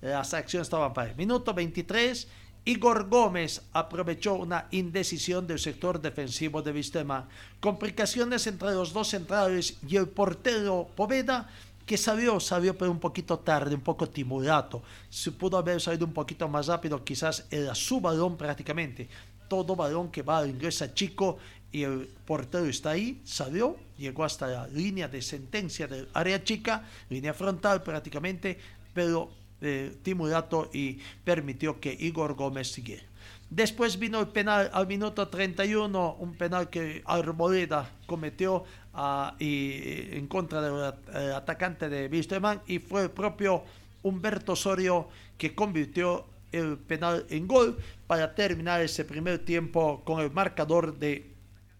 las 0.00 0.34
acciones 0.34 0.66
estaban 0.66 0.92
parejas. 0.92 1.16
Minuto 1.16 1.54
23, 1.54 2.28
Igor 2.64 3.08
Gómez 3.08 3.62
aprovechó 3.72 4.34
una 4.34 4.68
indecisión 4.70 5.46
del 5.46 5.58
sector 5.58 6.00
defensivo 6.00 6.62
de 6.62 6.72
Vistema. 6.72 7.28
Complicaciones 7.60 8.46
entre 8.46 8.72
los 8.72 8.92
dos 8.92 9.08
centrales 9.08 9.78
y 9.86 9.96
el 9.96 10.08
portero 10.08 10.88
Poveda 10.94 11.48
que 11.84 11.98
salió, 11.98 12.38
salió 12.38 12.78
pero 12.78 12.90
un 12.90 13.00
poquito 13.00 13.38
tarde, 13.40 13.74
un 13.74 13.80
poco 13.80 14.08
timurato. 14.08 14.82
Si 15.10 15.30
pudo 15.30 15.58
haber 15.58 15.80
salido 15.80 16.06
un 16.06 16.12
poquito 16.12 16.48
más 16.48 16.68
rápido, 16.68 17.02
quizás 17.02 17.46
era 17.50 17.74
su 17.74 18.00
balón 18.00 18.36
prácticamente. 18.36 19.08
Todo 19.48 19.74
balón 19.74 20.10
que 20.10 20.22
va 20.22 20.38
al 20.38 20.50
inglesa 20.50 20.94
chico 20.94 21.38
y 21.72 21.82
el 21.84 22.08
portero 22.26 22.66
está 22.66 22.90
ahí, 22.90 23.20
salió, 23.24 23.76
llegó 23.98 24.24
hasta 24.24 24.46
la 24.46 24.66
línea 24.68 25.08
de 25.08 25.22
sentencia 25.22 25.86
del 25.86 26.08
área 26.12 26.44
chica, 26.44 26.84
línea 27.08 27.32
frontal 27.32 27.82
prácticamente, 27.82 28.58
pero 28.92 29.30
eh, 29.62 29.96
Timurato 30.02 30.70
y 30.72 30.98
permitió 31.24 31.80
que 31.80 31.96
Igor 31.98 32.34
Gómez 32.34 32.70
siguiera. 32.70 33.04
Después 33.48 33.98
vino 33.98 34.18
el 34.20 34.28
penal 34.28 34.70
al 34.72 34.86
minuto 34.86 35.28
31, 35.28 36.16
un 36.18 36.34
penal 36.34 36.70
que 36.70 37.02
Arboleda 37.04 37.90
cometió 38.06 38.64
ah, 38.94 39.34
y, 39.38 40.16
en 40.16 40.26
contra 40.26 40.62
del 40.62 41.32
atacante 41.34 41.88
de 41.88 42.08
Wisterman 42.08 42.62
y 42.66 42.78
fue 42.78 43.02
el 43.02 43.10
propio 43.10 43.62
Humberto 44.02 44.52
Osorio 44.52 45.08
que 45.36 45.54
convirtió 45.54 46.26
el 46.50 46.78
penal 46.78 47.26
en 47.30 47.46
gol 47.46 47.78
para 48.06 48.34
terminar 48.34 48.80
ese 48.80 49.04
primer 49.04 49.38
tiempo 49.38 50.02
con 50.04 50.20
el 50.20 50.30
marcador 50.30 50.98
de 50.98 51.31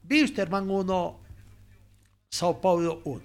Wisterman 0.08 0.68
1, 0.68 1.20
Sao 2.30 2.60
Paulo 2.60 3.00
1. 3.04 3.20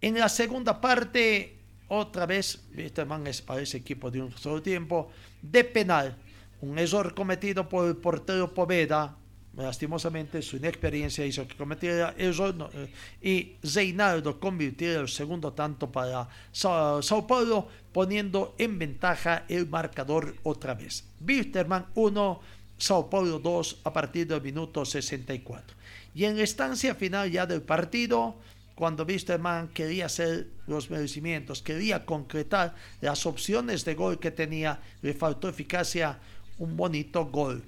En 0.00 0.18
la 0.18 0.28
segunda 0.28 0.80
parte, 0.80 1.56
otra 1.88 2.26
vez, 2.26 2.60
Wisterman 2.76 3.26
es 3.26 3.42
para 3.42 3.60
ese 3.60 3.78
equipo 3.78 4.10
de 4.10 4.22
un 4.22 4.32
solo 4.36 4.62
tiempo, 4.62 5.10
de 5.42 5.64
penal. 5.64 6.16
Un 6.60 6.78
error 6.78 7.14
cometido 7.14 7.68
por 7.68 7.86
el 7.86 7.96
portero 7.96 8.52
Poveda, 8.52 9.16
lastimosamente 9.56 10.40
su 10.42 10.56
inexperiencia 10.56 11.26
hizo 11.26 11.46
que 11.46 11.56
cometiera 11.56 12.14
error 12.16 12.70
eh, 12.74 12.92
y 13.20 13.56
Reinaldo 13.62 14.38
convirtió 14.38 15.00
el 15.00 15.08
segundo 15.08 15.52
tanto 15.52 15.90
para 15.90 16.28
Sao, 16.52 17.26
Paulo 17.26 17.68
poniendo 17.92 18.54
en 18.58 18.78
ventaja 18.78 19.44
el 19.48 19.68
marcador 19.68 20.36
otra 20.44 20.74
vez. 20.74 21.04
Wisterman 21.26 21.86
1, 21.94 22.40
Sao 22.78 23.10
Paulo 23.10 23.38
2 23.38 23.80
a 23.84 23.92
partir 23.92 24.26
del 24.26 24.42
minuto 24.42 24.84
64. 24.84 25.77
Y 26.18 26.24
en 26.24 26.40
estancia 26.40 26.96
final 26.96 27.30
ya 27.30 27.46
del 27.46 27.62
partido, 27.62 28.34
cuando 28.74 29.04
Wisterman 29.04 29.68
quería 29.68 30.06
hacer 30.06 30.48
los 30.66 30.90
merecimientos, 30.90 31.62
quería 31.62 32.04
concretar 32.04 32.74
las 33.00 33.24
opciones 33.24 33.84
de 33.84 33.94
gol 33.94 34.18
que 34.18 34.32
tenía, 34.32 34.80
le 35.00 35.14
faltó 35.14 35.48
eficacia, 35.48 36.18
un 36.58 36.76
bonito 36.76 37.26
gol 37.26 37.62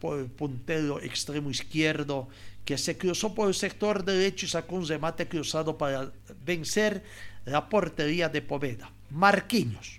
por 0.00 0.20
el 0.20 0.26
puntero 0.26 1.00
extremo 1.00 1.50
izquierdo 1.50 2.28
que 2.64 2.78
se 2.78 2.96
cruzó 2.96 3.34
por 3.34 3.48
el 3.48 3.54
sector 3.54 4.04
derecho 4.04 4.46
y 4.46 4.48
sacó 4.48 4.76
un 4.76 4.86
remate 4.86 5.26
cruzado 5.26 5.76
para 5.76 6.12
vencer 6.46 7.02
la 7.46 7.68
portería 7.68 8.28
de 8.28 8.42
Poveda. 8.42 8.92
Marquinhos 9.10 9.98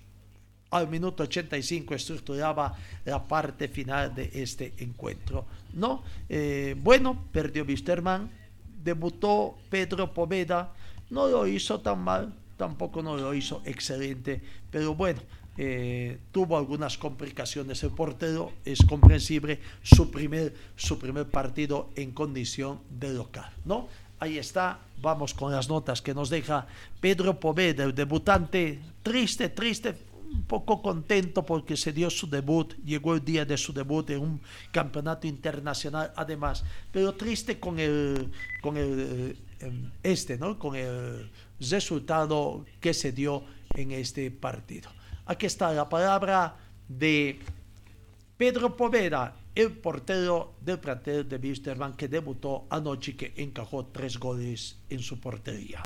al 0.70 0.88
minuto 0.88 1.24
85 1.24 1.94
estructuraba 1.94 2.74
la 3.04 3.22
parte 3.22 3.68
final 3.68 4.14
de 4.14 4.30
este 4.32 4.72
encuentro. 4.78 5.46
¿No? 5.74 6.02
Eh, 6.28 6.76
bueno, 6.78 7.24
perdió 7.32 7.64
Wisterman, 7.64 8.30
debutó 8.82 9.56
Pedro 9.68 10.12
Poveda, 10.12 10.72
no 11.10 11.28
lo 11.28 11.46
hizo 11.46 11.80
tan 11.80 12.00
mal, 12.00 12.34
tampoco 12.56 13.02
no 13.02 13.16
lo 13.16 13.34
hizo 13.34 13.62
excelente, 13.64 14.40
pero 14.70 14.94
bueno, 14.94 15.20
eh, 15.56 16.18
tuvo 16.32 16.56
algunas 16.56 16.96
complicaciones 16.96 17.82
el 17.82 17.90
portero, 17.90 18.52
es 18.64 18.84
comprensible 18.84 19.60
su 19.82 20.10
primer, 20.10 20.54
su 20.76 20.98
primer 20.98 21.26
partido 21.26 21.90
en 21.96 22.12
condición 22.12 22.80
de 22.88 23.12
local, 23.12 23.50
¿no? 23.64 23.88
Ahí 24.20 24.38
está, 24.38 24.80
vamos 25.00 25.32
con 25.32 25.50
las 25.50 25.68
notas 25.68 26.02
que 26.02 26.14
nos 26.14 26.28
deja 26.28 26.66
Pedro 27.00 27.40
Poveda, 27.40 27.84
el 27.84 27.94
debutante, 27.94 28.78
triste, 29.02 29.48
triste, 29.48 29.96
un 30.30 30.44
poco 30.44 30.80
contento 30.80 31.44
porque 31.44 31.76
se 31.76 31.92
dio 31.92 32.08
su 32.10 32.28
debut, 32.28 32.74
llegó 32.84 33.14
el 33.14 33.24
día 33.24 33.44
de 33.44 33.56
su 33.56 33.72
debut 33.72 34.08
en 34.10 34.20
un 34.20 34.40
campeonato 34.72 35.26
internacional 35.26 36.12
además, 36.16 36.64
pero 36.92 37.14
triste 37.14 37.58
con 37.58 37.78
el, 37.78 38.30
con 38.62 38.76
el, 38.76 39.36
em, 39.60 39.90
este, 40.02 40.38
¿no? 40.38 40.58
Con 40.58 40.76
el 40.76 41.30
resultado 41.58 42.64
que 42.80 42.94
se 42.94 43.12
dio 43.12 43.42
en 43.74 43.92
este 43.92 44.30
partido. 44.30 44.90
Aquí 45.26 45.46
está 45.46 45.72
la 45.72 45.88
palabra 45.88 46.56
de 46.88 47.38
Pedro 48.36 48.76
Poveda, 48.76 49.36
el 49.54 49.72
portero 49.72 50.54
del 50.60 50.78
plantel 50.78 51.28
de 51.28 51.36
Wisterman 51.36 51.96
que 51.96 52.08
debutó 52.08 52.66
anoche 52.70 53.12
y 53.12 53.14
que 53.14 53.34
encajó 53.36 53.86
tres 53.86 54.18
goles 54.18 54.78
en 54.88 55.00
su 55.00 55.20
portería. 55.20 55.82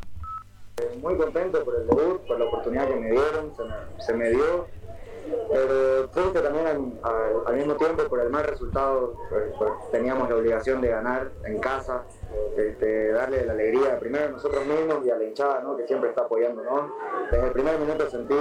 Muy 1.01 1.17
contento 1.17 1.65
por 1.65 1.77
el 1.77 1.87
debut, 1.87 2.27
por 2.27 2.37
la 2.37 2.47
oportunidad 2.47 2.89
que 2.89 2.97
me 2.97 3.11
dieron, 3.13 3.53
se 4.01 4.13
me, 4.13 4.31
dio, 4.31 4.67
pero 5.53 6.09
triste 6.09 6.41
también 6.41 6.67
al, 6.67 7.55
mismo 7.55 7.77
tiempo 7.77 8.03
por 8.09 8.21
el 8.21 8.31
mal 8.31 8.43
resultado, 8.43 9.15
pues, 9.29 9.45
pues, 9.57 9.71
teníamos 9.93 10.29
la 10.29 10.35
obligación 10.35 10.81
de 10.81 10.89
ganar 10.89 11.31
en 11.45 11.61
casa, 11.61 12.03
este, 12.57 13.13
darle 13.13 13.47
la 13.47 13.53
alegría 13.53 14.01
primero 14.01 14.25
a 14.25 14.29
nosotros 14.31 14.67
mismos 14.67 15.07
y 15.07 15.11
a 15.11 15.17
la 15.17 15.25
hinchada 15.25 15.61
¿no? 15.61 15.77
que 15.77 15.87
siempre 15.87 16.09
está 16.11 16.23
apoyándonos. 16.23 16.91
Desde 17.31 17.47
el 17.47 17.53
primer 17.53 17.79
minuto 17.79 18.11
sentí 18.11 18.35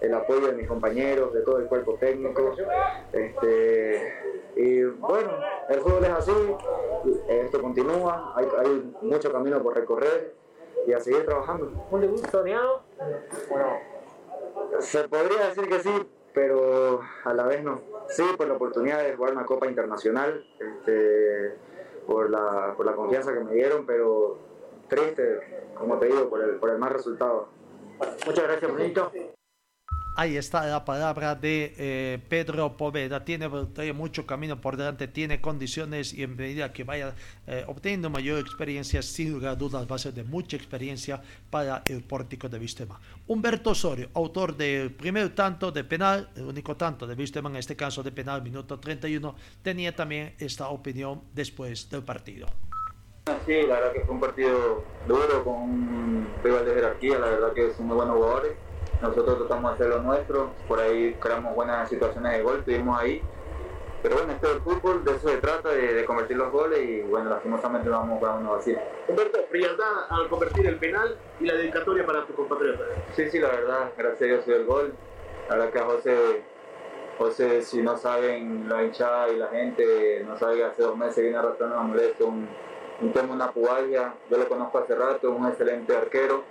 el 0.00 0.14
apoyo 0.14 0.48
de 0.48 0.54
mis 0.54 0.66
compañeros, 0.66 1.32
de 1.32 1.42
todo 1.42 1.58
el 1.58 1.66
cuerpo 1.66 1.94
técnico. 1.94 2.56
Este, 3.12 4.12
y 4.56 4.82
bueno, 4.82 5.30
el 5.68 5.80
fútbol 5.80 6.04
es 6.04 6.10
así, 6.10 6.56
esto 7.28 7.62
continúa, 7.62 8.34
hay 8.34 8.92
mucho 9.00 9.30
camino 9.30 9.62
por 9.62 9.76
recorrer 9.76 10.41
y 10.86 10.92
a 10.92 11.00
seguir 11.00 11.24
trabajando. 11.24 11.70
¿Un 11.90 12.00
debut 12.00 12.26
soñado? 12.30 12.82
Bueno, 13.48 13.78
se 14.80 15.08
podría 15.08 15.48
decir 15.48 15.68
que 15.68 15.80
sí, 15.80 16.08
pero 16.34 17.00
a 17.24 17.34
la 17.34 17.44
vez 17.44 17.62
no. 17.62 17.80
Sí, 18.08 18.24
por 18.36 18.48
la 18.48 18.54
oportunidad 18.54 19.02
de 19.02 19.14
jugar 19.16 19.32
una 19.32 19.46
Copa 19.46 19.66
Internacional, 19.66 20.44
este, 20.58 21.54
por, 22.06 22.30
la, 22.30 22.74
por 22.76 22.86
la 22.86 22.92
confianza 22.92 23.32
que 23.32 23.40
me 23.40 23.54
dieron, 23.54 23.86
pero 23.86 24.38
triste, 24.88 25.70
como 25.74 25.98
te 25.98 26.06
digo, 26.06 26.28
por 26.28 26.42
el, 26.42 26.56
por 26.56 26.70
el 26.70 26.78
mal 26.78 26.90
resultado. 26.90 27.48
Muchas 28.26 28.44
gracias, 28.44 28.74
Benito. 28.74 29.12
Ahí 30.14 30.36
está 30.36 30.66
la 30.66 30.84
palabra 30.84 31.34
de 31.34 31.74
eh, 31.78 32.18
Pedro 32.28 32.76
Poveda. 32.76 33.24
Tiene, 33.24 33.48
mucho 33.94 34.26
camino 34.26 34.60
por 34.60 34.76
delante, 34.76 35.08
tiene 35.08 35.40
condiciones 35.40 36.12
y 36.12 36.22
en 36.22 36.36
medida 36.36 36.70
que 36.70 36.84
vaya 36.84 37.14
eh, 37.46 37.64
obteniendo 37.66 38.10
mayor 38.10 38.38
experiencia, 38.38 39.00
sin 39.00 39.32
lugar 39.32 39.52
a 39.52 39.56
dudas 39.56 39.90
va 39.90 39.96
a 39.96 39.98
ser 39.98 40.12
de 40.12 40.22
mucha 40.22 40.54
experiencia 40.58 41.22
para 41.48 41.82
el 41.86 42.02
pórtico 42.02 42.50
de 42.50 42.58
Vistema. 42.58 43.00
Humberto 43.26 43.70
Osorio, 43.70 44.10
autor 44.12 44.54
del 44.54 44.90
primer 44.92 45.34
tanto 45.34 45.72
de 45.72 45.82
penal, 45.82 46.28
el 46.36 46.44
único 46.44 46.76
tanto 46.76 47.06
de 47.06 47.14
Vistema, 47.14 47.48
en 47.48 47.56
este 47.56 47.74
caso 47.74 48.02
de 48.02 48.12
penal, 48.12 48.42
minuto 48.42 48.78
31, 48.78 49.34
tenía 49.62 49.96
también 49.96 50.34
esta 50.38 50.68
opinión 50.68 51.22
después 51.32 51.88
del 51.88 52.02
partido. 52.02 52.48
Sí, 53.46 53.54
la 53.66 53.76
verdad 53.76 53.92
que 53.94 54.00
fue 54.00 54.14
un 54.14 54.20
partido 54.20 54.84
duro 55.08 55.42
con 55.42 55.54
un 55.54 56.28
rival 56.44 56.66
de 56.66 56.74
jerarquía, 56.74 57.18
la 57.18 57.26
verdad 57.28 57.52
que 57.54 57.72
son 57.72 57.86
muy 57.86 57.96
buenos 57.96 58.16
jugadores 58.16 58.52
nosotros 59.02 59.38
tratamos 59.38 59.70
de 59.70 59.74
hacer 59.74 59.88
lo 59.88 60.02
nuestro, 60.02 60.50
por 60.68 60.78
ahí 60.78 61.14
creamos 61.20 61.54
buenas 61.54 61.88
situaciones 61.88 62.32
de 62.32 62.42
gol, 62.42 62.58
estuvimos 62.60 63.00
ahí. 63.00 63.20
Pero 64.00 64.16
bueno, 64.16 64.32
esto 64.32 64.46
es 64.48 64.54
el 64.54 64.60
fútbol, 64.62 65.04
de 65.04 65.12
eso 65.12 65.28
se 65.28 65.36
trata, 65.36 65.68
de, 65.70 66.04
convertir 66.04 66.36
los 66.36 66.50
goles 66.50 66.80
y 66.80 67.02
bueno, 67.02 67.30
lastimosamente 67.30 67.88
vamos 67.88 68.20
para 68.20 68.34
uno 68.34 68.54
así. 68.54 68.74
Humberto, 69.06 69.38
frialdad 69.48 70.06
al 70.08 70.28
convertir 70.28 70.66
el 70.66 70.76
penal 70.76 71.16
y 71.38 71.46
la 71.46 71.54
dedicatoria 71.54 72.04
para 72.04 72.24
tu 72.24 72.34
compatriota. 72.34 72.84
Sí, 73.14 73.30
sí, 73.30 73.38
la 73.38 73.48
verdad, 73.48 73.92
gracias 73.96 74.22
a 74.22 74.24
Dios 74.24 74.46
dio 74.46 74.56
el 74.56 74.64
gol. 74.64 74.92
La 75.48 75.56
verdad 75.56 75.72
que 75.72 75.78
a 75.78 75.84
José, 75.84 76.42
José, 77.18 77.62
si 77.62 77.80
no 77.82 77.96
saben 77.96 78.68
la 78.68 78.82
hinchada 78.82 79.28
y 79.28 79.36
la 79.36 79.48
gente, 79.48 80.24
no 80.26 80.36
sabe 80.36 80.56
que 80.56 80.64
hace 80.64 80.82
dos 80.82 80.96
meses 80.96 81.22
viene 81.22 81.38
arrastrando 81.38 81.76
una 81.76 81.84
molestia, 81.84 82.26
un, 82.26 82.48
un 83.00 83.12
tema, 83.12 83.34
una 83.34 83.52
pubalgia, 83.52 84.14
yo 84.30 84.38
lo 84.38 84.48
conozco 84.48 84.78
hace 84.78 84.96
rato, 84.96 85.30
es 85.30 85.38
un 85.38 85.46
excelente 85.46 85.96
arquero 85.96 86.42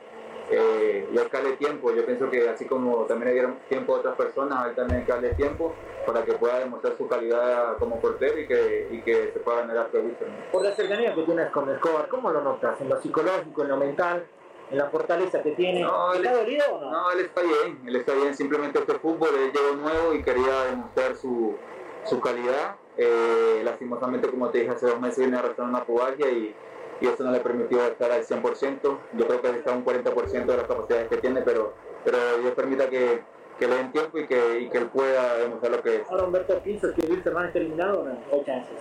eh, 0.52 1.10
y 1.12 1.18
hay 1.18 1.26
que 1.26 1.38
darle 1.38 1.54
tiempo. 1.54 1.92
Yo 1.94 2.06
pienso 2.06 2.30
que 2.30 2.50
así 2.50 2.66
como 2.66 3.06
también 3.06 3.30
le 3.30 3.34
dieron 3.34 3.58
tiempo 3.70 3.96
a 3.96 4.00
otras 4.00 4.16
personas, 4.16 4.66
hay 4.66 4.76
también 4.76 5.06
que 5.06 5.12
darle 5.12 5.34
tiempo 5.34 5.74
para 6.06 6.24
que 6.24 6.34
pueda 6.34 6.60
demostrar 6.60 6.98
su 6.98 7.08
calidad 7.08 7.78
como 7.78 8.00
portero 8.00 8.40
y 8.40 8.48
que, 8.48 8.88
y 8.92 9.02
que 9.02 9.32
se 9.34 9.40
pueda 9.40 9.62
ganar 9.62 9.90
el 9.94 10.12
Por 10.52 10.64
la 10.64 10.74
cercanía 10.74 11.16
que 11.16 11.24
tienes 11.24 11.50
con 11.52 11.70
Escobar, 11.70 12.08
¿cómo 12.10 12.32
lo 12.32 12.42
notas? 12.42 12.80
¿En 12.82 12.90
lo 12.90 13.02
psicológico, 13.02 13.64
en 13.64 13.70
lo 13.70 13.78
mental? 13.78 14.26
en 14.72 14.78
la 14.78 14.90
fortaleza 14.90 15.44
que 15.44 15.52
tiene. 15.52 15.82
No, 15.82 16.14
¿Está 16.14 16.34
dolido 16.34 16.64
o 16.72 16.80
no? 16.80 16.92
No, 16.92 17.12
él 17.12 17.20
está 17.20 17.42
bien, 17.42 17.82
él 17.86 17.96
está 17.98 18.14
bien. 18.14 18.34
Simplemente 18.34 18.80
este 18.80 18.94
fútbol, 18.94 19.30
él 19.36 19.52
llegó 19.52 19.76
nuevo 19.76 20.14
y 20.14 20.24
quería 20.24 20.64
demostrar 20.70 21.16
su, 21.16 21.58
su 22.06 22.22
calidad. 22.22 22.78
Eh, 22.98 23.62
lastimosamente, 23.66 24.30
como 24.30 24.50
te 24.50 24.60
dije, 24.60 24.72
hace 24.72 24.88
dos 24.88 25.00
meses 25.00 25.20
viene 25.20 25.38
arrastrando 25.38 25.78
una 25.78 25.86
pubalgia 25.86 26.30
y, 26.30 26.56
y 27.02 27.08
eso 27.08 27.24
no 27.24 27.32
le 27.32 27.40
permitió 27.40 27.84
estar 27.86 28.12
al 28.12 28.24
100%. 28.24 28.98
Yo 29.14 29.28
creo 29.28 29.42
que 29.42 29.50
está 29.50 29.72
un 29.72 29.84
40% 29.84 30.46
de 30.46 30.58
las 30.58 30.68
capacidades 30.68 31.08
que 31.10 31.18
tiene, 31.18 31.42
pero, 31.42 31.74
pero 32.06 32.18
Dios 32.38 32.54
permita 32.54 32.90
que, 32.90 33.24
que 33.60 33.68
le 33.68 33.76
den 33.76 33.92
tiempo 33.92 34.20
y 34.20 34.28
que, 34.28 34.60
y 34.62 34.70
que 34.70 34.78
él 34.78 34.88
pueda 34.88 35.38
demostrar 35.38 35.72
lo 35.72 35.82
que 35.82 35.98
es. 35.98 36.10
Ahora 36.10 36.24
Humberto, 36.24 36.60
¿piensas 36.60 36.94
que 36.94 37.08
Wilson 37.08 37.46
está 37.46 37.60
eliminado 37.60 38.02
o 38.02 38.06
no? 38.06 38.20
¿O 38.32 38.44
chances? 38.46 38.78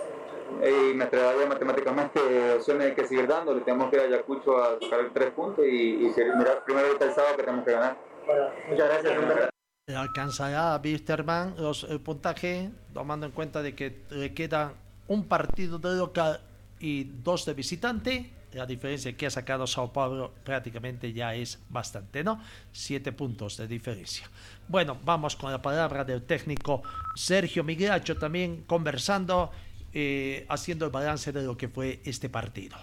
Y 0.61 0.93
me 0.93 1.05
atrevería 1.05 1.47
matemáticamente 1.47 2.19
opciones 2.55 2.87
hay 2.87 2.93
que 2.93 3.07
seguir 3.07 3.25
dándole. 3.27 3.61
Tenemos 3.61 3.89
que 3.89 3.95
ir 3.95 4.01
a 4.03 4.05
Ayacucho 4.05 4.61
a 4.61 4.79
sacar 4.81 4.99
el 4.99 5.11
tres 5.11 5.31
puntos 5.31 5.65
y, 5.65 6.05
y 6.05 6.13
mirar 6.37 6.63
primero 6.65 6.87
el 6.99 7.13
sábado 7.13 7.35
que 7.37 7.43
tenemos 7.43 7.65
que 7.65 7.71
ganar. 7.71 7.97
Bueno, 8.25 8.43
muchas 8.69 8.89
gracias, 8.89 9.17
Humberto. 9.17 9.49
Alcanzará 9.95 10.75
a 10.75 10.81
Wisterman 10.83 11.55
los, 11.57 11.85
el 11.85 11.99
puntaje, 12.01 12.69
tomando 12.93 13.25
en 13.25 13.31
cuenta 13.31 13.61
de 13.61 13.75
que 13.75 14.03
le 14.11 14.33
queda 14.33 14.73
un 15.07 15.27
partido 15.27 15.79
de 15.79 15.95
local 15.95 16.39
y 16.81 17.03
dos 17.03 17.45
de 17.45 17.53
visitante. 17.53 18.31
La 18.53 18.65
diferencia 18.65 19.15
que 19.15 19.27
ha 19.27 19.29
sacado 19.29 19.65
Sao 19.65 19.93
Paulo 19.93 20.33
prácticamente 20.43 21.13
ya 21.13 21.33
es 21.33 21.57
bastante, 21.69 22.21
¿no? 22.21 22.41
Siete 22.73 23.13
puntos 23.13 23.55
de 23.55 23.67
diferencia. 23.67 24.29
Bueno, 24.67 24.97
vamos 25.05 25.37
con 25.37 25.51
la 25.51 25.61
palabra 25.61 26.03
del 26.03 26.23
técnico 26.23 26.83
Sergio 27.15 27.63
Migracho 27.63 28.17
también 28.17 28.63
conversando, 28.63 29.51
eh, 29.93 30.45
haciendo 30.49 30.83
el 30.85 30.91
balance 30.91 31.31
de 31.31 31.43
lo 31.43 31.55
que 31.55 31.69
fue 31.69 32.01
este 32.03 32.27
partido. 32.27 32.75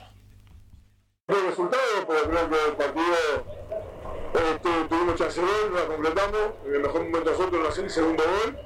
El 1.26 1.46
resultado, 1.49 2.07
pues 2.07 2.22
creo 2.22 2.49
que 2.49 2.57
el 2.68 2.76
partido 2.76 3.59
este, 4.32 4.70
tuvimos 4.88 5.16
chance 5.16 5.38
de 5.38 5.46
gol, 5.46 5.74
la 5.74 5.86
completamos, 5.86 6.40
en 6.64 6.74
el 6.74 6.80
mejor 6.80 7.05
momento 7.05 7.30
nosotros 7.30 7.78
el 7.78 7.90
segundo 7.90 8.22
gol. 8.24 8.59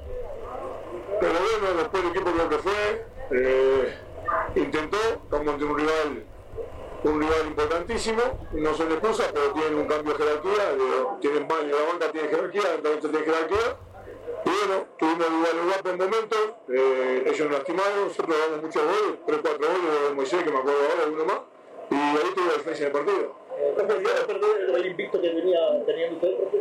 Pero 1.19 1.33
bueno, 1.33 1.77
después 1.77 2.03
el 2.03 2.09
equipo 2.11 2.31
creo 2.31 2.49
que 2.49 2.57
fue. 2.57 3.07
Eh, 3.31 3.93
intentó, 4.55 4.97
estamos 4.97 5.47
ante 5.47 5.65
un 5.65 5.77
rival, 5.77 6.25
un 7.03 7.21
rival 7.21 7.47
importantísimo, 7.47 8.21
no 8.53 8.73
son 8.73 8.91
excusas, 8.91 9.31
pero 9.33 9.51
tienen 9.51 9.75
un 9.75 9.85
cambio 9.85 10.13
de 10.13 10.23
jerarquía, 10.23 10.75
tienen 11.19 11.47
baño, 11.47 11.75
la 11.75 11.91
banca 11.91 12.11
tiene 12.11 12.27
jerarquía, 12.29 12.75
entonces 12.75 13.11
tiene 13.11 13.25
jerarquía. 13.25 13.77
Y 14.45 14.49
bueno, 14.49 14.85
tuvimos 14.97 15.27
igual 15.27 15.65
lugar 15.65 15.83
por 15.83 15.97
momentos, 15.97 16.39
eh, 16.69 17.23
ellos 17.25 17.49
nos 17.49 17.57
lastimaron, 17.59 18.07
nosotros 18.07 18.37
damos 18.37 18.63
muchos 18.63 18.83
goles, 18.83 19.19
3-4 19.25 19.57
goles 19.57 20.09
de 20.09 20.15
Moisés, 20.15 20.43
que 20.43 20.51
me 20.51 20.57
acuerdo 20.57 20.79
ahora, 20.79 21.11
uno 21.11 21.25
más, 21.25 21.39
y 21.89 21.95
ahí 21.95 22.33
tuvo 22.35 22.47
la 22.47 22.53
diferencia 22.53 22.85
del 22.85 22.93
partido. 22.93 23.43
¿Cómo 23.77 24.77
el 24.77 24.85
invicto 24.85 25.21
que 25.21 25.29
venía 25.29 25.59
teniendo 25.85 26.15
usted, 26.15 26.59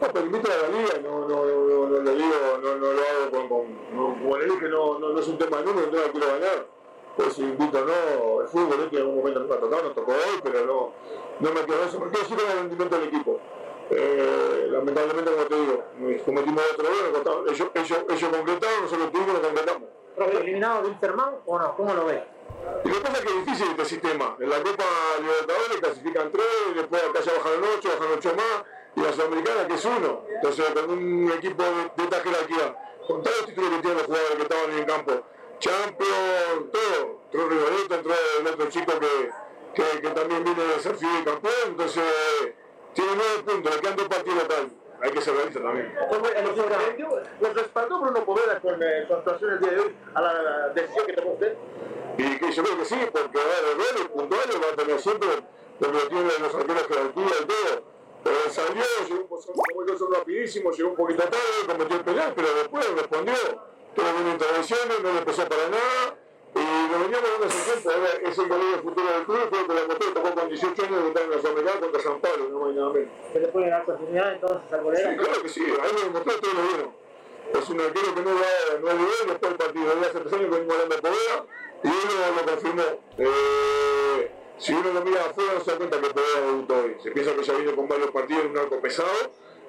no, 0.00 0.12
pero 0.12 0.26
invito 0.26 0.50
a 0.50 0.68
la 0.68 0.78
liga, 0.78 0.94
no, 1.02 1.28
no, 1.28 1.44
no, 1.44 1.86
no, 1.88 2.00
lo 2.00 2.10
digo, 2.12 2.58
no, 2.62 2.76
no 2.76 2.92
lo 2.92 3.00
hago 3.00 3.30
con, 3.30 3.48
con, 3.48 4.28
con 4.28 4.42
el 4.42 4.58
que 4.58 4.68
no, 4.68 4.98
no, 4.98 5.08
no 5.10 5.20
es 5.20 5.28
un 5.28 5.38
tema 5.38 5.58
de 5.58 5.64
número, 5.64 5.86
no 5.86 6.12
quiero 6.12 6.26
ganar. 6.26 6.66
Pues 7.16 7.32
si 7.32 7.42
invito 7.42 7.84
no, 7.84 8.42
el 8.42 8.48
fútbol 8.48 8.80
es 8.80 8.90
que 8.90 8.96
en 8.96 9.02
algún 9.02 9.16
momento 9.16 9.40
me 9.40 9.54
ha 9.54 9.58
tocado, 9.58 9.82
nos 9.82 9.94
tocó 9.94 10.12
hoy, 10.12 10.40
pero 10.42 10.66
no, 10.66 10.92
no 11.40 11.52
me 11.52 11.66
quedo 11.66 11.84
eso, 11.84 11.98
porque 11.98 12.16
sí 12.18 12.34
con 12.34 12.46
el 12.46 12.58
rendimiento 12.58 12.96
del 12.96 13.08
equipo. 13.08 13.40
Eh, 13.90 14.68
lamentablemente, 14.70 15.30
como 15.32 15.44
te 15.46 15.54
digo, 15.56 15.84
cometimos 16.24 16.62
otro 16.72 16.86
error, 16.86 17.44
ellos, 17.48 17.68
ellos, 17.74 17.98
ellos 18.08 18.30
concretaron, 18.30 18.82
nosotros 18.82 19.10
tuvimos 19.10 19.34
lo 19.34 19.42
concretamos. 19.42 19.88
¿Pero 20.16 20.38
eliminado 20.38 20.82
de 20.82 20.88
Interman 20.90 21.34
o 21.46 21.58
no? 21.58 21.76
¿Cómo 21.76 21.94
lo 21.94 22.04
ves? 22.04 22.22
Y 22.84 22.88
lo 22.88 22.94
que 22.94 23.00
pasa 23.00 23.18
es 23.18 23.24
que 23.24 23.30
es 23.30 23.46
difícil 23.46 23.68
este 23.70 23.84
sistema. 23.84 24.36
En 24.38 24.50
la 24.50 24.58
Copa 24.62 24.84
Libertadores 25.20 25.80
clasifican 25.80 26.30
tres, 26.30 26.46
después 26.74 27.02
acá 27.02 27.20
ya 27.20 27.32
bajan 27.32 27.52
ocho, 27.76 27.88
bajan 27.88 28.08
ocho 28.16 28.34
más 28.36 28.77
y 28.98 29.02
la 29.02 29.12
Sudamericana 29.12 29.66
que 29.66 29.74
es 29.74 29.84
uno. 29.84 30.22
Entonces, 30.28 30.64
con 30.70 30.90
un 30.90 31.32
equipo 31.32 31.62
de, 31.62 32.02
esta 32.04 32.20
jerarquía, 32.20 32.76
con 33.06 33.22
todos 33.22 33.36
los 33.38 33.46
títulos 33.46 33.70
que 33.70 33.78
tienen 33.78 33.98
los 33.98 34.06
jugadores 34.06 34.36
que 34.36 34.42
estaban 34.42 34.70
en 34.70 34.78
el 34.78 34.86
campo, 34.86 35.12
Champions, 35.58 36.72
todo, 36.72 37.20
entró 37.24 37.48
Rigoletto, 37.48 37.94
entró 37.94 38.14
el 38.40 38.46
otro 38.46 38.68
chico 38.68 38.92
que, 38.98 39.30
que, 39.74 40.00
que 40.00 40.10
también 40.10 40.44
viene 40.44 40.64
de 40.64 40.80
ser 40.80 40.96
fiel 40.96 41.24
campeón, 41.24 41.52
entonces 41.66 42.04
tiene 42.94 43.12
nueve 43.14 43.42
puntos, 43.44 43.74
le 43.74 43.80
quedan 43.80 43.96
dos 43.96 44.08
partidos 44.08 44.48
tal. 44.48 44.68
Hay 45.00 45.12
que 45.12 45.20
ser 45.20 45.34
realista 45.34 45.62
también. 45.62 45.94
¿Los 47.40 47.54
respaldó 47.54 48.00
Bruno 48.00 48.24
Poveda 48.24 48.58
con 48.58 48.82
eh, 48.82 49.04
su 49.06 49.14
actuación 49.14 49.52
el 49.52 49.60
día 49.60 49.70
de 49.70 49.80
hoy 49.80 49.96
a 50.12 50.20
la, 50.20 50.68
decisión 50.70 51.06
que 51.06 51.12
tomó 51.12 51.32
usted? 51.34 51.56
Y 52.16 52.36
que 52.36 52.50
yo 52.50 52.64
creo 52.64 52.78
que 52.78 52.84
sí, 52.84 52.96
porque 53.12 53.38
a 53.38 53.44
ver, 53.44 54.00
el 54.00 54.08
puntuales 54.08 54.60
va 54.60 54.72
a 54.72 54.76
tener 54.76 54.98
siempre, 54.98 55.28
porque 55.78 55.98
tiene 56.08 56.30
los 56.40 56.52
arqueros 56.52 56.88
jerarquía 56.88 57.26
y 57.40 57.44
todo 57.44 57.97
pero 58.22 58.36
salió, 58.50 58.84
llegó 59.08 59.20
un 59.20 59.28
poco 59.28 60.10
rapidísimo, 60.14 60.70
llegó 60.72 60.90
un 60.90 60.96
poquito 60.96 61.22
tarde, 61.24 61.66
cometió 61.66 61.96
el 61.96 62.04
penal, 62.04 62.32
pero 62.34 62.54
después 62.54 62.94
respondió. 62.94 63.34
Tuvo 63.94 64.06
una 64.20 64.32
intervención, 64.32 64.78
no 65.02 65.12
le 65.12 65.18
empezó 65.18 65.48
para 65.48 65.68
nada. 65.68 66.18
Y 66.54 66.92
lo 66.92 66.98
veníamos 67.00 67.28
viendo 67.28 67.46
hace 67.46 67.72
tiempo, 67.72 67.90
ahora 67.90 68.10
es 68.22 68.38
el 68.38 68.48
colegio 68.48 68.78
futuro 68.82 69.06
del 69.12 69.24
club, 69.24 69.50
creo 69.50 69.66
que 69.68 69.74
la 69.74 69.84
mostró, 69.86 70.12
tocó 70.12 70.34
con 70.34 70.48
18 70.48 70.82
años 70.82 71.02
de 71.02 71.08
estar 71.08 71.22
en 71.22 71.30
la 71.30 71.38
Sudamericana 71.40 71.80
contra 71.80 72.00
San 72.02 72.20
Pablo, 72.20 72.48
no 72.48 72.66
hay 72.66 72.74
nada 72.74 72.90
menos. 72.90 73.08
¿Se 73.32 73.40
le 73.40 73.48
puede 73.48 73.70
dar 73.70 73.84
continuidad 73.84 74.32
entonces 74.32 74.72
al 74.72 74.82
golero? 74.82 75.10
Sí, 75.10 75.16
claro 75.16 75.42
que 75.42 75.48
sí, 75.48 75.62
ahí 75.62 75.92
lo 75.92 76.00
demostró 76.00 76.40
todo 76.40 76.52
lo 76.54 76.60
bueno. 76.62 76.94
Es 77.54 77.68
un 77.70 77.80
arquero 77.80 78.14
que 78.14 78.20
no 78.22 78.30
va 78.34 78.80
no 78.80 78.88
es 78.90 78.98
bien 78.98 79.28
después 79.28 79.50
del 79.50 79.56
partido. 79.58 79.84
Ya 80.00 80.06
hace 80.08 80.20
tres 80.20 80.32
años 80.32 80.44
que 80.44 80.50
venimos 80.50 80.74
hablando 80.74 80.94
de 80.96 81.02
Poveda 81.02 81.46
y 81.82 81.88
él 81.88 81.94
lo, 82.18 82.34
lo 82.34 82.52
confirmó. 82.52 82.82
Eh, 83.18 84.30
si 84.58 84.72
uno 84.74 84.92
lo 84.92 85.00
mira 85.02 85.20
afuera 85.24 85.54
no 85.54 85.60
se 85.60 85.70
da 85.70 85.76
cuenta 85.76 86.00
que 86.00 86.10
Poveda 86.10 86.40
debutó 86.46 86.74
hoy. 86.76 86.96
Se 87.02 87.10
piensa 87.10 87.34
que 87.34 87.42
ya 87.42 87.52
vino 87.54 87.74
con 87.76 87.88
varios 87.88 88.10
partidos 88.10 88.44
en 88.44 88.50
un 88.50 88.58
arco 88.58 88.80
pesado, 88.80 89.08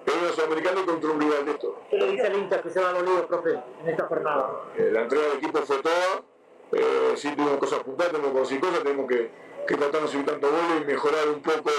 pero 0.05 0.17
en 0.27 0.33
sudamericano 0.33 0.85
contra 0.85 1.11
un 1.11 1.19
rival 1.19 1.45
de 1.45 1.51
esto. 1.51 1.81
¿Qué 1.89 1.97
le 1.97 2.11
dice 2.11 2.27
al 2.27 2.37
hincha 2.37 2.61
que 2.61 2.69
se 2.69 2.81
va 2.81 2.93
dolido, 2.93 3.27
profe, 3.27 3.51
en 3.81 3.89
esta 3.89 4.05
jornada? 4.07 4.63
Eh, 4.77 4.89
la 4.91 5.01
entrega 5.01 5.27
del 5.27 5.37
equipo 5.37 5.59
fue 5.59 5.77
toda. 5.77 6.23
Eh, 6.71 7.13
sí 7.15 7.35
tuvimos 7.35 7.57
cosas 7.57 7.79
puntuales, 7.79 8.11
tenemos 8.13 8.31
que 8.31 8.37
conseguir 8.37 8.61
cosas, 8.61 8.83
tenemos 8.83 9.07
que, 9.07 9.31
que 9.67 9.75
tratar 9.75 10.01
de 10.01 10.07
subir 10.07 10.25
tanto 10.25 10.47
goles 10.49 10.81
y 10.81 10.85
mejorar 10.85 11.29
un 11.29 11.41
poco 11.41 11.71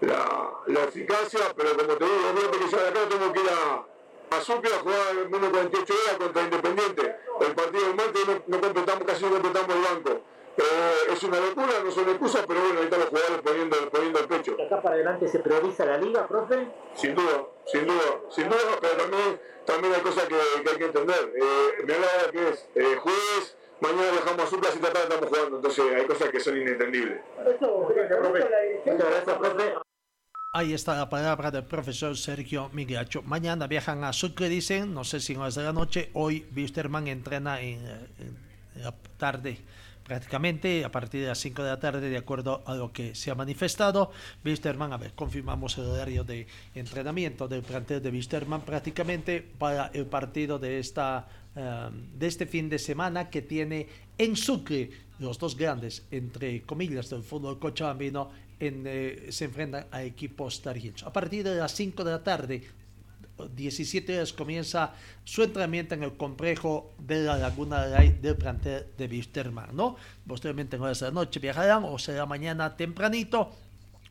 la, 0.00 0.50
la 0.66 0.80
eficacia, 0.84 1.40
pero 1.56 1.70
como 1.76 1.94
te 1.96 2.04
digo, 2.04 2.16
fíjate 2.34 2.58
que 2.58 2.68
ya 2.70 2.82
de 2.82 2.88
acá 2.88 3.00
tenemos 3.08 3.32
que 3.32 3.40
ir 3.40 3.50
a, 3.50 4.36
a 4.36 4.40
Sucre 4.40 4.74
a 4.74 4.78
jugar 4.78 5.28
menos 5.30 5.50
48 5.50 5.94
horas 5.94 6.16
contra 6.16 6.42
Independiente. 6.42 7.16
El 7.40 7.54
partido 7.54 7.86
del 7.86 7.94
martes 7.94 8.26
no, 8.26 8.42
no 8.46 8.60
completamos, 8.60 9.04
casi 9.04 9.24
no 9.24 9.30
completamos 9.32 9.76
el 9.76 9.82
banco. 9.82 10.20
Eh, 10.54 11.12
es 11.12 11.22
una 11.22 11.40
locura, 11.40 11.72
no 11.82 11.90
son 11.90 12.08
excusas, 12.10 12.44
pero 12.46 12.60
bueno, 12.60 12.80
ahí 12.80 12.84
están 12.84 13.00
los 13.00 13.08
jugadores 13.08 13.40
poniendo, 13.42 13.76
poniendo 13.90 14.18
el 14.18 14.26
pecho. 14.26 14.54
¿De 14.54 14.66
acá 14.66 14.82
para 14.82 14.96
adelante 14.96 15.26
se 15.28 15.38
prioriza 15.38 15.86
la 15.86 15.96
liga, 15.96 16.28
profe? 16.28 16.68
Sin 16.94 17.14
duda, 17.14 17.46
sin 17.64 17.86
duda, 17.86 18.20
sin 18.30 18.48
duda, 18.50 18.78
pero 18.80 18.94
también, 18.96 19.40
también 19.64 19.94
hay 19.94 20.00
cosas 20.02 20.24
que, 20.24 20.36
que 20.62 20.70
hay 20.70 20.76
que 20.76 20.84
entender. 20.84 21.32
Eh, 21.36 21.84
me 21.86 21.94
hablaba 21.94 22.30
que 22.30 22.48
es 22.50 22.68
eh, 22.74 22.96
jueves, 22.96 23.56
mañana 23.80 24.10
viajamos 24.10 24.42
a 24.42 24.46
Sucre, 24.46 24.68
así 24.68 24.78
tarde 24.78 25.00
estamos 25.02 25.28
jugando, 25.28 25.56
entonces 25.56 25.84
hay 25.96 26.06
cosas 26.06 26.28
que 26.28 26.40
son 26.40 26.56
inentendibles. 26.58 27.20
Muchas 27.38 29.10
gracias, 29.10 29.38
profe. 29.38 29.74
Ahí 30.54 30.74
está 30.74 30.94
la 30.94 31.08
palabra 31.08 31.50
del 31.50 31.64
profesor 31.64 32.14
Sergio 32.14 32.68
Migracho. 32.74 33.22
Mañana 33.22 33.66
viajan 33.66 34.04
a 34.04 34.12
Sucre, 34.12 34.50
dicen, 34.50 34.92
no 34.92 35.02
sé 35.02 35.18
si 35.20 35.34
no 35.34 35.46
es 35.46 35.54
de 35.54 35.62
la 35.62 35.72
noche. 35.72 36.10
Hoy 36.12 36.46
Wisterman 36.54 37.06
entrena 37.06 37.58
en, 37.62 37.86
en 38.18 38.82
la 38.82 38.92
tarde 39.16 39.56
prácticamente 40.04 40.84
a 40.84 40.90
partir 40.90 41.22
de 41.22 41.28
las 41.28 41.38
5 41.38 41.62
de 41.62 41.68
la 41.70 41.80
tarde, 41.80 42.08
de 42.08 42.16
acuerdo 42.16 42.62
a 42.66 42.74
lo 42.74 42.92
que 42.92 43.14
se 43.14 43.30
ha 43.30 43.34
manifestado. 43.34 44.10
Wisterman, 44.44 44.92
a 44.92 44.96
ver, 44.96 45.12
confirmamos 45.14 45.78
el 45.78 45.84
horario 45.84 46.24
de 46.24 46.46
entrenamiento 46.74 47.48
del 47.48 47.62
plantel 47.62 48.02
de 48.02 48.10
Wisterman 48.10 48.62
prácticamente 48.62 49.40
para 49.58 49.86
el 49.94 50.06
partido 50.06 50.58
de, 50.58 50.78
esta, 50.78 51.28
um, 51.54 52.18
de 52.18 52.26
este 52.26 52.46
fin 52.46 52.68
de 52.68 52.78
semana 52.78 53.30
que 53.30 53.42
tiene 53.42 53.86
en 54.18 54.36
Sucre 54.36 54.90
los 55.18 55.38
dos 55.38 55.56
grandes, 55.56 56.04
entre 56.10 56.62
comillas, 56.62 57.08
del 57.10 57.22
fútbol 57.22 57.58
cochabambino, 57.58 58.30
en, 58.58 58.84
eh, 58.86 59.26
se 59.30 59.46
enfrentan 59.46 59.86
a 59.90 60.02
equipos 60.02 60.62
tarijeños. 60.62 61.02
A 61.04 61.12
partir 61.12 61.44
de 61.44 61.56
las 61.56 61.72
5 61.72 62.04
de 62.04 62.10
la 62.10 62.22
tarde, 62.22 62.62
17 63.48 64.16
horas 64.16 64.32
comienza 64.32 64.92
su 65.24 65.42
entrenamiento 65.42 65.94
en 65.94 66.02
el 66.02 66.16
complejo 66.16 66.92
de 66.98 67.24
la 67.24 67.36
Laguna 67.36 67.86
del 67.86 68.36
plantel 68.36 68.86
de 68.96 69.06
Wisterman, 69.06 69.74
¿no? 69.74 69.96
Posteriormente 70.26 70.76
en 70.76 70.82
horas 70.82 71.00
de 71.00 71.06
la 71.06 71.12
noche 71.12 71.40
viajarán 71.40 71.84
o 71.84 71.98
será 71.98 72.26
mañana 72.26 72.76
tempranito 72.76 73.50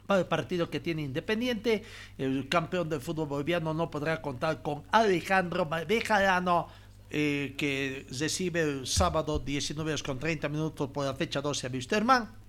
para 0.07 0.21
el 0.21 0.27
partido 0.27 0.69
que 0.69 0.79
tiene 0.79 1.03
Independiente. 1.03 1.84
El 2.17 2.49
campeón 2.49 2.89
del 2.89 3.01
fútbol 3.01 3.27
boliviano 3.27 3.73
no 3.73 3.89
podrá 3.89 4.21
contar 4.21 4.61
con 4.61 4.84
Alejandro 4.91 5.67
Bejarano, 5.88 6.67
eh, 7.09 7.55
que 7.57 8.05
recibe 8.09 8.61
el 8.61 8.88
sábado 8.88 9.39
19 9.39 9.91
horas 9.91 10.03
con 10.03 10.19
30 10.19 10.49
minutos 10.49 10.89
por 10.89 11.05
la 11.05 11.13
fecha 11.13 11.41
12 11.41 11.67
a 11.67 11.69
Wisterman, 11.69 12.41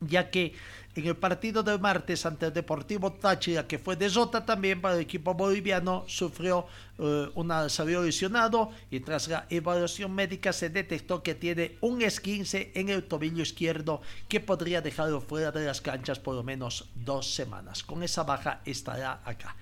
ya 0.00 0.30
que 0.30 0.54
en 0.94 1.06
el 1.06 1.16
partido 1.16 1.62
del 1.62 1.78
martes 1.78 2.26
ante 2.26 2.46
el 2.46 2.52
Deportivo 2.52 3.12
Táchira, 3.12 3.68
que 3.68 3.78
fue 3.78 3.94
derrota 3.94 4.44
también 4.44 4.80
para 4.80 4.96
el 4.96 5.00
equipo 5.00 5.32
boliviano, 5.32 6.04
sufrió 6.08 6.66
eh, 6.98 7.28
una, 7.36 7.68
salió 7.68 8.02
lesionado 8.02 8.70
y 8.90 8.98
tras 9.00 9.28
la 9.28 9.46
evaluación 9.48 10.12
médica 10.12 10.52
se 10.52 10.70
detectó 10.70 11.22
que 11.22 11.36
tiene 11.36 11.76
un 11.82 12.02
esquince 12.02 12.72
en 12.74 12.88
el 12.88 13.04
tobillo 13.04 13.42
izquierdo 13.42 14.02
que 14.28 14.40
podría 14.40 14.80
dejarlo 14.80 15.20
fuera 15.20 15.52
de 15.52 15.66
las 15.66 15.80
canchas 15.80 16.18
por 16.18 16.34
lo 16.34 16.42
menos 16.42 16.88
dos 16.96 17.32
semanas. 17.32 17.84
Con 17.84 18.02
esa 18.02 18.24
baja 18.24 18.60
estará 18.64 19.20
acá. 19.24 19.54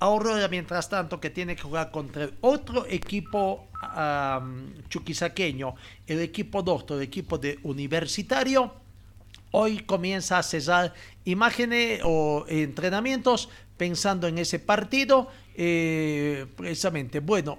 Aurora, 0.00 0.46
mientras 0.48 0.88
tanto, 0.88 1.20
que 1.20 1.28
tiene 1.28 1.56
que 1.56 1.62
jugar 1.62 1.90
contra 1.90 2.24
el 2.24 2.34
otro 2.40 2.86
equipo 2.86 3.68
um, 3.82 4.72
chuquisaqueño, 4.88 5.74
el 6.06 6.20
equipo 6.20 6.62
doctor, 6.62 6.98
el 6.98 7.02
equipo 7.02 7.36
de 7.36 7.58
universitario, 7.64 8.87
hoy 9.50 9.80
comienza 9.80 10.38
a 10.38 10.42
cesar 10.42 10.94
imágenes 11.24 12.00
o 12.04 12.44
entrenamientos 12.48 13.48
pensando 13.76 14.26
en 14.26 14.38
ese 14.38 14.58
partido. 14.58 15.28
Eh, 15.54 16.46
precisamente, 16.56 17.20
bueno, 17.20 17.58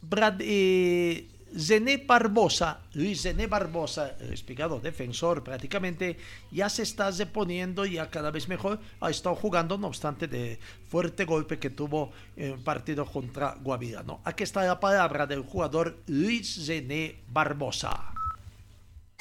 Brad, 0.00 0.36
eh, 0.40 1.28
Zené 1.56 1.98
Barbosa, 1.98 2.80
Luis 2.94 3.22
Zené 3.22 3.46
Barbosa, 3.46 4.16
explicado 4.30 4.80
defensor 4.80 5.44
prácticamente, 5.44 6.16
ya 6.50 6.68
se 6.68 6.82
está 6.82 7.10
reponiendo 7.10 7.84
ya 7.84 8.10
cada 8.10 8.30
vez 8.30 8.48
mejor. 8.48 8.80
Ha 9.00 9.10
estado 9.10 9.36
jugando, 9.36 9.76
no 9.76 9.88
obstante, 9.88 10.28
de 10.28 10.58
fuerte 10.88 11.24
golpe 11.24 11.58
que 11.58 11.70
tuvo 11.70 12.12
en 12.36 12.62
partido 12.62 13.04
contra 13.04 13.56
Guavirano. 13.60 14.20
Aquí 14.24 14.44
está 14.44 14.64
la 14.64 14.80
palabra 14.80 15.26
del 15.26 15.42
jugador 15.42 15.98
Luis 16.06 16.64
Zené 16.66 17.16
Barbosa. 17.28 18.12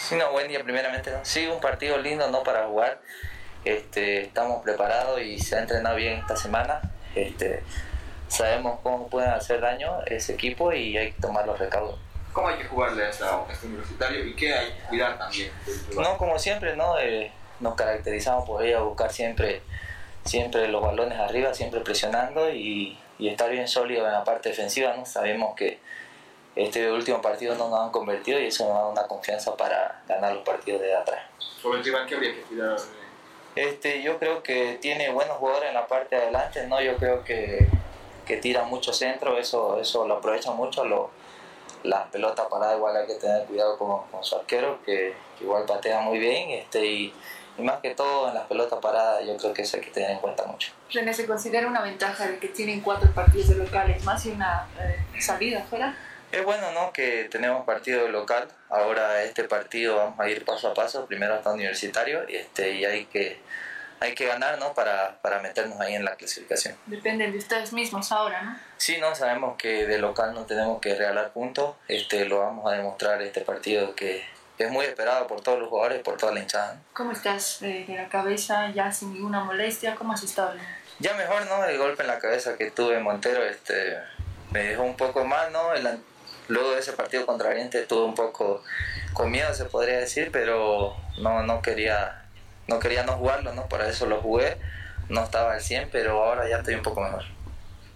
Sí, 0.01 0.15
no, 0.17 0.31
buen 0.31 0.47
día 0.47 0.63
primeramente. 0.63 1.11
Sí, 1.23 1.47
un 1.47 1.59
partido 1.59 1.97
lindo 1.97 2.29
no 2.29 2.43
para 2.43 2.67
jugar. 2.67 3.01
Este, 3.63 4.23
estamos 4.23 4.63
preparados 4.63 5.21
y 5.21 5.39
se 5.39 5.55
ha 5.55 5.59
entrenado 5.59 5.95
bien 5.95 6.19
esta 6.19 6.35
semana. 6.35 6.81
Este, 7.15 7.63
sabemos 8.27 8.79
cómo 8.81 9.07
pueden 9.07 9.29
hacer 9.29 9.61
daño 9.61 10.01
ese 10.05 10.33
equipo 10.33 10.73
y 10.73 10.97
hay 10.97 11.11
que 11.11 11.21
tomar 11.21 11.45
los 11.45 11.59
recaudos. 11.59 11.99
¿Cómo 12.33 12.47
hay 12.47 12.57
que 12.57 12.63
jugarle 12.63 13.05
a 13.05 13.09
este 13.09 13.67
universitario 13.67 14.25
y 14.25 14.35
qué 14.35 14.53
hay 14.53 14.71
que 14.71 14.81
cuidar 14.83 15.17
también? 15.17 15.51
No, 15.95 16.17
como 16.17 16.39
siempre, 16.39 16.75
¿no? 16.77 16.97
Eh, 16.97 17.31
nos 17.59 17.75
caracterizamos 17.75 18.47
por 18.47 18.65
a 18.65 18.79
buscar 18.79 19.11
siempre, 19.11 19.61
siempre 20.23 20.69
los 20.69 20.81
balones 20.81 21.19
arriba, 21.19 21.53
siempre 21.53 21.81
presionando 21.81 22.49
y, 22.49 22.97
y 23.19 23.27
estar 23.27 23.51
bien 23.51 23.67
sólido 23.67 24.07
en 24.07 24.13
la 24.13 24.23
parte 24.23 24.49
defensiva, 24.49 24.95
¿no? 24.95 25.05
Sabemos 25.05 25.55
que 25.55 25.79
este 26.55 26.91
último 26.91 27.21
partido 27.21 27.55
no 27.55 27.69
nos 27.69 27.79
han 27.79 27.91
convertido 27.91 28.39
y 28.39 28.47
eso 28.47 28.67
nos 28.67 28.73
da 28.75 28.87
una 28.87 29.07
confianza 29.07 29.55
para 29.55 30.01
ganar 30.07 30.33
los 30.33 30.43
partidos 30.43 30.81
de 30.81 30.93
atrás. 30.95 31.21
¿Sobre 31.61 31.79
el 31.79 31.85
rival 31.85 32.05
qué 32.07 32.15
habría 32.15 32.33
que 32.33 32.41
cuidar? 32.41 32.77
Este, 33.55 34.01
yo 34.01 34.17
creo 34.17 34.43
que 34.43 34.77
tiene 34.81 35.11
buenos 35.11 35.37
jugadores 35.37 35.69
en 35.69 35.75
la 35.75 35.87
parte 35.87 36.15
de 36.15 36.23
adelante, 36.23 36.67
¿no? 36.67 36.81
Yo 36.81 36.95
creo 36.97 37.23
que, 37.23 37.67
que 38.25 38.37
tira 38.37 38.63
mucho 38.63 38.93
centro, 38.93 39.37
eso, 39.37 39.79
eso 39.79 40.07
lo 40.07 40.15
aprovecha 40.15 40.51
mucho. 40.51 40.85
Lo, 40.85 41.09
las 41.83 42.07
pelotas 42.09 42.47
paradas 42.47 42.77
igual 42.77 42.95
hay 42.95 43.07
que 43.07 43.15
tener 43.15 43.45
cuidado 43.45 43.77
con, 43.77 44.07
con 44.09 44.23
su 44.23 44.35
arquero, 44.35 44.79
que, 44.85 45.13
que, 45.37 45.43
igual 45.43 45.65
patea 45.65 46.01
muy 46.01 46.19
bien. 46.19 46.49
Este, 46.51 46.85
y, 46.85 47.13
y, 47.57 47.61
más 47.61 47.81
que 47.81 47.93
todo 47.93 48.29
en 48.29 48.35
las 48.35 48.47
pelotas 48.47 48.79
paradas 48.79 49.25
yo 49.25 49.35
creo 49.37 49.53
que 49.53 49.63
eso 49.63 49.77
hay 49.77 49.83
que 49.83 49.91
tener 49.91 50.11
en 50.11 50.19
cuenta 50.19 50.45
mucho. 50.45 50.71
René, 50.89 51.13
¿se 51.13 51.25
considera 51.25 51.67
una 51.67 51.81
ventaja 51.81 52.27
de 52.27 52.39
que 52.39 52.47
tienen 52.47 52.81
cuatro 52.81 53.11
partidos 53.11 53.49
de 53.49 53.55
locales 53.55 54.03
más 54.03 54.25
y 54.25 54.31
una 54.31 54.67
eh, 54.79 54.97
salida 55.19 55.65
fuera? 55.69 55.95
Es 56.31 56.43
bueno, 56.45 56.71
¿no? 56.71 56.93
Que 56.93 57.27
tenemos 57.29 57.65
partido 57.65 58.07
local. 58.07 58.47
Ahora 58.69 59.23
este 59.23 59.43
partido 59.43 59.97
vamos 59.97 60.19
a 60.19 60.29
ir 60.29 60.45
paso 60.45 60.69
a 60.69 60.73
paso. 60.73 61.05
Primero 61.05 61.35
hasta 61.35 61.51
universitario 61.51 62.23
y, 62.27 62.35
este, 62.35 62.71
y 62.73 62.85
hay 62.85 63.05
que 63.05 63.39
hay 64.01 64.15
que 64.15 64.25
ganar, 64.25 64.57
¿no? 64.57 64.73
Para, 64.73 65.21
para 65.21 65.39
meternos 65.41 65.79
ahí 65.79 65.93
en 65.93 66.03
la 66.03 66.15
clasificación. 66.15 66.75
Dependen 66.87 67.31
de 67.31 67.37
ustedes 67.37 67.71
mismos 67.71 68.11
ahora, 68.11 68.41
¿no? 68.41 68.57
Sí, 68.77 68.97
no, 68.99 69.13
sabemos 69.13 69.57
que 69.57 69.85
de 69.85 69.99
local 69.99 70.33
no 70.33 70.45
tenemos 70.45 70.81
que 70.81 70.95
regalar 70.95 71.31
puntos. 71.33 71.75
Este, 71.87 72.25
lo 72.25 72.39
vamos 72.39 72.71
a 72.71 72.75
demostrar 72.75 73.21
este 73.21 73.41
partido 73.41 73.93
que 73.93 74.25
es 74.57 74.71
muy 74.71 74.85
esperado 74.85 75.27
por 75.27 75.41
todos 75.41 75.59
los 75.59 75.69
jugadores, 75.69 76.01
por 76.01 76.17
toda 76.17 76.33
la 76.33 76.39
hinchada. 76.39 76.73
¿no? 76.73 76.81
¿Cómo 76.93 77.11
estás 77.11 77.61
eh, 77.61 77.85
de 77.87 77.95
la 77.95 78.09
cabeza 78.09 78.71
ya 78.71 78.91
sin 78.91 79.13
ninguna 79.13 79.43
molestia? 79.43 79.95
¿Cómo 79.95 80.13
has 80.13 80.23
estado? 80.23 80.55
Ya 80.97 81.13
mejor, 81.13 81.45
¿no? 81.45 81.63
El 81.65 81.77
golpe 81.77 82.01
en 82.01 82.07
la 82.07 82.17
cabeza 82.17 82.57
que 82.57 82.71
tuve 82.71 82.97
en 82.97 83.03
Montero 83.03 83.43
este, 83.43 83.99
me 84.51 84.63
dejó 84.63 84.83
un 84.83 84.97
poco 84.97 85.25
mal, 85.25 85.51
¿no? 85.51 85.73
El, 85.73 85.87
luego 86.47 86.71
de 86.71 86.79
ese 86.79 86.93
partido 86.93 87.25
contra 87.25 87.49
Oriente 87.49 87.81
estuve 87.81 88.05
un 88.05 88.15
poco 88.15 88.63
con 89.13 89.31
miedo, 89.31 89.53
se 89.53 89.65
podría 89.65 89.97
decir, 89.97 90.29
pero 90.31 90.95
no, 91.19 91.43
no 91.43 91.61
quería 91.61 92.21
no 92.67 92.79
quería 92.79 93.03
no 93.03 93.13
jugarlo, 93.13 93.53
¿no? 93.53 93.67
Para 93.67 93.89
eso 93.89 94.05
lo 94.05 94.21
jugué, 94.21 94.57
no 95.09 95.23
estaba 95.23 95.53
al 95.53 95.61
100, 95.61 95.89
pero 95.91 96.23
ahora 96.23 96.49
ya 96.49 96.57
estoy 96.57 96.75
un 96.75 96.83
poco 96.83 97.01
mejor. 97.01 97.23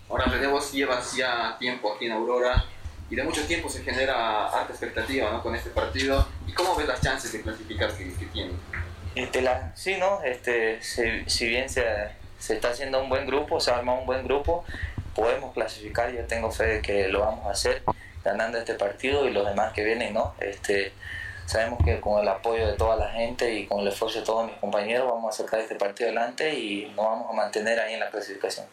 Ahora 0.09 0.25
René, 0.25 0.47
vos 0.47 0.71
llevas 0.71 1.15
ya 1.15 1.55
tiempo 1.57 1.93
aquí 1.93 2.05
en 2.05 2.11
Aurora 2.11 2.65
y 3.09 3.15
de 3.15 3.23
mucho 3.23 3.45
tiempo 3.45 3.69
se 3.69 3.83
genera 3.83 4.47
alta 4.47 4.71
expectativa 4.71 5.31
¿no? 5.31 5.41
con 5.41 5.55
este 5.55 5.69
partido. 5.69 6.27
¿Y 6.47 6.53
cómo 6.53 6.75
ves 6.75 6.87
las 6.87 7.01
chances 7.01 7.31
de 7.31 7.41
clasificar 7.41 7.91
que, 7.93 8.13
que 8.13 8.25
tienen? 8.25 8.57
Este, 9.15 9.41
la, 9.41 9.71
sí, 9.75 9.95
¿no? 9.97 10.21
Este, 10.23 10.81
si, 10.81 11.23
si 11.27 11.47
bien 11.47 11.69
se, 11.69 11.85
se, 12.37 12.55
está 12.55 12.69
haciendo 12.69 13.01
un 13.01 13.07
buen 13.07 13.25
grupo, 13.25 13.59
se 13.59 13.71
arma 13.71 13.93
un 13.93 14.05
buen 14.05 14.25
grupo, 14.25 14.65
podemos 15.15 15.53
clasificar, 15.53 16.11
yo 16.11 16.25
tengo 16.25 16.51
fe 16.51 16.65
de 16.65 16.81
que 16.81 17.07
lo 17.07 17.21
vamos 17.21 17.45
a 17.45 17.51
hacer 17.51 17.81
ganando 18.26 18.57
este 18.57 18.73
partido 18.73 19.28
y 19.28 19.32
los 19.32 19.45
demás 19.45 19.71
que 19.71 19.86
vienen, 19.86 20.15
¿no? 20.15 20.34
Este, 20.39 20.91
sabemos 21.45 21.80
que 21.86 22.01
con 22.01 22.21
el 22.21 22.28
apoyo 22.28 22.67
de 22.67 22.73
toda 22.73 22.97
la 22.97 23.09
gente 23.11 23.53
y 23.53 23.67
con 23.67 23.82
el 23.82 23.88
esfuerzo 23.88 24.19
de 24.19 24.26
todos 24.26 24.47
mis 24.47 24.57
compañeros 24.57 25.07
vamos 25.07 25.39
a 25.39 25.43
sacar 25.43 25.59
este 25.59 25.76
partido 25.76 26.09
adelante 26.09 26.53
y 26.53 26.88
nos 26.95 27.05
vamos 27.05 27.30
a 27.30 27.34
mantener 27.34 27.80
ahí 27.80 27.93
en 27.93 27.99
la 27.99 28.09
clasificación. 28.09 28.65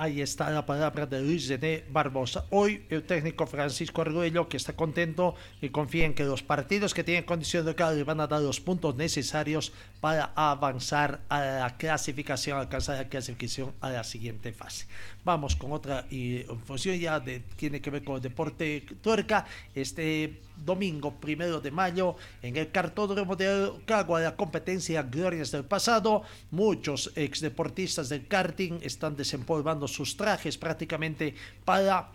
Ahí 0.00 0.22
está 0.22 0.48
la 0.50 0.64
palabra 0.64 1.06
de 1.06 1.20
Luis 1.20 1.48
René 1.48 1.82
Barbosa. 1.90 2.44
Hoy 2.50 2.86
el 2.88 3.02
técnico 3.02 3.48
Francisco 3.48 4.00
Arguello, 4.00 4.48
que 4.48 4.56
está 4.56 4.76
contento 4.76 5.34
y 5.60 5.70
confía 5.70 6.06
en 6.06 6.14
que 6.14 6.22
los 6.22 6.44
partidos 6.44 6.94
que 6.94 7.02
tienen 7.02 7.24
condición 7.24 7.66
local 7.66 7.96
le 7.96 8.04
van 8.04 8.20
a 8.20 8.28
dar 8.28 8.40
los 8.40 8.60
puntos 8.60 8.94
necesarios 8.94 9.72
para 10.00 10.30
avanzar 10.36 11.22
a 11.28 11.40
la 11.40 11.76
clasificación, 11.76 12.60
alcanzar 12.60 12.96
la 12.96 13.08
clasificación 13.08 13.74
a 13.80 13.90
la 13.90 14.04
siguiente 14.04 14.52
fase. 14.52 14.86
Vamos 15.28 15.56
con 15.56 15.72
otra 15.72 16.06
información 16.08 16.98
ya 16.98 17.20
de, 17.20 17.40
tiene 17.40 17.82
que 17.82 17.90
ver 17.90 18.02
con 18.02 18.16
el 18.16 18.22
deporte 18.22 18.86
tuerca. 19.02 19.44
Este 19.74 20.40
domingo 20.56 21.20
primero 21.20 21.60
de 21.60 21.70
mayo 21.70 22.16
en 22.40 22.56
el 22.56 22.70
cartódromo 22.70 23.36
de 23.36 23.72
Cagua, 23.84 24.22
la 24.22 24.36
competencia 24.36 25.02
Glorias 25.02 25.50
del 25.50 25.66
pasado. 25.66 26.22
Muchos 26.50 27.12
exdeportistas 27.14 28.08
del 28.08 28.26
karting 28.26 28.78
están 28.80 29.16
desempolvando 29.16 29.86
sus 29.86 30.16
trajes 30.16 30.56
prácticamente 30.56 31.34
para 31.62 32.10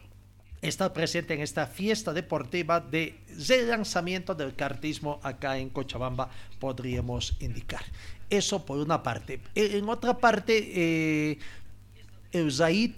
estar 0.64 0.92
presente 0.92 1.36
en 1.36 1.42
esta 1.42 1.68
fiesta 1.68 2.14
deportiva 2.14 2.80
de 2.80 3.20
lanzamiento 3.68 4.34
del 4.34 4.56
kartismo 4.56 5.20
acá 5.22 5.60
en 5.60 5.70
Cochabamba, 5.70 6.32
podríamos 6.60 7.36
indicar. 7.42 7.84
Eso 8.30 8.66
por 8.66 8.80
una 8.80 9.04
parte. 9.04 9.40
En 9.54 9.88
otra 9.90 10.18
parte, 10.18 10.72
eh, 10.74 11.38
el 12.34 12.52
Zaid, 12.52 12.94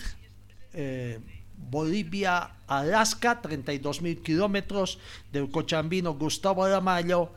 eh, 0.74 1.20
Bolivia, 1.58 2.52
Alaska, 2.68 3.42
32 3.42 4.02
mil 4.02 4.22
kilómetros, 4.22 4.98
del 5.32 5.52
cochambino 5.52 6.14
Gustavo 6.14 6.68
Ramallo, 6.68 7.32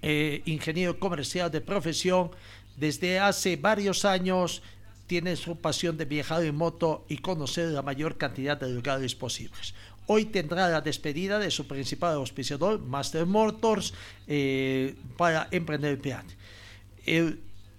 eh, 0.00 0.42
ingeniero 0.46 0.98
comercial 0.98 1.50
de 1.50 1.60
profesión, 1.60 2.30
desde 2.76 3.18
hace 3.18 3.56
varios 3.56 4.04
años 4.04 4.62
tiene 5.08 5.36
su 5.36 5.56
pasión 5.56 5.96
de 5.96 6.04
viajar 6.04 6.44
en 6.44 6.54
moto 6.54 7.04
y 7.08 7.18
conocer 7.18 7.68
la 7.68 7.82
mayor 7.82 8.16
cantidad 8.16 8.58
de 8.58 8.70
lugares 8.70 9.14
posibles. 9.14 9.74
Hoy 10.06 10.26
tendrá 10.26 10.68
la 10.68 10.80
despedida 10.80 11.38
de 11.38 11.50
su 11.50 11.66
principal 11.66 12.14
auspiciador, 12.14 12.78
Master 12.78 13.26
Motors, 13.26 13.92
eh, 14.26 14.94
para 15.16 15.48
emprender 15.50 15.92
el 15.92 15.98
plan. 15.98 16.24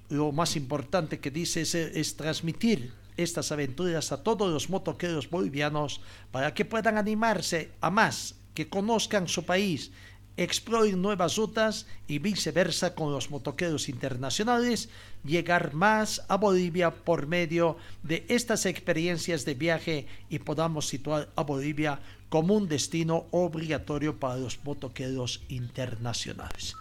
lo 0.10 0.32
más 0.32 0.56
importante 0.56 1.20
que 1.20 1.30
dice 1.30 1.62
es 1.62 2.18
transmitir 2.18 2.92
estas 3.24 3.52
aventuras 3.52 4.12
a 4.12 4.24
todos 4.24 4.52
los 4.52 4.70
motoqueros 4.70 5.30
bolivianos 5.30 6.02
para 6.32 6.54
que 6.54 6.66
puedan 6.66 6.98
animarse 6.98 7.72
a 7.82 7.90
más, 7.90 8.36
que 8.54 8.70
conozcan 8.70 9.28
su 9.28 9.46
país, 9.46 9.92
exploren 10.38 11.02
nuevas 11.02 11.36
rutas 11.36 11.86
y 12.08 12.20
viceversa 12.20 12.96
con 12.96 13.12
los 13.12 13.30
motoqueros 13.30 13.90
internacionales, 13.90 14.90
llegar 15.26 15.74
más 15.74 16.24
a 16.30 16.38
Bolivia 16.38 16.92
por 16.92 17.28
medio 17.28 17.76
de 18.04 18.26
estas 18.30 18.66
experiencias 18.66 19.44
de 19.44 19.54
viaje 19.54 20.08
y 20.30 20.40
podamos 20.40 20.88
situar 20.88 21.30
a 21.36 21.44
Bolivia 21.44 22.00
como 22.30 22.56
un 22.56 22.70
destino 22.70 23.26
obligatorio 23.32 24.18
para 24.18 24.38
los 24.38 24.64
motoqueros 24.64 25.42
internacionales. 25.50 26.74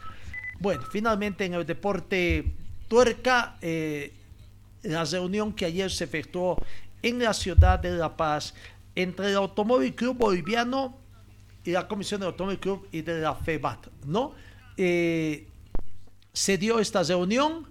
Bueno, 0.61 0.83
finalmente 0.93 1.45
en 1.45 1.55
el 1.55 1.67
deporte 1.67 2.53
tuerca, 2.87 3.57
eh, 3.61 4.13
la 4.83 5.05
reunión 5.05 5.53
que 5.53 5.65
ayer 5.65 5.91
se 5.91 6.05
efectuó 6.05 6.57
en 7.03 7.19
la 7.19 7.33
ciudad 7.33 7.79
de 7.79 7.93
La 7.93 8.17
Paz 8.17 8.55
entre 8.95 9.31
el 9.31 9.37
Automóvil 9.37 9.95
Club 9.95 10.17
Boliviano 10.17 10.97
y 11.65 11.73
la 11.73 11.87
Comisión 11.87 12.21
de 12.21 12.27
Automóvil 12.27 12.59
Club 12.59 12.89
y 12.91 13.03
de 13.03 13.21
la 13.21 13.35
FEBAT, 13.35 13.89
¿no? 14.07 14.33
Eh, 14.77 15.47
se 16.33 16.57
dio 16.57 16.79
esta 16.79 17.03
reunión 17.03 17.69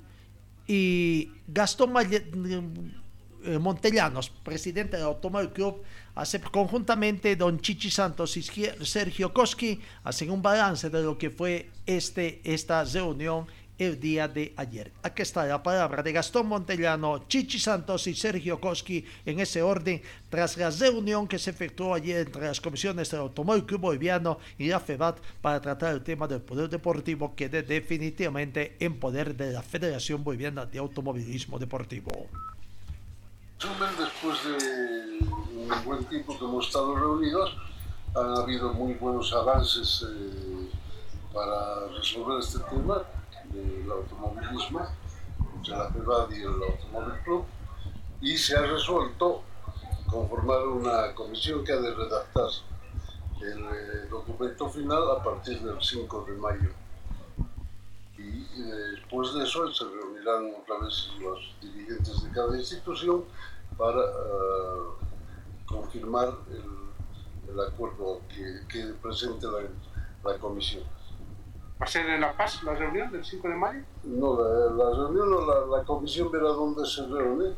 y 0.68 1.32
Gastón 1.47 1.93
eh, 1.97 3.58
Montellanos, 3.60 4.30
presidente 4.30 4.97
del 4.97 5.05
Automóvil 5.05 5.51
Club, 5.51 5.84
hace 6.16 6.41
conjuntamente 6.41 7.36
don 7.36 7.60
Chichi 7.60 7.89
Santos 7.89 8.36
y 8.38 8.43
Sergio 8.43 9.34
Koski, 9.34 9.80
hacen 10.03 10.32
un 10.32 10.41
balance 10.41 10.89
de 10.89 11.01
lo 11.01 11.18
que 11.18 11.30
fue 11.30 11.70
este, 11.86 12.41
esta 12.43 12.84
reunión 12.84 13.47
el 13.78 13.99
día 13.99 14.28
de 14.28 14.53
ayer. 14.57 14.91
Aquí 15.03 15.21
está 15.21 15.45
la 15.45 15.63
palabra 15.63 16.03
de 16.03 16.11
Gastón 16.11 16.47
Montellano, 16.47 17.28
Chichi 17.28 17.59
Santos 17.59 18.07
y 18.07 18.15
Sergio 18.15 18.59
Koski 18.59 19.05
en 19.25 19.39
ese 19.39 19.61
orden 19.61 20.01
tras 20.30 20.57
la 20.57 20.69
reunión 20.69 21.28
que 21.28 21.39
se 21.39 21.49
efectuó 21.49 21.93
ayer 21.93 22.28
entre 22.28 22.45
las 22.45 22.61
comisiones 22.61 23.09
del 23.11 23.21
Automóvil 23.21 23.65
Club 23.65 23.82
Boliviano 23.82 24.39
y 24.57 24.67
la 24.67 24.80
FEBAT 24.80 25.19
para 25.41 25.61
tratar 25.61 25.93
el 25.93 26.03
tema 26.03 26.28
del 26.28 26.41
poder 26.41 26.69
deportivo 26.69 27.36
que 27.36 27.49
quede 27.49 27.63
definitivamente 27.63 28.75
en 28.80 28.99
poder 28.99 29.36
de 29.36 29.53
la 29.53 29.61
Federación 29.61 30.23
Boliviana 30.23 30.65
de 30.65 30.80
Automovilismo 30.80 31.59
Deportivo. 31.59 32.11
Después 33.59 34.38
de 34.43 35.19
un 35.23 35.86
buen 35.86 36.03
tiempo 36.05 36.38
que 36.38 36.45
hemos 36.45 36.67
estado 36.67 36.95
reunidos, 36.95 37.55
han 38.15 38.36
habido 38.36 38.73
muy 38.73 38.93
buenos 38.95 39.32
avances 39.34 40.05
eh, 40.07 40.69
para 41.34 41.88
resolver 41.95 42.39
este 42.39 42.59
tema 42.69 43.03
del 43.51 43.91
automovilismo, 43.91 44.87
entre 45.55 45.77
la 45.77 45.89
FEBAD 45.89 46.31
y 46.31 46.41
el 46.41 46.63
Automóvil 46.63 47.21
Club, 47.23 47.45
y 48.21 48.37
se 48.37 48.55
ha 48.55 48.61
resuelto 48.61 49.43
conformar 50.09 50.67
una 50.67 51.13
comisión 51.13 51.63
que 51.63 51.73
ha 51.73 51.77
de 51.77 51.93
redactar 51.93 52.49
el 53.41 53.59
eh, 53.59 54.07
documento 54.09 54.69
final 54.69 55.11
a 55.11 55.23
partir 55.23 55.61
del 55.61 55.81
5 55.81 56.25
de 56.27 56.33
mayo. 56.37 56.69
Y 58.17 58.61
después 58.93 59.33
de 59.35 59.43
eso 59.43 59.71
se 59.71 59.85
reunirán 59.85 60.51
otra 60.59 60.79
vez 60.79 61.11
los 61.19 61.55
dirigentes 61.61 62.23
de 62.23 62.31
cada 62.31 62.57
institución 62.57 63.25
para 63.77 64.01
eh, 64.01 65.05
confirmar 65.67 66.33
el, 66.49 67.59
acuerdo 67.59 68.21
que, 68.29 68.67
que 68.67 68.93
presente 69.01 69.47
la 70.23 70.37
comisión. 70.37 70.83
¿Va 71.80 71.86
a 71.86 71.88
ser 71.88 72.07
en 72.09 72.21
La 72.21 72.36
Paz 72.36 72.63
la 72.63 72.73
reunión 72.73 73.11
del 73.11 73.23
5 73.23 73.47
de 73.49 73.55
mayo? 73.55 73.84
No, 74.03 74.41
la, 74.41 74.89
reunión, 74.95 75.47
la, 75.47 75.78
la, 75.78 75.84
comisión 75.84 76.32
verá 76.32 76.47
dónde 76.49 76.84
se 76.88 77.05
reúne 77.05 77.55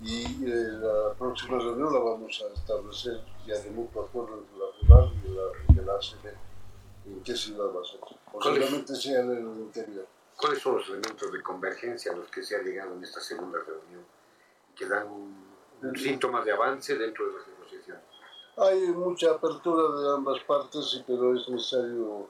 y 0.00 0.44
eh, 0.44 0.78
la 0.80 1.14
próxima 1.14 1.58
reunión 1.58 1.92
la 1.92 2.00
vamos 2.00 2.42
a 2.42 2.52
establecer 2.52 3.20
ya 3.46 3.56
de 3.60 3.70
mutuo 3.70 4.04
acuerdo 4.04 4.38
entre 4.38 4.58
la 4.58 4.66
FEBAR 4.80 5.12
y 5.24 5.28
la, 5.28 5.82
y 5.82 5.86
la 5.86 5.92
ACB. 5.94 6.36
¿En 7.06 7.22
qué 7.22 7.36
ciudad 7.36 7.66
va 7.66 7.80
a 7.80 7.84
ser? 7.84 8.00
Posiblemente 8.32 8.96
sea 8.96 9.20
en 9.20 9.30
el 9.30 9.60
interior. 9.60 10.06
¿Cuáles 10.36 10.60
son 10.60 10.76
los 10.76 10.88
elementos 10.88 11.30
de 11.32 11.42
convergencia 11.42 12.10
a 12.10 12.16
los 12.16 12.28
que 12.28 12.42
se 12.42 12.56
ha 12.56 12.62
llegado 12.62 12.94
en 12.94 13.04
esta 13.04 13.20
segunda 13.20 13.60
reunión 13.60 14.04
que 14.74 14.86
dan 14.86 15.06
un, 15.06 15.96
síntomas 15.96 16.44
de 16.44 16.52
avance 16.52 16.96
dentro 16.96 17.28
de 17.28 17.38
las 17.38 17.46
negociaciones? 17.46 18.02
Hay 18.56 18.80
mucha 18.88 19.30
apertura 19.30 20.00
de 20.00 20.16
ambas 20.16 20.42
partes, 20.42 21.04
pero 21.06 21.36
es 21.36 21.48
necesario 21.48 22.28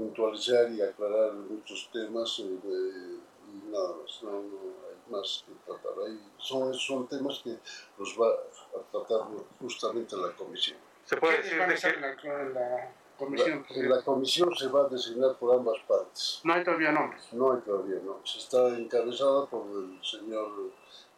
puntualizar 0.00 0.70
y 0.70 0.80
aclarar 0.80 1.34
muchos 1.34 1.90
temas 1.92 2.38
eh, 2.38 3.18
y 3.52 3.70
nada 3.70 3.96
más, 4.00 4.22
no, 4.22 4.38
hay 4.38 5.12
más 5.12 5.44
que 5.46 5.52
tratar. 5.66 5.92
Ahí 6.06 6.18
son, 6.38 6.72
son 6.72 7.06
temas 7.06 7.40
que 7.44 7.58
los 7.98 8.18
va 8.18 8.28
a 8.28 8.90
tratar 8.90 9.26
justamente 9.60 10.16
la 10.16 10.32
comisión. 10.32 10.78
¿Se 11.04 11.16
puede 11.16 11.38
decir 11.38 11.58
de 11.58 12.16
que 12.16 12.28
la, 12.28 12.48
la 12.48 12.94
comisión? 13.18 13.66
La, 13.68 13.96
la, 13.96 14.02
comisión 14.02 14.54
se 14.54 14.68
va 14.68 14.86
a 14.86 14.88
designar 14.88 15.36
por 15.36 15.54
ambas 15.54 15.78
partes. 15.86 16.40
¿No 16.44 16.54
hay 16.54 16.64
todavía 16.64 16.92
nombres? 16.92 17.32
No 17.32 17.52
hay 17.52 17.60
todavía 17.60 17.96
nombres. 17.96 18.36
Está 18.36 18.68
encabezada 18.68 19.46
por 19.46 19.66
el 19.66 19.98
señor 20.02 20.48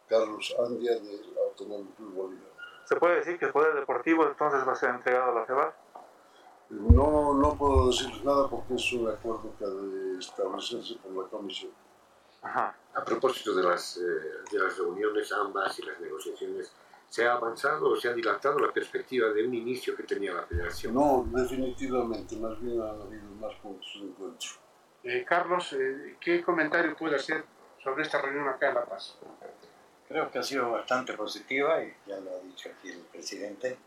Carlos 0.09 0.55
Andia 0.59 0.95
del 0.95 1.37
Automóvil 1.47 1.87
Club 1.95 2.13
Bolívar. 2.13 2.51
¿Se 2.83 2.97
puede 2.97 3.15
decir 3.15 3.39
que 3.39 3.45
el 3.45 3.51
Poder 3.53 3.75
Deportivo 3.75 4.27
entonces 4.27 4.67
va 4.67 4.73
a 4.73 4.75
ser 4.75 4.89
entregado 4.89 5.31
a 5.31 5.35
la 5.35 5.45
FEBAR? 5.45 5.82
No, 6.79 7.33
no 7.33 7.55
puedo 7.55 7.87
decir 7.87 8.09
nada 8.25 8.49
porque 8.49 8.73
es 8.75 8.93
un 8.93 9.07
acuerdo 9.07 9.53
que 9.57 9.63
ha 9.63 9.67
de 9.67 10.17
establecerse 10.17 10.97
con 10.97 11.15
la 11.15 11.29
Comisión. 11.29 11.71
Ajá. 12.41 12.75
A 12.95 13.05
propósito 13.05 13.53
de 13.53 13.63
las, 13.63 13.97
eh, 13.97 14.01
de 14.51 14.59
las 14.59 14.77
reuniones 14.77 15.31
ambas 15.31 15.77
y 15.79 15.83
las 15.83 15.99
negociaciones, 15.99 16.71
¿se 17.09 17.27
ha 17.27 17.33
avanzado 17.33 17.91
o 17.91 17.95
se 17.95 18.09
ha 18.09 18.13
dilatado 18.13 18.57
la 18.59 18.71
perspectiva 18.73 19.29
de 19.29 19.45
un 19.45 19.53
inicio 19.53 19.95
que 19.95 20.03
tenía 20.03 20.33
la 20.33 20.43
Federación? 20.43 20.95
No, 20.95 21.25
definitivamente, 21.27 22.35
más 22.37 22.59
bien 22.59 22.81
ha 22.81 22.89
habido 22.89 23.23
más 23.39 23.53
puntos 23.61 23.91
de 24.01 24.07
encuentro. 24.07 24.49
Eh, 25.03 25.23
Carlos, 25.27 25.73
eh, 25.73 26.17
¿qué 26.19 26.41
comentario 26.43 26.95
puede 26.95 27.17
hacer 27.17 27.45
sobre 27.83 28.03
esta 28.03 28.19
reunión 28.19 28.47
acá 28.47 28.69
en 28.69 28.75
La 28.75 28.85
Paz? 28.85 29.17
Creo 30.07 30.31
que 30.31 30.39
ha 30.39 30.43
sido 30.43 30.71
bastante 30.71 31.13
positiva 31.13 31.83
y 31.83 31.93
ya 32.07 32.19
lo 32.19 32.31
ha 32.31 32.39
dicho 32.39 32.69
aquí 32.69 32.89
el 32.89 33.01
presidente, 33.01 33.77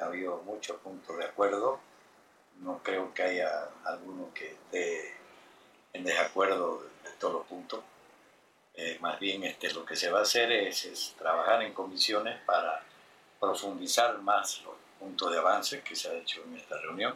ha 0.00 0.06
habido 0.06 0.40
muchos 0.44 0.76
puntos 0.78 1.16
de 1.16 1.24
acuerdo 1.24 1.80
no 2.62 2.82
creo 2.82 3.12
que 3.12 3.22
haya 3.22 3.68
alguno 3.84 4.32
que 4.34 4.52
esté 4.52 5.14
en 5.92 6.04
desacuerdo 6.04 6.82
de, 7.04 7.10
todos 7.18 7.34
los 7.34 7.46
puntos. 7.46 7.80
Eh, 8.74 8.98
más 9.00 9.20
bien 9.20 9.44
este, 9.44 9.70
lo 9.72 9.84
que 9.84 9.94
se 9.94 10.10
va 10.10 10.20
a 10.20 10.22
hacer 10.22 10.50
es, 10.50 11.14
trabajar 11.18 11.62
en 11.62 11.72
comisiones 11.72 12.40
para 12.46 12.82
profundizar 13.38 14.18
más 14.18 14.62
los 14.62 14.74
puntos 14.98 15.30
de 15.30 15.38
avance 15.38 15.82
que 15.82 15.94
se 15.94 16.08
ha 16.08 16.14
hecho 16.14 16.42
en 16.44 16.56
esta 16.56 16.78
reunión 16.78 17.14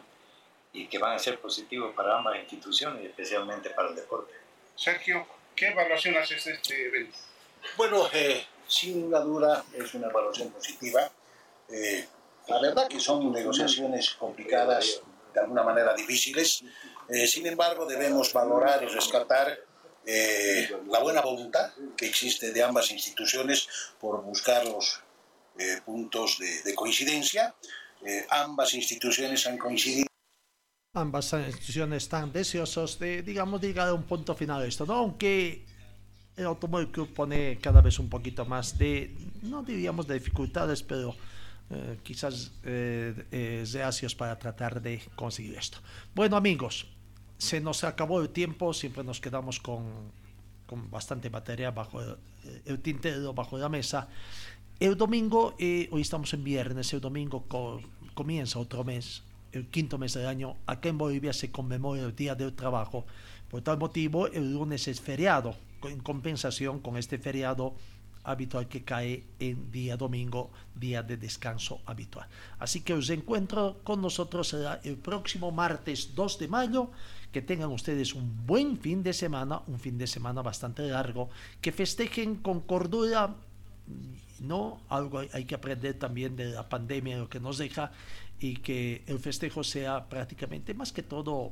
y 0.73 0.87
que 0.87 0.97
van 0.99 1.15
a 1.15 1.19
ser 1.19 1.39
positivos 1.39 1.93
para 1.95 2.17
ambas 2.17 2.37
instituciones 2.37 3.03
y 3.03 3.07
especialmente 3.07 3.69
para 3.71 3.89
el 3.89 3.95
deporte. 3.95 4.33
Sergio, 4.75 5.25
¿qué 5.55 5.69
evaluación 5.69 6.15
haces 6.17 6.45
de 6.45 6.51
este 6.53 6.87
evento? 6.87 7.17
Bueno, 7.75 8.07
eh, 8.13 8.45
sin 8.67 9.09
duda 9.09 9.63
es 9.73 9.93
una 9.93 10.07
evaluación 10.07 10.51
positiva. 10.51 11.09
Eh, 11.69 12.07
la 12.47 12.61
verdad 12.61 12.87
que 12.87 12.99
son 12.99 13.31
negociaciones 13.31 14.11
complicadas, 14.11 15.01
de 15.37 15.43
alguna 15.43 15.63
manera 15.63 15.93
difíciles. 15.93 16.63
Eh, 17.07 17.27
sin 17.27 17.45
embargo, 17.45 17.85
debemos 17.85 18.33
valorar 18.33 18.83
y 18.83 18.87
rescatar 18.87 19.47
eh, 20.05 20.69
la 20.89 20.99
buena 20.99 21.21
voluntad 21.21 21.71
que 21.95 22.07
existe 22.07 22.51
de 22.51 22.63
ambas 22.63 22.89
instituciones 22.91 23.67
por 23.99 24.23
buscar 24.23 24.65
los 24.65 24.99
eh, 25.59 25.81
puntos 25.85 26.39
de, 26.39 26.63
de 26.63 26.73
coincidencia. 26.73 27.53
Eh, 28.05 28.25
ambas 28.29 28.73
instituciones 28.73 29.45
han 29.45 29.57
coincidido. 29.57 30.07
Ambas 30.93 31.31
instituciones 31.33 32.03
están 32.03 32.31
deseosos 32.31 32.97
de, 32.97 33.21
digamos, 33.21 33.61
llegar 33.61 33.89
a 33.89 33.93
un 33.93 34.03
punto 34.03 34.33
final 34.33 34.61
de 34.63 34.69
esto, 34.69 34.85
¿no? 34.85 34.95
Aunque 34.95 35.65
el 36.35 36.45
Automóvil 36.45 36.91
Club 36.91 37.13
pone 37.13 37.59
cada 37.61 37.81
vez 37.81 37.99
un 37.99 38.09
poquito 38.09 38.45
más 38.45 38.77
de, 38.77 39.15
no 39.43 39.61
diríamos 39.61 40.07
de 40.07 40.15
dificultades, 40.15 40.81
pero 40.81 41.15
eh, 41.69 41.97
quizás 42.03 42.51
eh, 42.63 43.13
eh, 43.31 43.65
reacios 43.71 44.15
para 44.15 44.37
tratar 44.37 44.81
de 44.81 45.01
conseguir 45.15 45.55
esto. 45.55 45.79
Bueno, 46.15 46.37
amigos, 46.37 46.87
se 47.37 47.59
nos 47.61 47.83
acabó 47.83 48.21
el 48.21 48.29
tiempo, 48.29 48.73
siempre 48.73 49.03
nos 49.03 49.19
quedamos 49.19 49.59
con, 49.59 49.83
con 50.65 50.89
bastante 50.89 51.29
materia 51.29 51.71
bajo 51.71 52.01
el, 52.01 52.17
el 52.65 52.79
tintero, 52.79 53.33
bajo 53.33 53.57
la 53.57 53.69
mesa. 53.69 54.07
El 54.79 54.95
domingo, 54.95 55.55
eh, 55.59 55.89
hoy 55.91 56.01
estamos 56.01 56.33
en 56.33 56.43
viernes, 56.43 56.93
el 56.93 57.01
domingo 57.01 57.45
co- 57.47 57.81
comienza 58.13 58.59
otro 58.59 58.83
mes, 58.83 59.23
el 59.51 59.67
quinto 59.67 59.97
mes 59.97 60.13
del 60.13 60.27
año. 60.27 60.55
Acá 60.65 60.89
en 60.89 60.97
Bolivia 60.97 61.33
se 61.33 61.51
conmemora 61.51 62.01
el 62.03 62.15
Día 62.15 62.35
del 62.35 62.53
Trabajo. 62.53 63.05
Por 63.49 63.61
tal 63.61 63.77
motivo, 63.77 64.27
el 64.27 64.53
lunes 64.53 64.87
es 64.87 64.99
feriado, 65.01 65.55
en 65.83 65.99
compensación 65.99 66.79
con 66.79 66.97
este 66.97 67.17
feriado 67.17 67.75
habitual 68.27 68.67
que 68.67 68.83
cae 68.83 69.23
en 69.39 69.71
día 69.71 69.95
domingo, 69.95 70.51
día 70.75 71.01
de 71.01 71.17
descanso 71.17 71.81
habitual. 71.87 72.27
Así 72.59 72.81
que 72.81 72.93
os 72.93 73.09
encuentro 73.09 73.79
con 73.83 74.01
nosotros 74.01 74.53
el 74.83 74.97
próximo 74.97 75.51
martes 75.51 76.13
2 76.13 76.39
de 76.39 76.47
mayo. 76.47 76.91
Que 77.31 77.41
tengan 77.41 77.71
ustedes 77.71 78.15
un 78.15 78.47
buen 78.47 78.79
fin 78.79 79.03
de 79.03 79.11
semana, 79.11 79.61
un 79.67 79.79
fin 79.79 79.97
de 79.97 80.07
semana 80.07 80.41
bastante 80.41 80.87
largo, 80.87 81.29
que 81.59 81.73
festejen 81.73 82.37
con 82.37 82.61
cordura, 82.61 83.35
no 84.39 84.79
algo 84.87 85.19
hay 85.19 85.43
que 85.43 85.55
aprender 85.55 85.99
también 85.99 86.35
de 86.35 86.45
la 86.45 86.67
pandemia, 86.69 87.17
lo 87.17 87.29
que 87.29 87.41
nos 87.41 87.57
deja, 87.57 87.91
y 88.39 88.55
que 88.57 89.03
el 89.07 89.19
festejo 89.19 89.63
sea 89.63 90.07
prácticamente 90.07 90.73
más 90.73 90.93
que 90.93 91.03
todo 91.03 91.51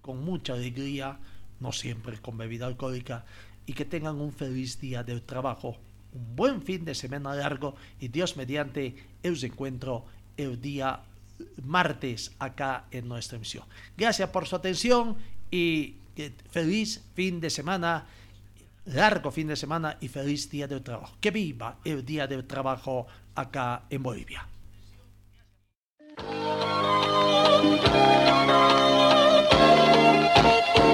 con 0.00 0.24
mucha 0.24 0.54
alegría, 0.54 1.18
no 1.60 1.70
siempre 1.70 2.18
con 2.18 2.38
bebida 2.38 2.66
alcohólica, 2.66 3.26
y 3.68 3.74
que 3.74 3.84
tengan 3.84 4.18
un 4.18 4.32
feliz 4.32 4.80
día 4.80 5.04
del 5.04 5.20
trabajo, 5.22 5.76
un 6.14 6.34
buen 6.34 6.62
fin 6.62 6.86
de 6.86 6.94
semana 6.94 7.34
largo, 7.34 7.76
y 8.00 8.08
Dios 8.08 8.34
mediante, 8.34 8.96
os 9.22 9.44
encuentro 9.44 10.06
el 10.38 10.58
día 10.58 11.02
martes 11.62 12.32
acá 12.38 12.86
en 12.90 13.06
nuestra 13.06 13.36
emisión. 13.36 13.64
Gracias 13.94 14.30
por 14.30 14.48
su 14.48 14.56
atención 14.56 15.18
y 15.50 15.96
feliz 16.50 17.04
fin 17.14 17.40
de 17.40 17.50
semana, 17.50 18.06
largo 18.86 19.30
fin 19.30 19.48
de 19.48 19.56
semana 19.56 19.98
y 20.00 20.08
feliz 20.08 20.48
día 20.48 20.66
del 20.66 20.82
trabajo. 20.82 21.18
Que 21.20 21.30
viva 21.30 21.76
el 21.84 22.06
día 22.06 22.26
del 22.26 22.46
trabajo 22.46 23.06
acá 23.34 23.82
en 23.90 24.02
Bolivia. 24.02 24.48